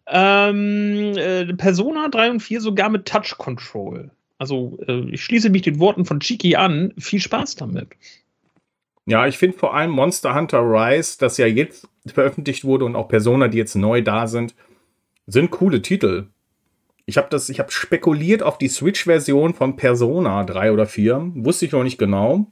ähm, 0.05 1.17
äh, 1.17 1.45
Persona 1.55 2.07
3 2.07 2.31
und 2.31 2.39
4 2.41 2.61
sogar 2.61 2.89
mit 2.89 3.07
Touch 3.07 3.35
Control. 3.37 4.11
Also 4.37 4.77
äh, 4.87 5.09
ich 5.09 5.23
schließe 5.23 5.49
mich 5.49 5.63
den 5.63 5.79
Worten 5.79 6.05
von 6.05 6.19
Chiki 6.19 6.55
an. 6.55 6.93
Viel 6.99 7.19
Spaß 7.19 7.55
damit. 7.55 7.89
Ja, 9.07 9.25
ich 9.25 9.39
finde 9.39 9.57
vor 9.57 9.73
allem 9.73 9.89
Monster 9.89 10.35
Hunter 10.35 10.61
Rise, 10.61 11.17
das 11.19 11.37
ja 11.37 11.47
jetzt 11.47 11.87
veröffentlicht 12.05 12.63
wurde 12.63 12.85
und 12.85 12.95
auch 12.95 13.07
Persona, 13.07 13.47
die 13.47 13.57
jetzt 13.57 13.75
neu 13.75 14.03
da 14.03 14.27
sind, 14.27 14.53
sind 15.25 15.49
coole 15.49 15.81
Titel. 15.81 16.27
Ich 17.07 17.17
habe 17.17 17.27
das, 17.31 17.49
ich 17.49 17.59
habe 17.59 17.71
spekuliert 17.71 18.43
auf 18.43 18.59
die 18.59 18.67
Switch-Version 18.67 19.55
von 19.55 19.77
Persona 19.77 20.43
3 20.43 20.71
oder 20.71 20.85
4. 20.85 21.31
Wusste 21.37 21.65
ich 21.65 21.71
noch 21.71 21.83
nicht 21.83 21.97
genau. 21.97 22.51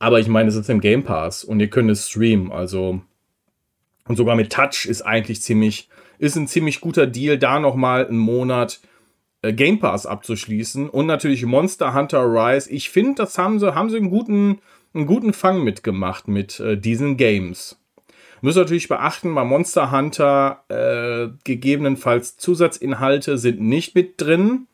Aber 0.00 0.18
ich 0.18 0.28
meine, 0.28 0.48
es 0.48 0.56
ist 0.56 0.70
im 0.70 0.80
Game 0.80 1.04
Pass 1.04 1.44
und 1.44 1.60
ihr 1.60 1.68
könnt 1.68 1.90
es 1.90 2.08
streamen. 2.08 2.50
Also, 2.50 3.02
und 4.08 4.16
sogar 4.16 4.34
mit 4.34 4.50
Touch 4.50 4.86
ist 4.86 5.02
eigentlich 5.02 5.42
ziemlich, 5.42 5.88
ist 6.18 6.36
ein 6.36 6.48
ziemlich 6.48 6.80
guter 6.80 7.06
Deal, 7.06 7.38
da 7.38 7.60
nochmal 7.60 8.08
einen 8.08 8.18
Monat 8.18 8.80
äh, 9.42 9.52
Game 9.52 9.78
Pass 9.78 10.06
abzuschließen. 10.06 10.88
Und 10.88 11.06
natürlich 11.06 11.44
Monster 11.44 11.92
Hunter 11.92 12.24
Rise. 12.24 12.70
Ich 12.70 12.88
finde, 12.88 13.16
das 13.16 13.36
haben 13.36 13.60
sie, 13.60 13.74
haben 13.74 13.90
sie 13.90 13.98
einen 13.98 14.08
guten, 14.08 14.60
einen 14.94 15.06
guten 15.06 15.34
Fang 15.34 15.62
mitgemacht 15.62 16.28
mit 16.28 16.58
äh, 16.60 16.78
diesen 16.78 17.18
Games. 17.18 17.78
Müsst 18.40 18.56
natürlich 18.56 18.88
beachten, 18.88 19.34
bei 19.34 19.44
Monster 19.44 19.90
Hunter 19.90 20.64
äh, 20.68 21.28
gegebenenfalls 21.44 22.38
Zusatzinhalte 22.38 23.36
sind 23.36 23.60
nicht 23.60 23.94
mit 23.94 24.18
drin. 24.18 24.66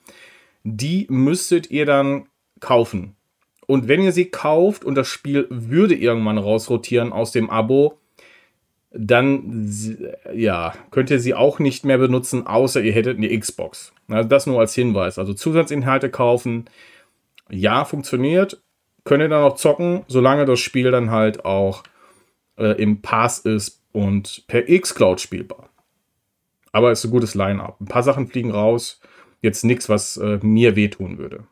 Die 0.63 1.09
müsstet 1.11 1.69
ihr 1.73 1.85
dann 1.85 2.27
kaufen. 2.61 3.16
Und 3.67 3.89
wenn 3.89 4.03
ihr 4.03 4.13
sie 4.13 4.27
kauft 4.27 4.85
und 4.85 4.95
das 4.95 5.09
Spiel 5.09 5.47
würde 5.51 5.95
irgendwann 5.95 6.39
rausrotieren 6.39 7.13
aus 7.13 7.33
dem 7.33 7.51
Abo, 7.51 7.99
dann 8.93 9.71
ja, 10.33 10.73
könnt 10.91 11.11
ihr 11.11 11.21
sie 11.21 11.35
auch 11.35 11.59
nicht 11.59 11.85
mehr 11.85 11.99
benutzen, 11.99 12.47
außer 12.47 12.81
ihr 12.81 12.93
hättet 12.93 13.19
eine 13.19 13.37
Xbox. 13.39 13.93
Also 14.09 14.29
das 14.29 14.47
nur 14.47 14.61
als 14.61 14.75
Hinweis. 14.75 15.19
Also 15.19 15.35
Zusatzinhalte 15.35 16.11
kaufen, 16.11 16.67
ja, 17.51 17.85
funktioniert. 17.85 18.63
Könnt 19.05 19.23
ihr 19.23 19.29
dann 19.29 19.43
noch 19.43 19.57
zocken, 19.57 20.05
solange 20.09 20.47
das 20.47 20.61
Spiel 20.61 20.91
dann 20.91 21.11
halt 21.11 21.45
auch 21.45 21.83
äh, 22.57 22.81
im 22.81 23.03
Pass 23.03 23.39
ist 23.41 23.83
und 23.93 24.45
per 24.49 24.63
Xcloud 24.63 25.21
spielbar. 25.21 25.69
Aber 26.73 26.91
es 26.91 27.01
ist 27.01 27.07
ein 27.07 27.13
gutes 27.13 27.35
Line-up. 27.35 27.81
Ein 27.81 27.87
paar 27.87 28.03
Sachen 28.03 28.27
fliegen 28.27 28.51
raus. 28.51 29.01
Jetzt 29.43 29.65
nichts, 29.65 29.89
was 29.89 30.17
äh, 30.17 30.39
mir 30.43 30.77
wehtun 30.77 31.19
würde. 31.19 31.45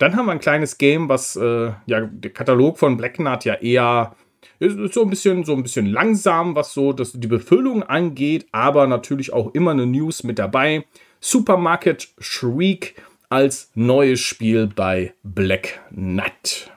Dann 0.00 0.16
haben 0.16 0.26
wir 0.26 0.32
ein 0.32 0.40
kleines 0.40 0.78
Game, 0.78 1.10
was 1.10 1.36
äh, 1.36 1.72
ja 1.84 2.00
der 2.00 2.32
Katalog 2.32 2.78
von 2.78 2.96
Blacknut 2.96 3.44
ja 3.44 3.54
eher 3.54 4.16
ist 4.58 4.94
so 4.94 5.02
ein 5.02 5.10
bisschen 5.10 5.44
so 5.44 5.54
ein 5.54 5.62
bisschen 5.62 5.84
langsam, 5.84 6.54
was 6.54 6.72
so 6.72 6.94
das, 6.94 7.12
die 7.12 7.26
Befüllung 7.26 7.82
angeht, 7.82 8.46
aber 8.50 8.86
natürlich 8.86 9.32
auch 9.32 9.52
immer 9.54 9.72
eine 9.72 9.86
News 9.86 10.24
mit 10.24 10.38
dabei. 10.38 10.86
Supermarket 11.20 12.08
Shriek 12.18 12.94
als 13.28 13.70
neues 13.74 14.20
Spiel 14.20 14.68
bei 14.68 15.12
Black 15.22 15.80
Nut. 15.90 16.70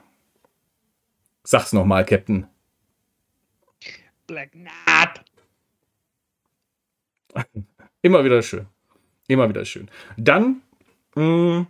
Sag's 1.44 1.72
nochmal, 1.72 2.04
Captain. 2.04 2.46
Black 4.26 4.52
Knight. 4.52 5.24
Immer 8.02 8.22
wieder 8.22 8.42
schön. 8.42 8.66
Immer 9.28 9.48
wieder 9.48 9.64
schön. 9.64 9.90
Dann 10.18 10.60
mh, 11.14 11.22
mm, 11.24 11.66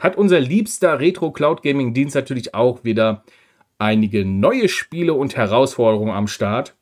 hat 0.00 0.16
unser 0.16 0.40
liebster 0.40 0.98
Retro 0.98 1.30
Cloud 1.30 1.62
Gaming 1.62 1.94
Dienst 1.94 2.16
natürlich 2.16 2.54
auch 2.54 2.82
wieder 2.82 3.22
einige 3.78 4.24
neue 4.24 4.68
Spiele 4.68 5.14
und 5.14 5.36
Herausforderungen 5.36 6.12
am 6.12 6.26
Start. 6.26 6.74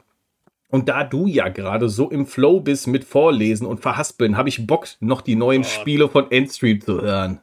Und 0.70 0.88
da 0.88 1.04
du 1.04 1.26
ja 1.26 1.48
gerade 1.48 1.88
so 1.88 2.10
im 2.10 2.26
Flow 2.26 2.60
bist 2.60 2.86
mit 2.86 3.04
Vorlesen 3.04 3.66
und 3.66 3.80
Verhaspeln, 3.80 4.36
habe 4.36 4.48
ich 4.48 4.66
Bock, 4.66 4.88
noch 5.00 5.22
die 5.22 5.34
neuen 5.34 5.62
oh. 5.62 5.64
Spiele 5.64 6.08
von 6.08 6.30
Endstream 6.30 6.80
zu 6.80 7.00
hören. 7.00 7.40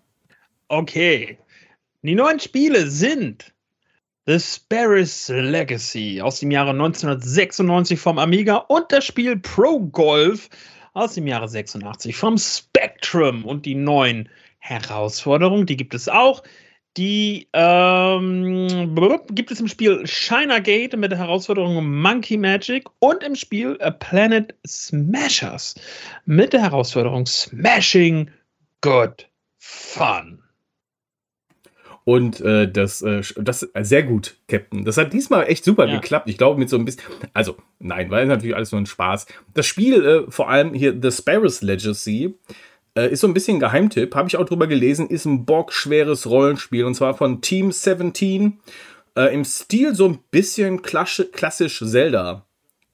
Okay. 0.68 1.38
Die 2.04 2.16
neuen 2.16 2.40
Spiele 2.40 2.88
sind 2.88 3.54
The 4.28 4.40
Sparrows 4.40 5.30
Legacy 5.30 6.22
aus 6.22 6.40
dem 6.40 6.52
Jahre 6.52 6.72
1996 6.72 8.00
vom 8.00 8.20
Amiga 8.20 8.58
und 8.58 8.92
das 8.92 9.06
Spiel 9.06 9.38
Pro 9.38 9.80
Golf 9.80 10.50
aus 10.94 11.16
dem 11.16 11.28
Jahre 11.28 11.48
86 11.48 12.16
vom 12.16 12.38
Spectrum 12.38 13.44
und 13.44 13.66
die 13.66 13.76
neuen 13.76 14.30
Herausforderungen, 14.66 15.68
die 15.68 15.78
gibt 15.78 15.94
es 15.94 16.10
auch. 16.10 16.42
Die 16.98 17.48
ähm, 17.54 18.96
gibt 19.32 19.52
es 19.52 19.60
im 19.60 19.68
Spiel 19.68 20.08
Shiner 20.08 20.62
Gate 20.62 20.98
mit 20.98 21.12
der 21.12 21.20
Herausforderung 21.20 22.02
Monkey 22.02 22.38
Magic 22.38 22.86
und 23.00 23.22
im 23.22 23.36
Spiel 23.36 23.78
A 23.82 23.92
Planet 23.92 24.56
Smashers 24.66 25.76
mit 26.26 26.54
der 26.54 26.62
Herausforderung 26.62 27.26
Smashing 27.26 28.32
Good 28.82 29.28
Fun. 29.60 30.42
Und 32.06 32.40
äh, 32.42 32.72
das, 32.72 33.02
äh, 33.02 33.22
das 33.36 33.64
äh, 33.74 33.84
sehr 33.84 34.04
gut, 34.04 34.38
Captain. 34.48 34.86
Das 34.86 34.98
hat 34.98 35.12
diesmal 35.12 35.48
echt 35.48 35.66
super 35.66 35.88
ja. 35.88 36.00
geklappt. 36.00 36.30
Ich 36.30 36.38
glaube, 36.38 36.60
mit 36.60 36.70
so 36.70 36.78
ein 36.78 36.86
bisschen. 36.86 37.04
Also, 37.34 37.58
nein, 37.80 38.10
weil 38.10 38.28
natürlich 38.28 38.56
alles 38.56 38.72
nur 38.72 38.82
ein 38.82 38.86
Spaß. 38.86 39.26
Das 39.54 39.66
Spiel, 39.66 40.06
äh, 40.06 40.32
vor 40.32 40.50
allem 40.50 40.74
hier 40.74 40.96
The 41.02 41.12
Sparrows 41.12 41.62
Legacy, 41.62 42.36
äh, 42.96 43.12
ist 43.12 43.22
so 43.22 43.28
ein 43.28 43.34
bisschen 43.34 43.60
Geheimtipp. 43.60 44.16
Habe 44.16 44.28
ich 44.28 44.38
auch 44.38 44.46
drüber 44.46 44.68
gelesen. 44.68 45.10
Ist 45.10 45.26
ein 45.26 45.46
bockschweres 45.46 46.28
Rollenspiel. 46.28 46.86
Und 46.86 46.96
zwar 46.96 47.16
von 47.16 47.42
Team 47.42 47.72
17. 47.72 48.60
Äh, 49.16 49.34
Im 49.34 49.46
Stil 49.46 49.96
so 49.96 50.08
ein 50.08 50.20
bisschen 50.32 50.82
klassisch 50.82 51.84
Zelda. 51.86 52.46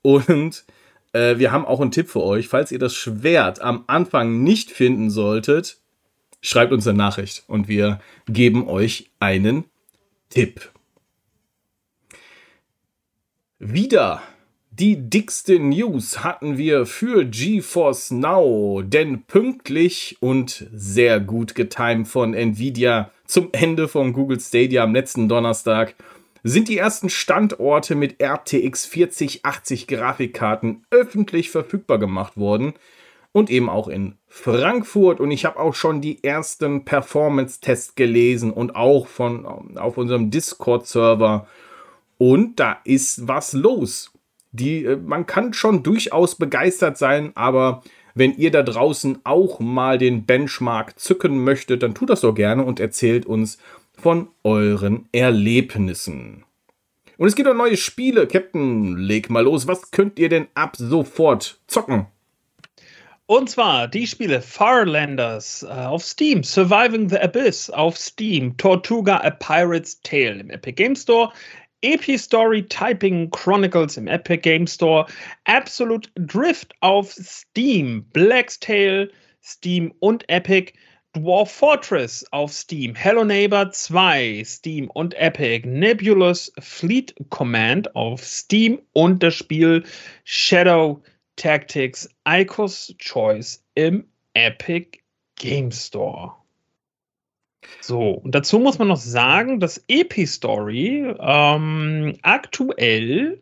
Und 0.01 0.65
wir 1.13 1.51
haben 1.51 1.65
auch 1.65 1.81
einen 1.81 1.91
Tipp 1.91 2.07
für 2.07 2.23
euch. 2.23 2.47
Falls 2.47 2.71
ihr 2.71 2.79
das 2.79 2.95
Schwert 2.95 3.59
am 3.59 3.83
Anfang 3.87 4.43
nicht 4.43 4.71
finden 4.71 5.09
solltet, 5.09 5.81
schreibt 6.41 6.71
uns 6.71 6.87
eine 6.87 6.97
Nachricht 6.97 7.43
und 7.47 7.67
wir 7.67 7.99
geben 8.27 8.65
euch 8.69 9.11
einen 9.19 9.65
Tipp. 10.29 10.71
Wieder 13.59 14.23
die 14.71 15.09
dickste 15.09 15.59
News 15.59 16.23
hatten 16.23 16.57
wir 16.57 16.85
für 16.85 17.25
GeForce 17.25 18.11
Now, 18.11 18.81
denn 18.81 19.23
pünktlich 19.23 20.17
und 20.21 20.69
sehr 20.73 21.19
gut 21.19 21.55
getimt 21.55 22.07
von 22.07 22.33
Nvidia 22.33 23.11
zum 23.25 23.49
Ende 23.51 23.89
von 23.89 24.13
Google 24.13 24.39
Stadia 24.39 24.83
am 24.83 24.93
letzten 24.93 25.27
Donnerstag 25.27 25.95
sind 26.43 26.69
die 26.69 26.77
ersten 26.77 27.09
Standorte 27.09 27.95
mit 27.95 28.21
RTX 28.21 28.85
4080 28.85 29.87
Grafikkarten 29.87 30.85
öffentlich 30.89 31.49
verfügbar 31.49 31.99
gemacht 31.99 32.37
worden 32.37 32.73
und 33.33 33.49
eben 33.49 33.69
auch 33.69 33.89
in 33.89 34.15
Frankfurt. 34.27 35.19
Und 35.19 35.31
ich 35.31 35.43
habe 35.43 35.59
auch 35.59 35.75
schon 35.75 35.99
die 35.99 36.23
ersten 36.23 36.85
Performance-Tests 36.85 37.95
gelesen 37.95 38.51
und 38.51 38.75
auch 38.75 39.07
von 39.07 39.45
auf 39.77 39.97
unserem 39.97 40.31
Discord-Server. 40.31 41.45
Und 42.17 42.59
da 42.59 42.77
ist 42.83 43.27
was 43.27 43.53
los. 43.53 44.10
Die, 44.51 44.85
äh, 44.85 44.97
man 44.97 45.25
kann 45.25 45.53
schon 45.53 45.83
durchaus 45.83 46.35
begeistert 46.35 46.97
sein, 46.97 47.31
aber 47.35 47.83
wenn 48.13 48.35
ihr 48.35 48.51
da 48.51 48.63
draußen 48.63 49.19
auch 49.23 49.59
mal 49.59 49.97
den 49.97 50.25
Benchmark 50.25 50.99
zücken 50.99 51.43
möchtet, 51.43 51.83
dann 51.83 51.95
tut 51.95 52.09
das 52.09 52.21
doch 52.21 52.33
gerne 52.33 52.63
und 52.63 52.79
erzählt 52.79 53.25
uns 53.25 53.57
von 53.97 54.27
euren 54.43 55.07
Erlebnissen. 55.11 56.43
Und 57.17 57.27
es 57.27 57.35
gibt 57.35 57.47
auch 57.47 57.53
neue 57.53 57.77
Spiele. 57.77 58.27
Captain, 58.27 58.97
leg 58.97 59.29
mal 59.29 59.43
los. 59.43 59.67
Was 59.67 59.91
könnt 59.91 60.17
ihr 60.17 60.27
denn 60.27 60.47
ab 60.55 60.75
sofort 60.75 61.59
zocken? 61.67 62.07
Und 63.27 63.49
zwar 63.49 63.87
die 63.87 64.07
Spiele 64.07 64.41
Farlanders 64.41 65.63
äh, 65.63 65.67
auf 65.67 66.03
Steam, 66.03 66.43
Surviving 66.43 67.07
the 67.07 67.17
Abyss 67.17 67.69
auf 67.69 67.95
Steam, 67.95 68.57
Tortuga 68.57 69.17
A 69.17 69.29
Pirate's 69.29 70.01
Tale 70.01 70.39
im 70.39 70.49
Epic 70.49 70.73
Game 70.73 70.95
Store, 70.95 71.31
Epi 71.83 72.17
Story 72.17 72.63
Typing 72.67 73.29
Chronicles 73.31 73.97
im 73.97 74.07
Epic 74.07 74.41
Game 74.41 74.67
Store, 74.67 75.05
Absolute 75.45 76.09
Drift 76.15 76.73
auf 76.81 77.11
Steam, 77.11 78.05
Black's 78.13 78.59
Tale, 78.59 79.09
Steam 79.43 79.93
und 79.99 80.27
Epic, 80.29 80.73
Dwarf 81.13 81.51
Fortress 81.51 82.25
auf 82.31 82.53
Steam, 82.53 82.95
Hello 82.95 83.23
Neighbor 83.23 83.71
2, 83.71 84.43
Steam 84.45 84.89
und 84.91 85.13
Epic, 85.15 85.67
Nebulous 85.67 86.53
Fleet 86.59 87.13
Command 87.29 87.93
auf 87.95 88.23
Steam 88.23 88.81
und 88.93 89.21
das 89.21 89.35
Spiel 89.35 89.83
Shadow 90.23 91.01
Tactics 91.35 92.07
Icos 92.27 92.93
Choice 92.99 93.65
im 93.75 94.07
Epic 94.35 94.99
Game 95.35 95.71
Store. 95.71 96.40
So, 97.79 98.09
und 98.11 98.35
dazu 98.35 98.59
muss 98.59 98.79
man 98.79 98.87
noch 98.87 98.97
sagen, 98.97 99.59
dass 99.59 99.83
Epistory 99.87 101.15
ähm, 101.19 102.17
aktuell, 102.21 103.41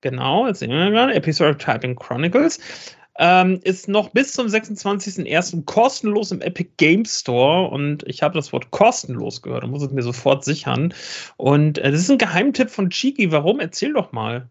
genau, 0.00 0.46
jetzt 0.46 0.60
sehen 0.60 0.70
wir 0.70 0.90
gerade, 0.90 1.14
Epistory 1.14 1.56
Typing 1.56 1.96
Chronicles, 1.96 2.60
ähm, 3.18 3.60
ist 3.64 3.88
noch 3.88 4.10
bis 4.10 4.32
zum 4.32 4.46
26.01. 4.46 5.64
kostenlos 5.66 6.32
im 6.32 6.40
Epic 6.40 6.70
Game 6.78 7.04
Store 7.04 7.68
und 7.68 8.02
ich 8.06 8.22
habe 8.22 8.34
das 8.34 8.52
Wort 8.52 8.70
kostenlos 8.70 9.42
gehört 9.42 9.64
und 9.64 9.70
muss 9.70 9.82
es 9.82 9.90
mir 9.90 10.02
sofort 10.02 10.44
sichern. 10.44 10.94
Und 11.36 11.78
äh, 11.78 11.90
das 11.90 12.00
ist 12.00 12.10
ein 12.10 12.18
Geheimtipp 12.18 12.70
von 12.70 12.88
Chiki. 12.88 13.30
Warum? 13.30 13.60
Erzähl 13.60 13.92
doch 13.92 14.12
mal. 14.12 14.48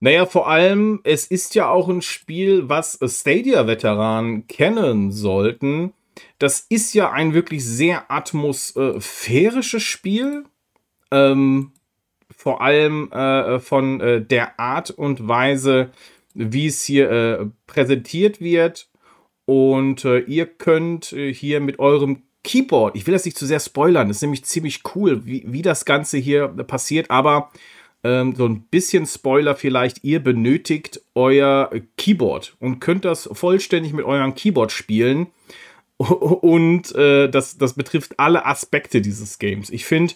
Naja, 0.00 0.26
vor 0.26 0.48
allem, 0.48 1.00
es 1.04 1.26
ist 1.26 1.54
ja 1.54 1.68
auch 1.70 1.88
ein 1.88 2.02
Spiel, 2.02 2.68
was 2.68 2.98
Stadia-Veteranen 3.02 4.46
kennen 4.48 5.12
sollten. 5.12 5.94
Das 6.38 6.66
ist 6.68 6.94
ja 6.94 7.10
ein 7.10 7.34
wirklich 7.34 7.64
sehr 7.64 8.10
atmosphärisches 8.10 9.82
Spiel. 9.82 10.44
Ähm, 11.10 11.72
vor 12.36 12.60
allem 12.60 13.10
äh, 13.12 13.60
von 13.60 14.00
äh, 14.00 14.20
der 14.20 14.58
Art 14.58 14.90
und 14.90 15.28
Weise, 15.28 15.90
wie 16.34 16.66
es 16.66 16.84
hier 16.84 17.10
äh, 17.10 17.46
präsentiert 17.66 18.40
wird. 18.40 18.88
Und 19.46 20.04
äh, 20.04 20.20
ihr 20.20 20.46
könnt 20.46 21.12
äh, 21.12 21.32
hier 21.32 21.60
mit 21.60 21.78
eurem 21.78 22.22
Keyboard, 22.42 22.96
ich 22.96 23.06
will 23.06 23.14
das 23.14 23.24
nicht 23.24 23.38
zu 23.38 23.46
sehr 23.46 23.60
spoilern, 23.60 24.08
das 24.08 24.18
ist 24.18 24.22
nämlich 24.22 24.44
ziemlich 24.44 24.82
cool, 24.94 25.24
wie, 25.24 25.44
wie 25.46 25.62
das 25.62 25.86
Ganze 25.86 26.18
hier 26.18 26.48
passiert, 26.48 27.10
aber 27.10 27.50
ähm, 28.04 28.34
so 28.36 28.46
ein 28.46 28.64
bisschen 28.64 29.06
Spoiler 29.06 29.56
vielleicht, 29.56 30.04
ihr 30.04 30.22
benötigt 30.22 31.00
euer 31.14 31.70
Keyboard 31.96 32.54
und 32.60 32.80
könnt 32.80 33.06
das 33.06 33.28
vollständig 33.32 33.94
mit 33.94 34.04
eurem 34.04 34.34
Keyboard 34.34 34.72
spielen. 34.72 35.28
Und 36.40 36.94
äh, 36.94 37.28
das, 37.28 37.58
das 37.58 37.74
betrifft 37.74 38.18
alle 38.18 38.46
Aspekte 38.46 39.00
dieses 39.00 39.38
Games. 39.38 39.70
Ich 39.70 39.84
finde, 39.84 40.14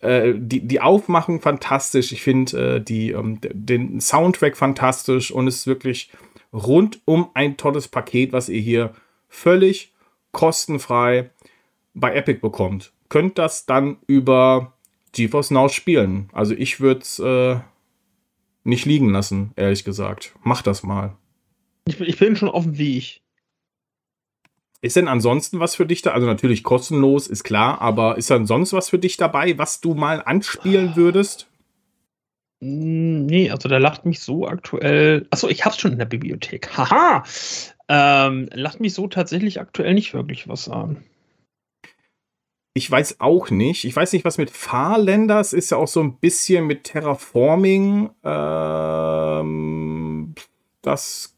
äh, 0.00 0.34
die, 0.36 0.60
die 0.60 0.80
Aufmachung 0.80 1.40
fantastisch. 1.40 2.12
Ich 2.12 2.22
finde 2.22 2.84
äh, 2.86 3.10
ähm, 3.10 3.38
den 3.42 4.00
Soundtrack 4.00 4.56
fantastisch 4.56 5.30
und 5.30 5.46
es 5.46 5.56
ist 5.56 5.66
wirklich 5.66 6.10
rundum 6.52 7.30
ein 7.34 7.56
tolles 7.56 7.88
Paket, 7.88 8.32
was 8.32 8.48
ihr 8.48 8.60
hier 8.60 8.94
völlig 9.28 9.92
kostenfrei 10.32 11.30
bei 11.94 12.14
Epic 12.14 12.40
bekommt. 12.40 12.92
Könnt 13.08 13.38
das 13.38 13.66
dann 13.66 13.96
über 14.06 14.74
GeForce 15.12 15.52
Now 15.52 15.68
spielen. 15.68 16.28
Also 16.32 16.54
ich 16.54 16.80
würde 16.80 17.00
es 17.00 17.18
äh, 17.18 17.60
nicht 18.64 18.84
liegen 18.84 19.10
lassen, 19.10 19.52
ehrlich 19.56 19.84
gesagt. 19.84 20.34
Macht 20.42 20.66
das 20.66 20.82
mal. 20.82 21.16
Ich, 21.86 22.00
ich 22.00 22.18
bin 22.18 22.36
schon 22.36 22.48
auf 22.48 22.64
dem 22.64 22.78
Weg. 22.78 23.20
Ist 24.84 24.96
denn 24.96 25.08
ansonsten 25.08 25.60
was 25.60 25.74
für 25.76 25.86
dich 25.86 26.02
da? 26.02 26.10
Also 26.10 26.26
natürlich 26.26 26.62
kostenlos, 26.62 27.26
ist 27.26 27.42
klar, 27.42 27.80
aber 27.80 28.18
ist 28.18 28.30
dann 28.30 28.44
sonst 28.44 28.74
was 28.74 28.90
für 28.90 28.98
dich 28.98 29.16
dabei, 29.16 29.56
was 29.56 29.80
du 29.80 29.94
mal 29.94 30.22
anspielen 30.22 30.94
würdest? 30.94 31.46
Hm, 32.60 33.24
nee, 33.24 33.50
also 33.50 33.70
der 33.70 33.80
lacht 33.80 34.04
mich 34.04 34.20
so 34.20 34.46
aktuell. 34.46 35.26
Achso, 35.30 35.48
ich 35.48 35.64
hab's 35.64 35.80
schon 35.80 35.92
in 35.92 35.98
der 35.98 36.04
Bibliothek. 36.04 36.76
Haha! 36.76 37.24
Ähm, 37.88 38.50
lacht 38.52 38.80
mich 38.80 38.92
so 38.92 39.06
tatsächlich 39.06 39.58
aktuell 39.58 39.94
nicht 39.94 40.12
wirklich 40.12 40.48
was 40.48 40.68
an. 40.68 41.02
Ich 42.74 42.90
weiß 42.90 43.20
auch 43.20 43.48
nicht. 43.48 43.86
Ich 43.86 43.96
weiß 43.96 44.12
nicht, 44.12 44.26
was 44.26 44.36
mit 44.36 44.50
Fahrländers 44.50 45.54
ist 45.54 45.70
ja 45.70 45.78
auch 45.78 45.88
so 45.88 46.02
ein 46.02 46.18
bisschen 46.18 46.66
mit 46.66 46.84
Terraforming. 46.84 48.10
Ähm, 48.22 49.44
das 50.82 51.33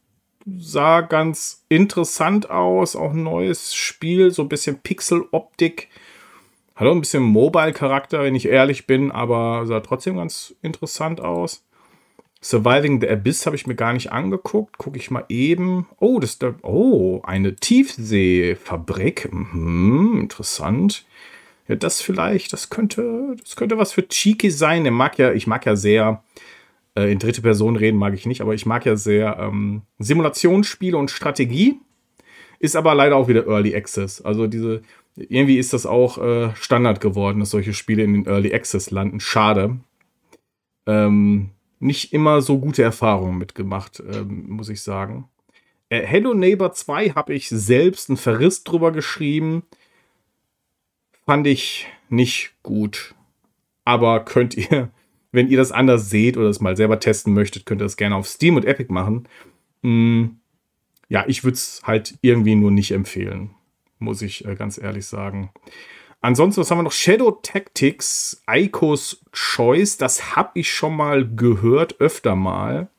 sah 0.57 1.01
ganz 1.01 1.65
interessant 1.69 2.49
aus. 2.49 2.95
Auch 2.95 3.11
ein 3.11 3.23
neues 3.23 3.75
Spiel, 3.75 4.31
so 4.31 4.43
ein 4.43 4.49
bisschen 4.49 4.79
Pixel-Optik. 4.79 5.89
Hat 6.75 6.87
auch 6.87 6.93
ein 6.93 7.01
bisschen 7.01 7.23
Mobile-Charakter, 7.23 8.23
wenn 8.23 8.35
ich 8.35 8.47
ehrlich 8.47 8.87
bin, 8.87 9.11
aber 9.11 9.65
sah 9.65 9.79
trotzdem 9.79 10.17
ganz 10.17 10.55
interessant 10.61 11.21
aus. 11.21 11.63
Surviving 12.39 13.01
the 13.01 13.09
Abyss 13.09 13.45
habe 13.45 13.55
ich 13.55 13.65
mir 13.65 13.75
gar 13.75 13.93
nicht 13.93 14.11
angeguckt. 14.11 14.77
Gucke 14.77 14.97
ich 14.97 15.09
mal 15.09 15.25
eben. 15.27 15.87
Oh, 15.99 16.19
das 16.19 16.37
da. 16.37 16.53
Oh, 16.61 17.21
eine 17.23 17.55
Tiefseefabrik. 17.55 19.29
Mhm, 19.33 20.19
interessant. 20.21 21.05
Ja, 21.67 21.75
das 21.75 21.99
vielleicht, 21.99 22.53
das 22.53 22.69
könnte, 22.69 23.35
das 23.41 23.55
könnte 23.55 23.77
was 23.77 23.91
für 23.91 24.07
Cheeky 24.07 24.51
sein. 24.51 24.85
Ich 24.85 24.91
mag 24.91 25.17
ja, 25.17 25.33
ich 25.33 25.47
mag 25.47 25.65
ja 25.65 25.75
sehr 25.75 26.23
äh, 26.97 27.11
in 27.11 27.19
dritte 27.19 27.41
Person 27.41 27.75
reden 27.75 27.97
mag 27.97 28.13
ich 28.13 28.25
nicht, 28.25 28.41
aber 28.41 28.55
ich 28.55 28.65
mag 28.65 28.85
ja 28.85 28.95
sehr 28.95 29.37
ähm, 29.39 29.83
Simulationsspiele 29.99 30.97
und 30.97 31.11
Strategie. 31.11 31.79
Ist 32.59 32.75
aber 32.75 32.95
leider 32.95 33.15
auch 33.15 33.27
wieder 33.27 33.45
Early 33.45 33.75
Access. 33.75 34.19
Also 34.21 34.47
diese, 34.47 34.81
irgendwie 35.15 35.59
ist 35.59 35.73
das 35.73 35.85
auch 35.85 36.17
äh, 36.17 36.55
Standard 36.55 36.99
geworden, 36.99 37.39
dass 37.39 37.51
solche 37.51 37.73
Spiele 37.73 38.03
in 38.03 38.13
den 38.13 38.25
Early 38.25 38.51
Access 38.53 38.89
landen. 38.89 39.19
Schade. 39.19 39.77
Ähm, 40.87 41.51
nicht 41.79 42.13
immer 42.13 42.41
so 42.41 42.57
gute 42.57 42.81
Erfahrungen 42.81 43.37
mitgemacht, 43.37 44.01
ähm, 44.11 44.45
muss 44.49 44.69
ich 44.69 44.81
sagen. 44.81 45.29
Äh, 45.89 46.01
Hello 46.01 46.33
Neighbor 46.33 46.71
2 46.71 47.09
habe 47.11 47.35
ich 47.35 47.47
selbst 47.49 48.09
einen 48.09 48.17
Verriss 48.17 48.63
drüber 48.63 48.91
geschrieben. 48.91 49.63
Fand 51.27 51.45
ich 51.45 51.87
nicht 52.09 52.55
gut. 52.63 53.13
Aber 53.85 54.25
könnt 54.25 54.57
ihr 54.57 54.89
wenn 55.31 55.49
ihr 55.49 55.57
das 55.57 55.71
anders 55.71 56.09
seht 56.09 56.37
oder 56.37 56.47
es 56.47 56.61
mal 56.61 56.77
selber 56.77 56.99
testen 56.99 57.33
möchtet, 57.33 57.65
könnt 57.65 57.81
ihr 57.81 57.85
das 57.85 57.97
gerne 57.97 58.15
auf 58.15 58.27
Steam 58.27 58.55
und 58.55 58.65
Epic 58.65 58.91
machen. 58.91 59.27
Hm, 59.83 60.37
ja, 61.09 61.25
ich 61.27 61.43
würde 61.43 61.55
es 61.55 61.81
halt 61.83 62.17
irgendwie 62.21 62.55
nur 62.55 62.71
nicht 62.71 62.91
empfehlen, 62.91 63.51
muss 63.99 64.21
ich 64.21 64.45
äh, 64.45 64.55
ganz 64.55 64.77
ehrlich 64.77 65.05
sagen. 65.05 65.51
Ansonsten, 66.21 66.61
was 66.61 66.71
haben 66.71 66.79
wir 66.79 66.83
noch? 66.83 66.91
Shadow 66.91 67.31
Tactics, 67.31 68.43
Icos 68.49 69.23
Choice, 69.31 69.97
das 69.97 70.35
habe 70.35 70.51
ich 70.55 70.71
schon 70.71 70.95
mal 70.95 71.27
gehört, 71.27 71.99
öfter 72.01 72.35
mal. 72.35 72.89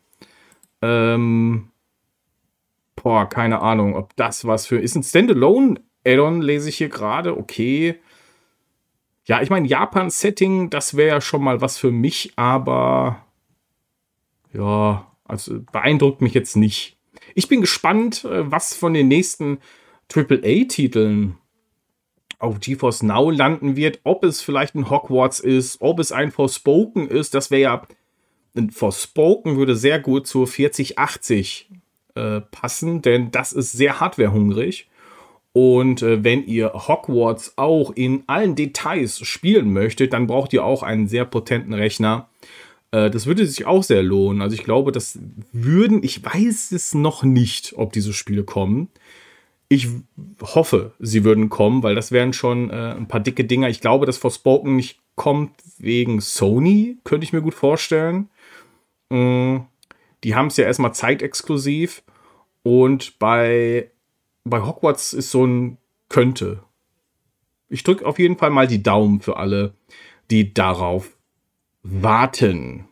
Ähm, 0.80 1.70
boah, 2.94 3.28
keine 3.28 3.60
Ahnung, 3.60 3.96
ob 3.96 4.14
das 4.16 4.46
was 4.46 4.66
für 4.66 4.78
ist. 4.78 4.94
Ein 4.94 5.02
Standalone-Addon 5.02 6.40
lese 6.42 6.68
ich 6.68 6.76
hier 6.76 6.88
gerade, 6.88 7.36
okay. 7.36 7.96
Ja, 9.28 9.42
ich 9.42 9.50
meine, 9.50 9.68
Japan-Setting, 9.68 10.70
das 10.70 10.96
wäre 10.96 11.08
ja 11.08 11.20
schon 11.20 11.44
mal 11.44 11.60
was 11.60 11.76
für 11.76 11.90
mich, 11.90 12.32
aber 12.36 13.26
ja, 14.54 15.06
also 15.24 15.60
beeindruckt 15.70 16.22
mich 16.22 16.32
jetzt 16.32 16.56
nicht. 16.56 16.96
Ich 17.34 17.46
bin 17.46 17.60
gespannt, 17.60 18.24
äh, 18.24 18.50
was 18.50 18.74
von 18.74 18.94
den 18.94 19.08
nächsten 19.08 19.58
AAA-Titeln 20.10 21.36
auf 22.38 22.60
GeForce 22.60 23.02
Now 23.02 23.30
landen 23.30 23.76
wird. 23.76 24.00
Ob 24.04 24.24
es 24.24 24.40
vielleicht 24.40 24.74
ein 24.74 24.88
Hogwarts 24.88 25.40
ist, 25.40 25.82
ob 25.82 25.98
es 25.98 26.10
ein 26.10 26.30
Forspoken 26.30 27.08
ist. 27.08 27.34
Das 27.34 27.50
wäre 27.50 27.62
ja. 27.62 27.86
Ein 28.56 28.70
Forspoken 28.70 29.56
würde 29.56 29.76
sehr 29.76 30.00
gut 30.00 30.26
zur 30.26 30.46
4080 30.46 31.70
äh, 32.14 32.40
passen, 32.40 33.02
denn 33.02 33.30
das 33.30 33.52
ist 33.52 33.72
sehr 33.72 34.00
hardwarehungrig. 34.00 34.87
Und 35.58 36.02
äh, 36.02 36.22
wenn 36.22 36.46
ihr 36.46 36.72
Hogwarts 36.72 37.54
auch 37.56 37.90
in 37.96 38.22
allen 38.28 38.54
Details 38.54 39.18
spielen 39.26 39.72
möchtet, 39.72 40.12
dann 40.12 40.28
braucht 40.28 40.52
ihr 40.52 40.64
auch 40.64 40.84
einen 40.84 41.08
sehr 41.08 41.24
potenten 41.24 41.74
Rechner. 41.74 42.28
Äh, 42.92 43.10
das 43.10 43.26
würde 43.26 43.44
sich 43.44 43.66
auch 43.66 43.82
sehr 43.82 44.04
lohnen. 44.04 44.40
Also 44.40 44.54
ich 44.54 44.62
glaube, 44.62 44.92
das 44.92 45.18
würden, 45.50 46.04
ich 46.04 46.24
weiß 46.24 46.70
es 46.70 46.94
noch 46.94 47.24
nicht, 47.24 47.74
ob 47.76 47.92
diese 47.92 48.12
Spiele 48.12 48.44
kommen. 48.44 48.88
Ich 49.68 49.88
hoffe, 50.40 50.92
sie 51.00 51.24
würden 51.24 51.48
kommen, 51.48 51.82
weil 51.82 51.96
das 51.96 52.12
wären 52.12 52.32
schon 52.32 52.70
äh, 52.70 52.94
ein 52.96 53.08
paar 53.08 53.18
dicke 53.18 53.44
Dinger. 53.44 53.68
Ich 53.68 53.80
glaube, 53.80 54.06
dass 54.06 54.16
Forspoken 54.16 54.76
nicht 54.76 55.00
kommt 55.16 55.50
wegen 55.78 56.20
Sony, 56.20 56.98
könnte 57.02 57.24
ich 57.24 57.32
mir 57.32 57.42
gut 57.42 57.54
vorstellen. 57.54 58.28
Mm, 59.10 59.56
die 60.22 60.36
haben 60.36 60.46
es 60.46 60.56
ja 60.56 60.66
erstmal 60.66 60.94
zeitexklusiv. 60.94 62.04
Und 62.62 63.18
bei 63.18 63.90
bei 64.48 64.62
Hogwarts 64.62 65.12
ist 65.12 65.30
so 65.30 65.46
ein 65.46 65.78
könnte. 66.08 66.62
Ich 67.68 67.82
drücke 67.82 68.06
auf 68.06 68.18
jeden 68.18 68.38
Fall 68.38 68.50
mal 68.50 68.66
die 68.66 68.82
Daumen 68.82 69.20
für 69.20 69.36
alle, 69.36 69.74
die 70.30 70.54
darauf 70.54 71.16
warten. 71.82 72.88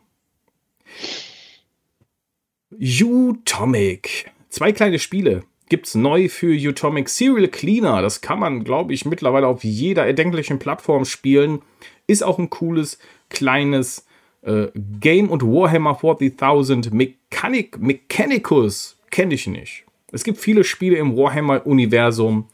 Utomic. 2.71 4.31
Zwei 4.49 4.71
kleine 4.71 4.99
Spiele 4.99 5.43
gibt 5.69 5.87
es 5.87 5.95
neu 5.95 6.29
für 6.29 6.53
Utomic 6.53 7.09
Serial 7.09 7.47
Cleaner. 7.47 8.01
Das 8.01 8.21
kann 8.21 8.39
man, 8.39 8.63
glaube 8.63 8.93
ich, 8.93 9.05
mittlerweile 9.05 9.47
auf 9.47 9.63
jeder 9.63 10.05
erdenklichen 10.05 10.59
Plattform 10.59 11.05
spielen. 11.05 11.61
Ist 12.05 12.23
auch 12.23 12.39
ein 12.39 12.49
cooles, 12.49 12.99
kleines 13.29 14.05
äh, 14.43 14.67
Game 14.75 15.29
und 15.29 15.43
Warhammer 15.43 15.99
40.000 15.99 16.93
Mechanic, 16.93 17.79
Mechanicus. 17.79 18.97
Kenne 19.09 19.33
ich 19.33 19.47
nicht. 19.47 19.86
Es 20.11 20.23
gibt 20.23 20.37
viele 20.37 20.63
Spiele 20.63 20.97
im 20.97 21.17
Warhammer-Universum. 21.17 22.47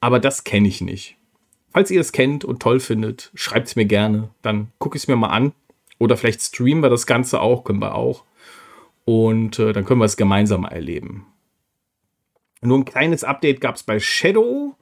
aber 0.00 0.18
das 0.18 0.44
kenne 0.44 0.68
ich 0.68 0.80
nicht. 0.80 1.16
Falls 1.72 1.90
ihr 1.90 2.00
es 2.00 2.12
kennt 2.12 2.44
und 2.44 2.60
toll 2.60 2.80
findet, 2.80 3.30
schreibt 3.34 3.68
es 3.68 3.76
mir 3.76 3.86
gerne. 3.86 4.30
Dann 4.42 4.72
gucke 4.78 4.96
ich 4.96 5.04
es 5.04 5.08
mir 5.08 5.16
mal 5.16 5.28
an. 5.28 5.52
Oder 5.98 6.16
vielleicht 6.16 6.42
streamen 6.42 6.82
wir 6.82 6.90
das 6.90 7.06
Ganze 7.06 7.40
auch, 7.40 7.64
können 7.64 7.80
wir 7.80 7.94
auch. 7.94 8.24
Und 9.04 9.58
äh, 9.58 9.72
dann 9.72 9.84
können 9.84 10.00
wir 10.00 10.04
es 10.06 10.16
gemeinsam 10.16 10.64
erleben. 10.64 11.26
Nur 12.60 12.78
ein 12.78 12.84
kleines 12.84 13.24
Update 13.24 13.60
gab 13.60 13.76
es 13.76 13.84
bei 13.84 14.00
Shadow 14.00 14.74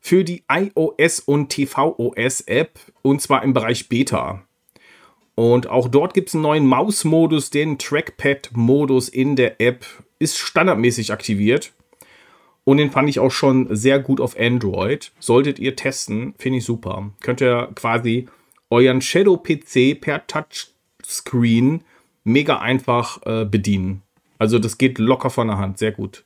für 0.00 0.24
die 0.24 0.44
iOS 0.50 1.20
und 1.20 1.50
tvOS 1.50 2.40
App 2.42 2.78
und 3.02 3.20
zwar 3.20 3.42
im 3.42 3.52
Bereich 3.52 3.88
Beta. 3.88 4.44
Und 5.34 5.68
auch 5.68 5.88
dort 5.88 6.14
gibt 6.14 6.28
es 6.28 6.34
einen 6.34 6.42
neuen 6.42 6.66
Mausmodus, 6.66 7.50
den 7.50 7.78
Trackpad-Modus 7.78 9.08
in 9.08 9.36
der 9.36 9.60
App 9.60 9.84
ist 10.22 10.38
standardmäßig 10.38 11.12
aktiviert. 11.12 11.72
Und 12.64 12.76
den 12.76 12.90
fand 12.90 13.08
ich 13.08 13.18
auch 13.18 13.32
schon 13.32 13.74
sehr 13.74 13.98
gut 13.98 14.20
auf 14.20 14.38
Android. 14.38 15.12
Solltet 15.18 15.58
ihr 15.58 15.74
testen, 15.74 16.34
finde 16.38 16.58
ich 16.58 16.64
super. 16.64 17.10
Könnt 17.20 17.40
ihr 17.40 17.70
quasi 17.74 18.28
euren 18.70 19.00
Shadow-PC 19.00 20.00
per 20.00 20.26
Touchscreen 20.26 21.82
mega 22.24 22.58
einfach 22.58 23.20
äh, 23.26 23.44
bedienen. 23.44 24.02
Also 24.38 24.58
das 24.58 24.78
geht 24.78 24.98
locker 24.98 25.30
von 25.30 25.48
der 25.48 25.58
Hand, 25.58 25.78
sehr 25.78 25.92
gut. 25.92 26.24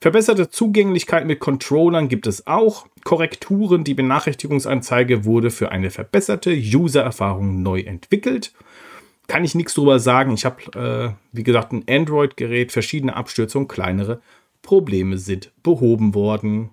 Verbesserte 0.00 0.48
Zugänglichkeit 0.48 1.26
mit 1.26 1.40
Controllern 1.40 2.08
gibt 2.08 2.26
es 2.26 2.46
auch. 2.46 2.86
Korrekturen, 3.04 3.84
die 3.84 3.94
Benachrichtigungsanzeige 3.94 5.24
wurde 5.24 5.50
für 5.50 5.72
eine 5.72 5.90
verbesserte 5.90 6.52
User-Erfahrung 6.52 7.62
neu 7.62 7.80
entwickelt. 7.80 8.52
Kann 9.26 9.44
ich 9.44 9.54
nichts 9.54 9.74
drüber 9.74 9.98
sagen. 9.98 10.32
Ich 10.34 10.44
habe, 10.44 10.62
äh, 10.78 11.14
wie 11.32 11.42
gesagt, 11.42 11.72
ein 11.72 11.84
Android-Gerät, 11.88 12.72
verschiedene 12.72 13.16
Abstürzungen, 13.16 13.68
kleinere 13.68 14.20
Probleme 14.62 15.18
sind 15.18 15.52
behoben 15.62 16.14
worden. 16.14 16.70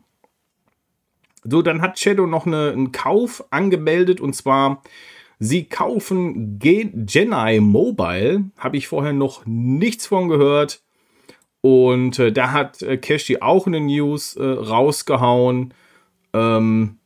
So, 1.43 1.61
dann 1.61 1.81
hat 1.81 1.99
Shadow 1.99 2.27
noch 2.27 2.45
eine, 2.45 2.71
einen 2.71 2.91
Kauf 2.91 3.43
angemeldet 3.49 4.21
und 4.21 4.35
zwar, 4.35 4.81
sie 5.39 5.65
kaufen 5.65 6.59
Genai 6.59 7.59
Mobile. 7.59 8.45
Habe 8.57 8.77
ich 8.77 8.87
vorher 8.87 9.13
noch 9.13 9.45
nichts 9.45 10.07
von 10.07 10.29
gehört. 10.29 10.81
Und 11.61 12.17
äh, 12.19 12.31
da 12.31 12.51
hat 12.51 12.81
äh, 12.81 12.97
Cashy 12.97 13.37
auch 13.39 13.67
eine 13.67 13.79
News 13.79 14.35
äh, 14.35 14.43
rausgehauen. 14.43 15.73
Ähm, 16.33 16.97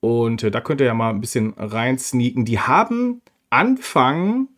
und 0.00 0.42
äh, 0.42 0.50
da 0.50 0.60
könnt 0.60 0.80
ihr 0.80 0.86
ja 0.86 0.94
mal 0.94 1.10
ein 1.10 1.20
bisschen 1.20 1.54
reinsneaken. 1.54 2.44
Die 2.44 2.60
haben 2.60 3.20
Anfang, 3.50 4.48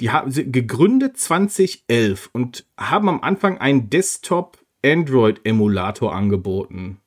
die 0.00 0.10
haben 0.10 0.32
gegründet 0.32 1.18
2011 1.18 2.30
und 2.32 2.64
haben 2.76 3.08
am 3.08 3.20
Anfang 3.20 3.58
einen 3.58 3.88
Desktop-Android-Emulator 3.90 6.12
angeboten. 6.14 6.98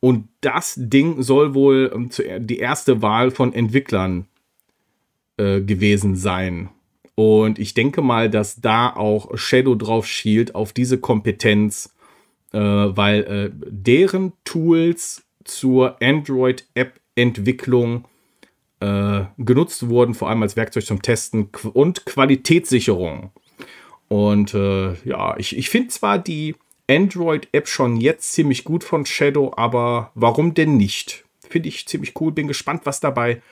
Und 0.00 0.28
das 0.40 0.74
Ding 0.76 1.22
soll 1.22 1.54
wohl 1.54 1.90
ähm, 1.94 2.10
die 2.46 2.58
erste 2.58 3.02
Wahl 3.02 3.30
von 3.30 3.52
Entwicklern 3.52 4.26
äh, 5.36 5.60
gewesen 5.60 6.16
sein. 6.16 6.70
Und 7.14 7.58
ich 7.58 7.74
denke 7.74 8.00
mal, 8.02 8.30
dass 8.30 8.60
da 8.60 8.90
auch 8.90 9.38
Shadow 9.38 9.74
drauf 9.74 10.06
schielt, 10.06 10.54
auf 10.54 10.72
diese 10.72 10.98
Kompetenz, 10.98 11.94
äh, 12.52 12.58
weil 12.58 13.24
äh, 13.24 13.50
deren 13.68 14.32
Tools 14.44 15.24
zur 15.44 15.96
Android-App-Entwicklung 16.02 18.04
äh, 18.80 19.24
genutzt 19.38 19.88
wurden, 19.88 20.14
vor 20.14 20.28
allem 20.28 20.42
als 20.42 20.56
Werkzeug 20.56 20.84
zum 20.84 21.02
Testen 21.02 21.48
und 21.72 22.06
Qualitätssicherung. 22.06 23.30
Und 24.08 24.54
äh, 24.54 24.94
ja, 25.04 25.36
ich, 25.38 25.56
ich 25.56 25.68
finde 25.70 25.88
zwar 25.88 26.18
die 26.18 26.54
Android-App 26.88 27.68
schon 27.68 27.96
jetzt 27.96 28.32
ziemlich 28.32 28.64
gut 28.64 28.84
von 28.84 29.06
Shadow, 29.06 29.52
aber 29.56 30.12
warum 30.14 30.54
denn 30.54 30.76
nicht? 30.76 31.24
Finde 31.48 31.68
ich 31.68 31.86
ziemlich 31.86 32.20
cool, 32.20 32.32
bin 32.32 32.48
gespannt, 32.48 32.82
was 32.84 33.00
dabei 33.00 33.42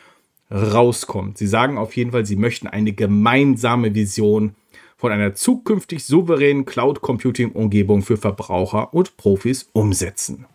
rauskommt. 0.50 1.38
Sie 1.38 1.46
sagen 1.46 1.78
auf 1.78 1.96
jeden 1.96 2.12
Fall, 2.12 2.26
sie 2.26 2.36
möchten 2.36 2.66
eine 2.66 2.92
gemeinsame 2.92 3.94
Vision 3.94 4.54
von 4.96 5.10
einer 5.10 5.34
zukünftig 5.34 6.04
souveränen 6.04 6.64
Cloud-Computing-Umgebung 6.64 8.02
für 8.02 8.16
Verbraucher 8.16 8.94
und 8.94 9.16
Profis 9.16 9.68
umsetzen. 9.72 10.46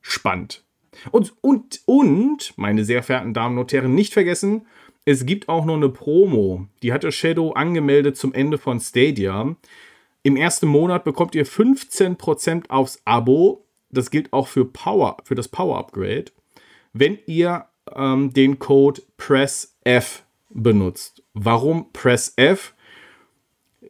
Spannend. 0.00 0.63
Und, 1.10 1.34
und, 1.40 1.80
und, 1.86 2.54
meine 2.56 2.84
sehr 2.84 3.02
verehrten 3.02 3.34
Damen 3.34 3.58
und 3.58 3.72
Herren, 3.72 3.94
nicht 3.94 4.12
vergessen, 4.12 4.66
es 5.04 5.26
gibt 5.26 5.48
auch 5.48 5.64
noch 5.64 5.76
eine 5.76 5.90
Promo. 5.90 6.66
Die 6.82 6.92
hatte 6.92 7.12
Shadow 7.12 7.52
angemeldet 7.52 8.16
zum 8.16 8.32
Ende 8.32 8.58
von 8.58 8.80
Stadia. 8.80 9.54
Im 10.22 10.36
ersten 10.36 10.66
Monat 10.66 11.04
bekommt 11.04 11.34
ihr 11.34 11.46
15% 11.46 12.70
aufs 12.70 13.02
Abo. 13.04 13.64
Das 13.90 14.10
gilt 14.10 14.32
auch 14.32 14.48
für 14.48 14.64
Power, 14.64 15.18
für 15.24 15.34
das 15.34 15.48
Power 15.48 15.78
Upgrade. 15.78 16.26
Wenn 16.94 17.18
ihr 17.26 17.66
ähm, 17.94 18.32
den 18.32 18.58
Code 18.58 19.02
PressF 19.16 20.24
benutzt. 20.50 21.22
Warum 21.34 21.92
PressF? 21.92 22.74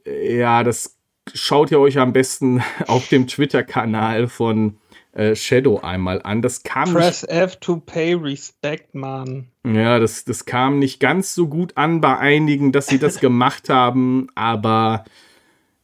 Ja, 0.04 0.64
das 0.64 0.96
schaut 1.32 1.70
ihr 1.70 1.78
euch 1.78 1.98
am 1.98 2.12
besten 2.12 2.62
auf 2.86 3.08
dem 3.08 3.26
Twitter-Kanal 3.26 4.28
von 4.28 4.78
äh, 5.14 5.36
Shadow 5.36 5.78
einmal 5.78 6.20
an. 6.22 6.42
Das 6.42 6.62
kam 6.62 6.92
Press 6.92 7.22
nicht, 7.22 7.30
F 7.30 7.56
to 7.56 7.76
pay 7.76 8.14
respect, 8.14 8.94
man. 8.94 9.48
Ja, 9.64 9.98
das, 9.98 10.24
das 10.24 10.44
kam 10.44 10.78
nicht 10.78 11.00
ganz 11.00 11.34
so 11.34 11.48
gut 11.48 11.76
an 11.76 12.00
bei 12.00 12.18
einigen, 12.18 12.72
dass 12.72 12.88
sie 12.88 12.98
das 12.98 13.20
gemacht 13.20 13.68
haben, 13.68 14.28
aber 14.34 15.04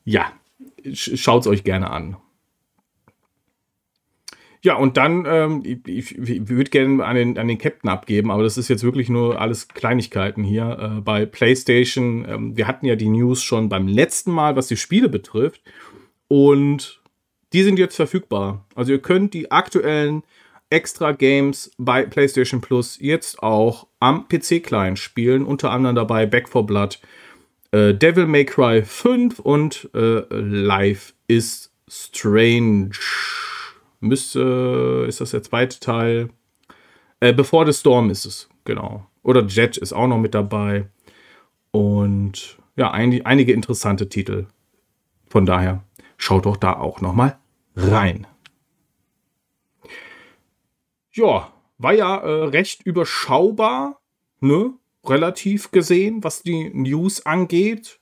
ja, 0.04 0.32
schaut 0.92 1.42
es 1.42 1.46
euch 1.46 1.64
gerne 1.64 1.90
an. 1.90 2.16
Ja, 4.62 4.74
und 4.74 4.98
dann, 4.98 5.24
ähm, 5.26 5.62
ich, 5.64 5.86
ich, 5.86 6.18
ich 6.18 6.48
würde 6.48 6.70
gerne 6.70 7.02
an 7.04 7.16
den, 7.16 7.38
an 7.38 7.48
den 7.48 7.56
Captain 7.56 7.88
abgeben, 7.88 8.30
aber 8.30 8.42
das 8.42 8.58
ist 8.58 8.68
jetzt 8.68 8.82
wirklich 8.82 9.08
nur 9.08 9.40
alles 9.40 9.68
Kleinigkeiten 9.68 10.44
hier. 10.44 10.96
Äh, 10.98 11.00
bei 11.00 11.24
PlayStation, 11.24 12.26
ähm, 12.28 12.56
wir 12.56 12.66
hatten 12.66 12.84
ja 12.84 12.94
die 12.94 13.08
News 13.08 13.42
schon 13.42 13.70
beim 13.70 13.88
letzten 13.88 14.32
Mal, 14.32 14.56
was 14.56 14.66
die 14.66 14.76
Spiele 14.76 15.08
betrifft. 15.08 15.62
Und 16.28 16.99
die 17.52 17.62
sind 17.62 17.78
jetzt 17.78 17.96
verfügbar. 17.96 18.64
Also 18.74 18.92
ihr 18.92 19.02
könnt 19.02 19.34
die 19.34 19.50
aktuellen 19.50 20.22
extra 20.70 21.12
Games 21.12 21.72
bei 21.78 22.04
PlayStation 22.04 22.60
Plus 22.60 22.98
jetzt 23.00 23.42
auch 23.42 23.88
am 23.98 24.28
PC-Client 24.28 24.98
spielen. 24.98 25.44
Unter 25.44 25.70
anderem 25.70 25.96
dabei 25.96 26.26
Back 26.26 26.48
for 26.48 26.64
Blood, 26.64 27.00
äh, 27.72 27.92
Devil 27.94 28.26
May 28.26 28.44
Cry 28.44 28.82
5 28.82 29.40
und 29.40 29.90
äh, 29.94 30.22
Life 30.30 31.12
is 31.26 31.72
Strange 31.88 32.90
müsste, 34.00 35.04
ist 35.08 35.20
das 35.20 35.32
der 35.32 35.42
zweite 35.42 35.80
Teil? 35.80 36.30
Äh, 37.20 37.32
Before 37.32 37.70
the 37.70 37.78
Storm 37.78 38.10
ist 38.10 38.24
es, 38.24 38.48
genau. 38.64 39.06
Oder 39.22 39.44
Jet 39.46 39.76
ist 39.76 39.92
auch 39.92 40.06
noch 40.06 40.18
mit 40.18 40.34
dabei. 40.34 40.86
Und 41.70 42.56
ja, 42.76 42.90
ein, 42.90 43.24
einige 43.26 43.52
interessante 43.52 44.08
Titel. 44.08 44.46
Von 45.28 45.46
daher 45.46 45.84
schaut 46.20 46.46
doch 46.46 46.56
da 46.56 46.76
auch 46.76 47.00
noch 47.00 47.14
mal 47.14 47.38
rein. 47.74 48.26
Ja, 51.12 51.52
war 51.78 51.92
ja 51.92 52.18
äh, 52.18 52.44
recht 52.44 52.82
überschaubar, 52.82 54.00
ne? 54.40 54.74
Relativ 55.04 55.70
gesehen, 55.70 56.22
was 56.22 56.42
die 56.42 56.70
News 56.74 57.24
angeht. 57.24 58.00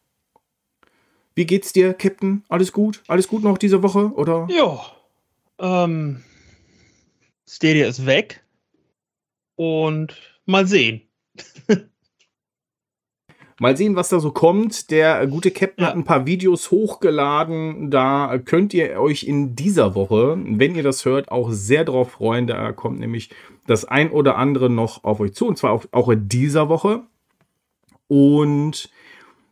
Wie 1.36 1.46
geht's 1.46 1.72
dir, 1.72 1.94
Captain? 1.94 2.44
Alles 2.48 2.72
gut? 2.72 3.04
Alles 3.06 3.28
gut 3.28 3.44
noch 3.44 3.56
diese 3.56 3.84
Woche, 3.84 4.12
oder? 4.14 4.48
Ja, 4.50 4.84
ähm, 5.60 6.24
Stadia 7.48 7.86
ist 7.86 8.04
weg. 8.04 8.44
Und 9.54 10.16
mal 10.44 10.66
sehen. 10.66 11.02
Mal 13.60 13.76
sehen, 13.76 13.96
was 13.96 14.08
da 14.08 14.20
so 14.20 14.30
kommt. 14.30 14.90
Der 14.90 15.26
gute 15.26 15.50
Captain 15.50 15.82
ja. 15.82 15.88
hat 15.88 15.96
ein 15.96 16.04
paar 16.04 16.26
Videos 16.26 16.70
hochgeladen. 16.70 17.90
Da 17.90 18.38
könnt 18.44 18.72
ihr 18.72 19.00
euch 19.00 19.24
in 19.24 19.56
dieser 19.56 19.96
Woche, 19.96 20.38
wenn 20.44 20.76
ihr 20.76 20.84
das 20.84 21.04
hört, 21.04 21.32
auch 21.32 21.50
sehr 21.50 21.84
drauf 21.84 22.12
freuen. 22.12 22.46
Da 22.46 22.70
kommt 22.72 23.00
nämlich 23.00 23.30
das 23.66 23.84
ein 23.84 24.10
oder 24.10 24.36
andere 24.36 24.70
noch 24.70 25.02
auf 25.02 25.18
euch 25.18 25.34
zu. 25.34 25.46
Und 25.46 25.58
zwar 25.58 25.80
auch, 25.90 26.08
in 26.08 26.28
dieser 26.28 26.68
Woche. 26.68 27.02
Und 28.06 28.90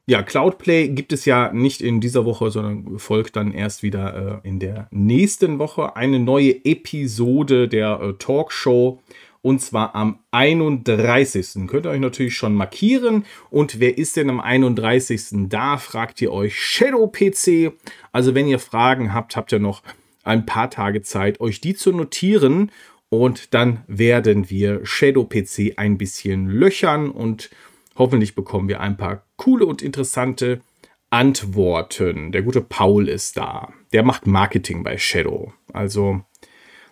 ja, 0.07 0.23
Cloudplay 0.23 0.89
gibt 0.89 1.13
es 1.13 1.25
ja 1.25 1.53
nicht 1.53 1.81
in 1.81 2.01
dieser 2.01 2.25
Woche, 2.25 2.53
sondern 2.53 3.01
folgt 3.01 3.35
dann 3.35 3.51
erst 3.51 3.83
wieder 3.83 4.41
äh, 4.45 4.49
in 4.49 4.61
der 4.61 4.87
nächsten 4.93 5.59
Woche 5.59 5.97
eine 5.97 6.21
neue 6.21 6.65
Episode 6.65 7.67
der 7.67 8.01
äh, 8.01 8.13
Talkshow. 8.13 9.01
Und 9.47 9.61
zwar 9.61 9.95
am 9.95 10.19
31. 10.33 11.69
Könnt 11.69 11.87
ihr 11.87 11.91
euch 11.91 12.01
natürlich 12.01 12.35
schon 12.35 12.53
markieren. 12.53 13.25
Und 13.49 13.79
wer 13.79 13.97
ist 13.97 14.17
denn 14.17 14.29
am 14.29 14.41
31. 14.41 15.49
da? 15.49 15.77
Fragt 15.77 16.21
ihr 16.21 16.33
euch 16.33 16.59
Shadow 16.59 17.07
PC. 17.07 17.73
Also 18.11 18.35
wenn 18.35 18.49
ihr 18.49 18.59
Fragen 18.59 19.15
habt, 19.15 19.37
habt 19.37 19.53
ihr 19.53 19.61
noch 19.61 19.85
ein 20.25 20.47
paar 20.47 20.69
Tage 20.69 21.03
Zeit, 21.03 21.41
euch 21.41 21.61
die 21.61 21.77
zu 21.77 21.93
notieren. 21.93 22.73
Und 23.09 23.55
dann 23.55 23.85
werden 23.87 24.51
wir 24.51 24.85
Shadow 24.85 25.23
PC 25.23 25.75
ein 25.77 25.97
bisschen 25.97 26.49
löchern 26.49 27.09
und 27.09 27.49
Hoffentlich 27.95 28.35
bekommen 28.35 28.69
wir 28.69 28.81
ein 28.81 28.97
paar 28.97 29.23
coole 29.37 29.65
und 29.65 29.81
interessante 29.81 30.61
Antworten. 31.09 32.33
Der 32.33 32.43
gute 32.43 32.61
Paul 32.61 33.09
ist 33.09 33.37
da. 33.37 33.73
Der 33.93 34.03
macht 34.03 34.27
Marketing 34.27 34.83
bei 34.83 34.99
Shadow. 34.99 35.55
Also 35.73 36.23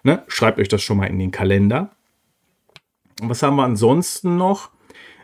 Ne? 0.04 0.22
Schreibt 0.28 0.60
euch 0.60 0.68
das 0.68 0.82
schon 0.82 0.98
mal 0.98 1.06
in 1.06 1.18
den 1.18 1.30
Kalender. 1.30 1.90
Was 3.20 3.42
haben 3.42 3.56
wir 3.56 3.64
ansonsten 3.64 4.36
noch? 4.36 4.70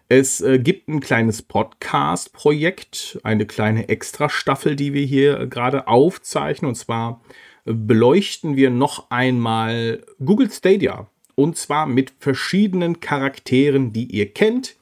Es 0.08 0.40
äh, 0.40 0.58
gibt 0.58 0.88
ein 0.88 1.00
kleines 1.00 1.42
Podcast-Projekt, 1.42 3.20
eine 3.22 3.46
kleine 3.46 3.88
Extra-Staffel, 3.88 4.76
die 4.76 4.92
wir 4.92 5.04
hier 5.04 5.40
äh, 5.40 5.46
gerade 5.46 5.88
aufzeichnen. 5.88 6.68
Und 6.68 6.74
zwar 6.74 7.20
äh, 7.64 7.72
beleuchten 7.72 8.56
wir 8.56 8.70
noch 8.70 9.10
einmal 9.10 10.04
Google 10.24 10.50
Stadia. 10.50 11.08
Und 11.34 11.56
zwar 11.56 11.86
mit 11.86 12.12
verschiedenen 12.18 13.00
Charakteren, 13.00 13.92
die 13.92 14.04
ihr 14.04 14.32
kennt. 14.32 14.76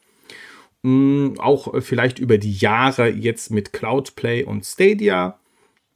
Mm, 0.83 1.35
auch 1.39 1.83
vielleicht 1.83 2.19
über 2.19 2.39
die 2.39 2.55
Jahre 2.55 3.09
jetzt 3.09 3.51
mit 3.51 3.73
Cloudplay 3.73 4.45
und 4.45 4.65
Stadia. 4.65 5.39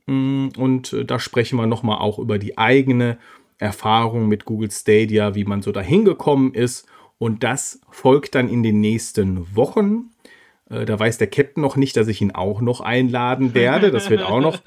Mm, 0.07 0.49
und 0.57 0.97
da 1.07 1.19
sprechen 1.19 1.59
wir 1.59 1.67
nochmal 1.67 1.99
auch 1.99 2.19
über 2.19 2.39
die 2.39 2.59
eigene 2.59 3.19
Erfahrung 3.59 4.29
mit 4.29 4.45
Google 4.45 4.71
Stadia, 4.71 5.35
wie 5.35 5.45
man 5.45 5.63
so 5.63 5.73
dahin 5.73 6.05
gekommen 6.05 6.53
ist 6.55 6.87
und 7.23 7.45
das 7.45 7.81
folgt 7.89 8.35
dann 8.35 8.49
in 8.49 8.65
den 8.65 8.81
nächsten 8.81 9.55
Wochen. 9.55 10.11
Äh, 10.69 10.87
da 10.87 10.99
weiß 10.99 11.19
der 11.19 11.29
Captain 11.29 11.63
noch 11.63 11.77
nicht, 11.77 11.97
dass 11.97 12.09
ich 12.09 12.21
ihn 12.21 12.33
auch 12.33 12.61
noch 12.61 12.81
einladen 12.81 13.55
werde. 13.55 13.93
Das 13.93 14.11
wird 14.11 14.23
auch 14.23 14.41
noch, 14.41 14.59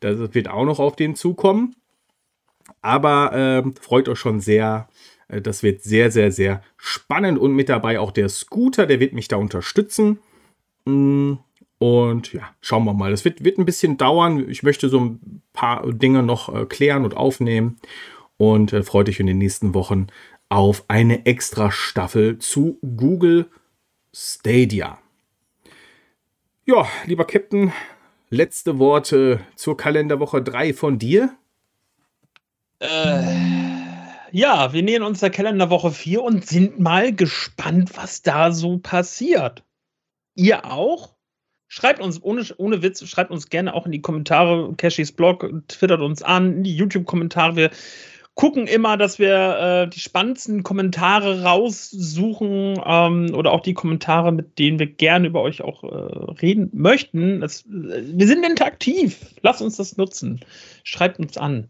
das 0.00 0.34
wird 0.34 0.48
auch 0.48 0.64
noch 0.64 0.80
auf 0.80 0.96
den 0.96 1.14
zukommen. 1.14 1.76
Aber 2.82 3.32
äh, 3.32 3.80
freut 3.80 4.08
euch 4.08 4.18
schon 4.18 4.40
sehr. 4.40 4.88
Äh, 5.28 5.40
das 5.40 5.62
wird 5.62 5.84
sehr, 5.84 6.10
sehr, 6.10 6.32
sehr 6.32 6.62
spannend. 6.76 7.38
Und 7.38 7.52
mit 7.52 7.68
dabei 7.68 8.00
auch 8.00 8.10
der 8.10 8.28
Scooter, 8.28 8.86
der 8.86 8.98
wird 8.98 9.12
mich 9.12 9.28
da 9.28 9.36
unterstützen. 9.36 10.18
Mm, 10.86 11.34
und 11.78 12.32
ja, 12.32 12.42
schauen 12.60 12.86
wir 12.86 12.92
mal. 12.92 13.12
Das 13.12 13.24
wird, 13.24 13.44
wird 13.44 13.56
ein 13.56 13.66
bisschen 13.66 13.98
dauern. 13.98 14.50
Ich 14.50 14.64
möchte 14.64 14.88
so 14.88 14.98
ein 14.98 15.42
paar 15.52 15.88
Dinge 15.92 16.24
noch 16.24 16.52
äh, 16.52 16.66
klären 16.66 17.04
und 17.04 17.16
aufnehmen. 17.16 17.76
Und 18.36 18.72
äh, 18.72 18.82
freut 18.82 19.08
euch 19.08 19.20
in 19.20 19.28
den 19.28 19.38
nächsten 19.38 19.74
Wochen 19.74 20.08
auf 20.50 20.84
eine 20.88 21.24
extra 21.24 21.70
Staffel 21.70 22.38
zu 22.38 22.78
Google 22.82 23.48
Stadia. 24.12 24.98
Ja, 26.66 26.86
lieber 27.06 27.24
Captain, 27.24 27.72
letzte 28.28 28.78
Worte 28.78 29.40
zur 29.54 29.76
Kalenderwoche 29.76 30.42
3 30.42 30.74
von 30.74 30.98
dir. 30.98 31.34
Äh, 32.80 33.22
ja, 34.32 34.72
wir 34.72 34.82
nähern 34.82 35.04
uns 35.04 35.20
der 35.20 35.30
Kalenderwoche 35.30 35.92
4 35.92 36.22
und 36.22 36.46
sind 36.46 36.80
mal 36.80 37.14
gespannt, 37.14 37.96
was 37.96 38.22
da 38.22 38.52
so 38.52 38.78
passiert. 38.78 39.62
Ihr 40.34 40.64
auch? 40.64 41.14
Schreibt 41.68 42.00
uns, 42.00 42.20
ohne, 42.20 42.44
ohne 42.56 42.82
Witz, 42.82 43.06
schreibt 43.08 43.30
uns 43.30 43.48
gerne 43.48 43.74
auch 43.74 43.86
in 43.86 43.92
die 43.92 44.02
Kommentare, 44.02 44.74
Cashys 44.76 45.12
Blog, 45.12 45.48
twittert 45.68 46.00
uns 46.00 46.22
an, 46.22 46.56
in 46.56 46.64
die 46.64 46.76
YouTube-Kommentare. 46.76 47.54
Wir 47.54 47.70
gucken 48.40 48.66
immer, 48.66 48.96
dass 48.96 49.18
wir 49.18 49.58
äh, 49.58 49.90
die 49.90 50.00
spannendsten 50.00 50.62
Kommentare 50.62 51.42
raussuchen 51.42 52.80
ähm, 52.82 53.34
oder 53.34 53.52
auch 53.52 53.60
die 53.60 53.74
Kommentare, 53.74 54.32
mit 54.32 54.58
denen 54.58 54.78
wir 54.78 54.86
gerne 54.86 55.26
über 55.26 55.42
euch 55.42 55.60
auch 55.60 55.84
äh, 55.84 56.30
reden 56.40 56.70
möchten. 56.72 57.42
Das, 57.42 57.66
äh, 57.66 58.02
wir 58.02 58.26
sind 58.26 58.46
interaktiv. 58.46 59.26
Lasst 59.42 59.60
uns 59.60 59.76
das 59.76 59.98
nutzen. 59.98 60.40
Schreibt 60.84 61.18
uns 61.18 61.36
an. 61.36 61.68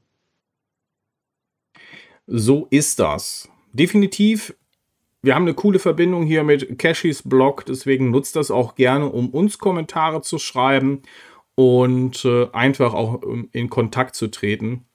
So 2.28 2.68
ist 2.70 3.00
das. 3.00 3.48
Definitiv. 3.72 4.54
Wir 5.22 5.34
haben 5.34 5.46
eine 5.46 5.54
coole 5.54 5.80
Verbindung 5.80 6.24
hier 6.24 6.44
mit 6.44 6.78
Cashys 6.78 7.28
Blog, 7.28 7.66
deswegen 7.66 8.12
nutzt 8.12 8.36
das 8.36 8.52
auch 8.52 8.76
gerne, 8.76 9.06
um 9.06 9.30
uns 9.30 9.58
Kommentare 9.58 10.22
zu 10.22 10.38
schreiben 10.38 11.02
und 11.56 12.24
äh, 12.24 12.46
einfach 12.52 12.94
auch 12.94 13.22
um, 13.22 13.48
in 13.50 13.70
Kontakt 13.70 14.14
zu 14.14 14.28
treten. 14.28 14.86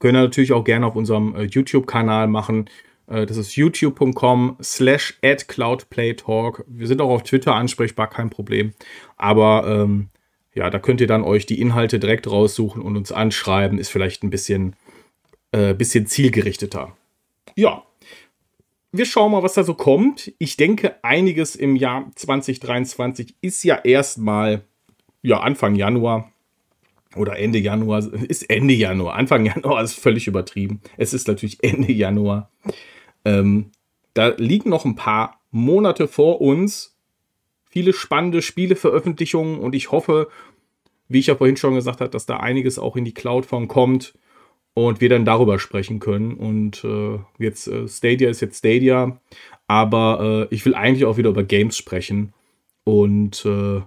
Könnt 0.00 0.16
ihr 0.16 0.22
natürlich 0.22 0.52
auch 0.52 0.64
gerne 0.64 0.86
auf 0.86 0.96
unserem 0.96 1.36
äh, 1.36 1.44
YouTube-Kanal 1.44 2.26
machen. 2.26 2.68
Äh, 3.06 3.26
das 3.26 3.36
ist 3.36 3.54
youtube.com 3.54 4.56
slash 4.60 5.18
at 5.22 5.46
cloudplaytalk. 5.46 6.64
Wir 6.66 6.86
sind 6.86 7.00
auch 7.00 7.10
auf 7.10 7.22
Twitter 7.22 7.54
ansprechbar, 7.54 8.08
kein 8.08 8.30
Problem. 8.30 8.72
Aber 9.16 9.64
ähm, 9.68 10.08
ja, 10.54 10.70
da 10.70 10.78
könnt 10.78 11.00
ihr 11.00 11.06
dann 11.06 11.22
euch 11.22 11.46
die 11.46 11.60
Inhalte 11.60 12.00
direkt 12.00 12.28
raussuchen 12.28 12.82
und 12.82 12.96
uns 12.96 13.12
anschreiben. 13.12 13.78
Ist 13.78 13.90
vielleicht 13.90 14.24
ein 14.24 14.30
bisschen, 14.30 14.74
äh, 15.52 15.74
bisschen 15.74 16.06
zielgerichteter. 16.06 16.96
Ja, 17.54 17.84
wir 18.92 19.04
schauen 19.04 19.30
mal, 19.30 19.42
was 19.42 19.54
da 19.54 19.62
so 19.62 19.74
kommt. 19.74 20.32
Ich 20.38 20.56
denke, 20.56 20.96
einiges 21.02 21.54
im 21.54 21.76
Jahr 21.76 22.10
2023 22.16 23.36
ist 23.40 23.62
ja 23.62 23.76
erstmal 23.76 24.64
ja, 25.22 25.40
Anfang 25.40 25.74
Januar 25.74 26.32
oder 27.16 27.38
Ende 27.38 27.58
Januar, 27.58 28.00
ist 28.28 28.48
Ende 28.50 28.74
Januar, 28.74 29.14
Anfang 29.14 29.44
Januar 29.44 29.82
ist 29.82 29.94
völlig 29.94 30.26
übertrieben. 30.26 30.80
Es 30.96 31.12
ist 31.12 31.28
natürlich 31.28 31.58
Ende 31.62 31.92
Januar. 31.92 32.50
Ähm, 33.24 33.72
da 34.14 34.28
liegen 34.36 34.70
noch 34.70 34.84
ein 34.84 34.96
paar 34.96 35.40
Monate 35.50 36.08
vor 36.08 36.40
uns, 36.40 36.96
viele 37.64 37.92
spannende 37.92 38.42
Spieleveröffentlichungen 38.42 39.58
und 39.58 39.74
ich 39.74 39.90
hoffe, 39.90 40.28
wie 41.08 41.18
ich 41.18 41.26
ja 41.26 41.36
vorhin 41.36 41.56
schon 41.56 41.74
gesagt 41.74 42.00
habe, 42.00 42.10
dass 42.10 42.26
da 42.26 42.36
einiges 42.38 42.78
auch 42.78 42.96
in 42.96 43.04
die 43.04 43.14
Cloud-Form 43.14 43.68
kommt 43.68 44.14
und 44.74 45.00
wir 45.00 45.08
dann 45.08 45.24
darüber 45.24 45.58
sprechen 45.58 45.98
können. 45.98 46.34
Und 46.34 46.84
äh, 46.84 47.18
jetzt 47.38 47.66
äh, 47.66 47.88
Stadia 47.88 48.30
ist 48.30 48.40
jetzt 48.40 48.58
Stadia, 48.58 49.20
aber 49.66 50.48
äh, 50.50 50.54
ich 50.54 50.64
will 50.64 50.74
eigentlich 50.74 51.04
auch 51.04 51.16
wieder 51.16 51.30
über 51.30 51.42
Games 51.42 51.76
sprechen 51.76 52.32
und 52.84 53.44
äh, 53.44 53.82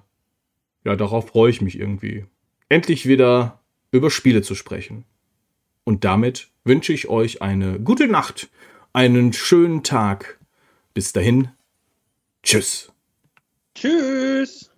ja, 0.86 0.96
darauf 0.98 1.30
freue 1.30 1.50
ich 1.50 1.62
mich 1.62 1.80
irgendwie 1.80 2.26
endlich 2.70 3.08
wieder 3.08 3.60
über 3.92 4.10
Spiele 4.10 4.42
zu 4.42 4.56
sprechen. 4.56 5.06
Und 5.84 6.04
damit 6.04 6.50
wünsche 6.64 6.94
ich 6.94 7.08
euch 7.10 7.42
eine 7.42 7.80
gute 7.80 8.08
Nacht, 8.08 8.50
einen 8.94 9.34
schönen 9.34 9.84
Tag. 9.84 10.40
Bis 10.94 11.14
dahin, 11.14 11.50
tschüss. 12.44 12.92
Tschüss. 13.76 14.73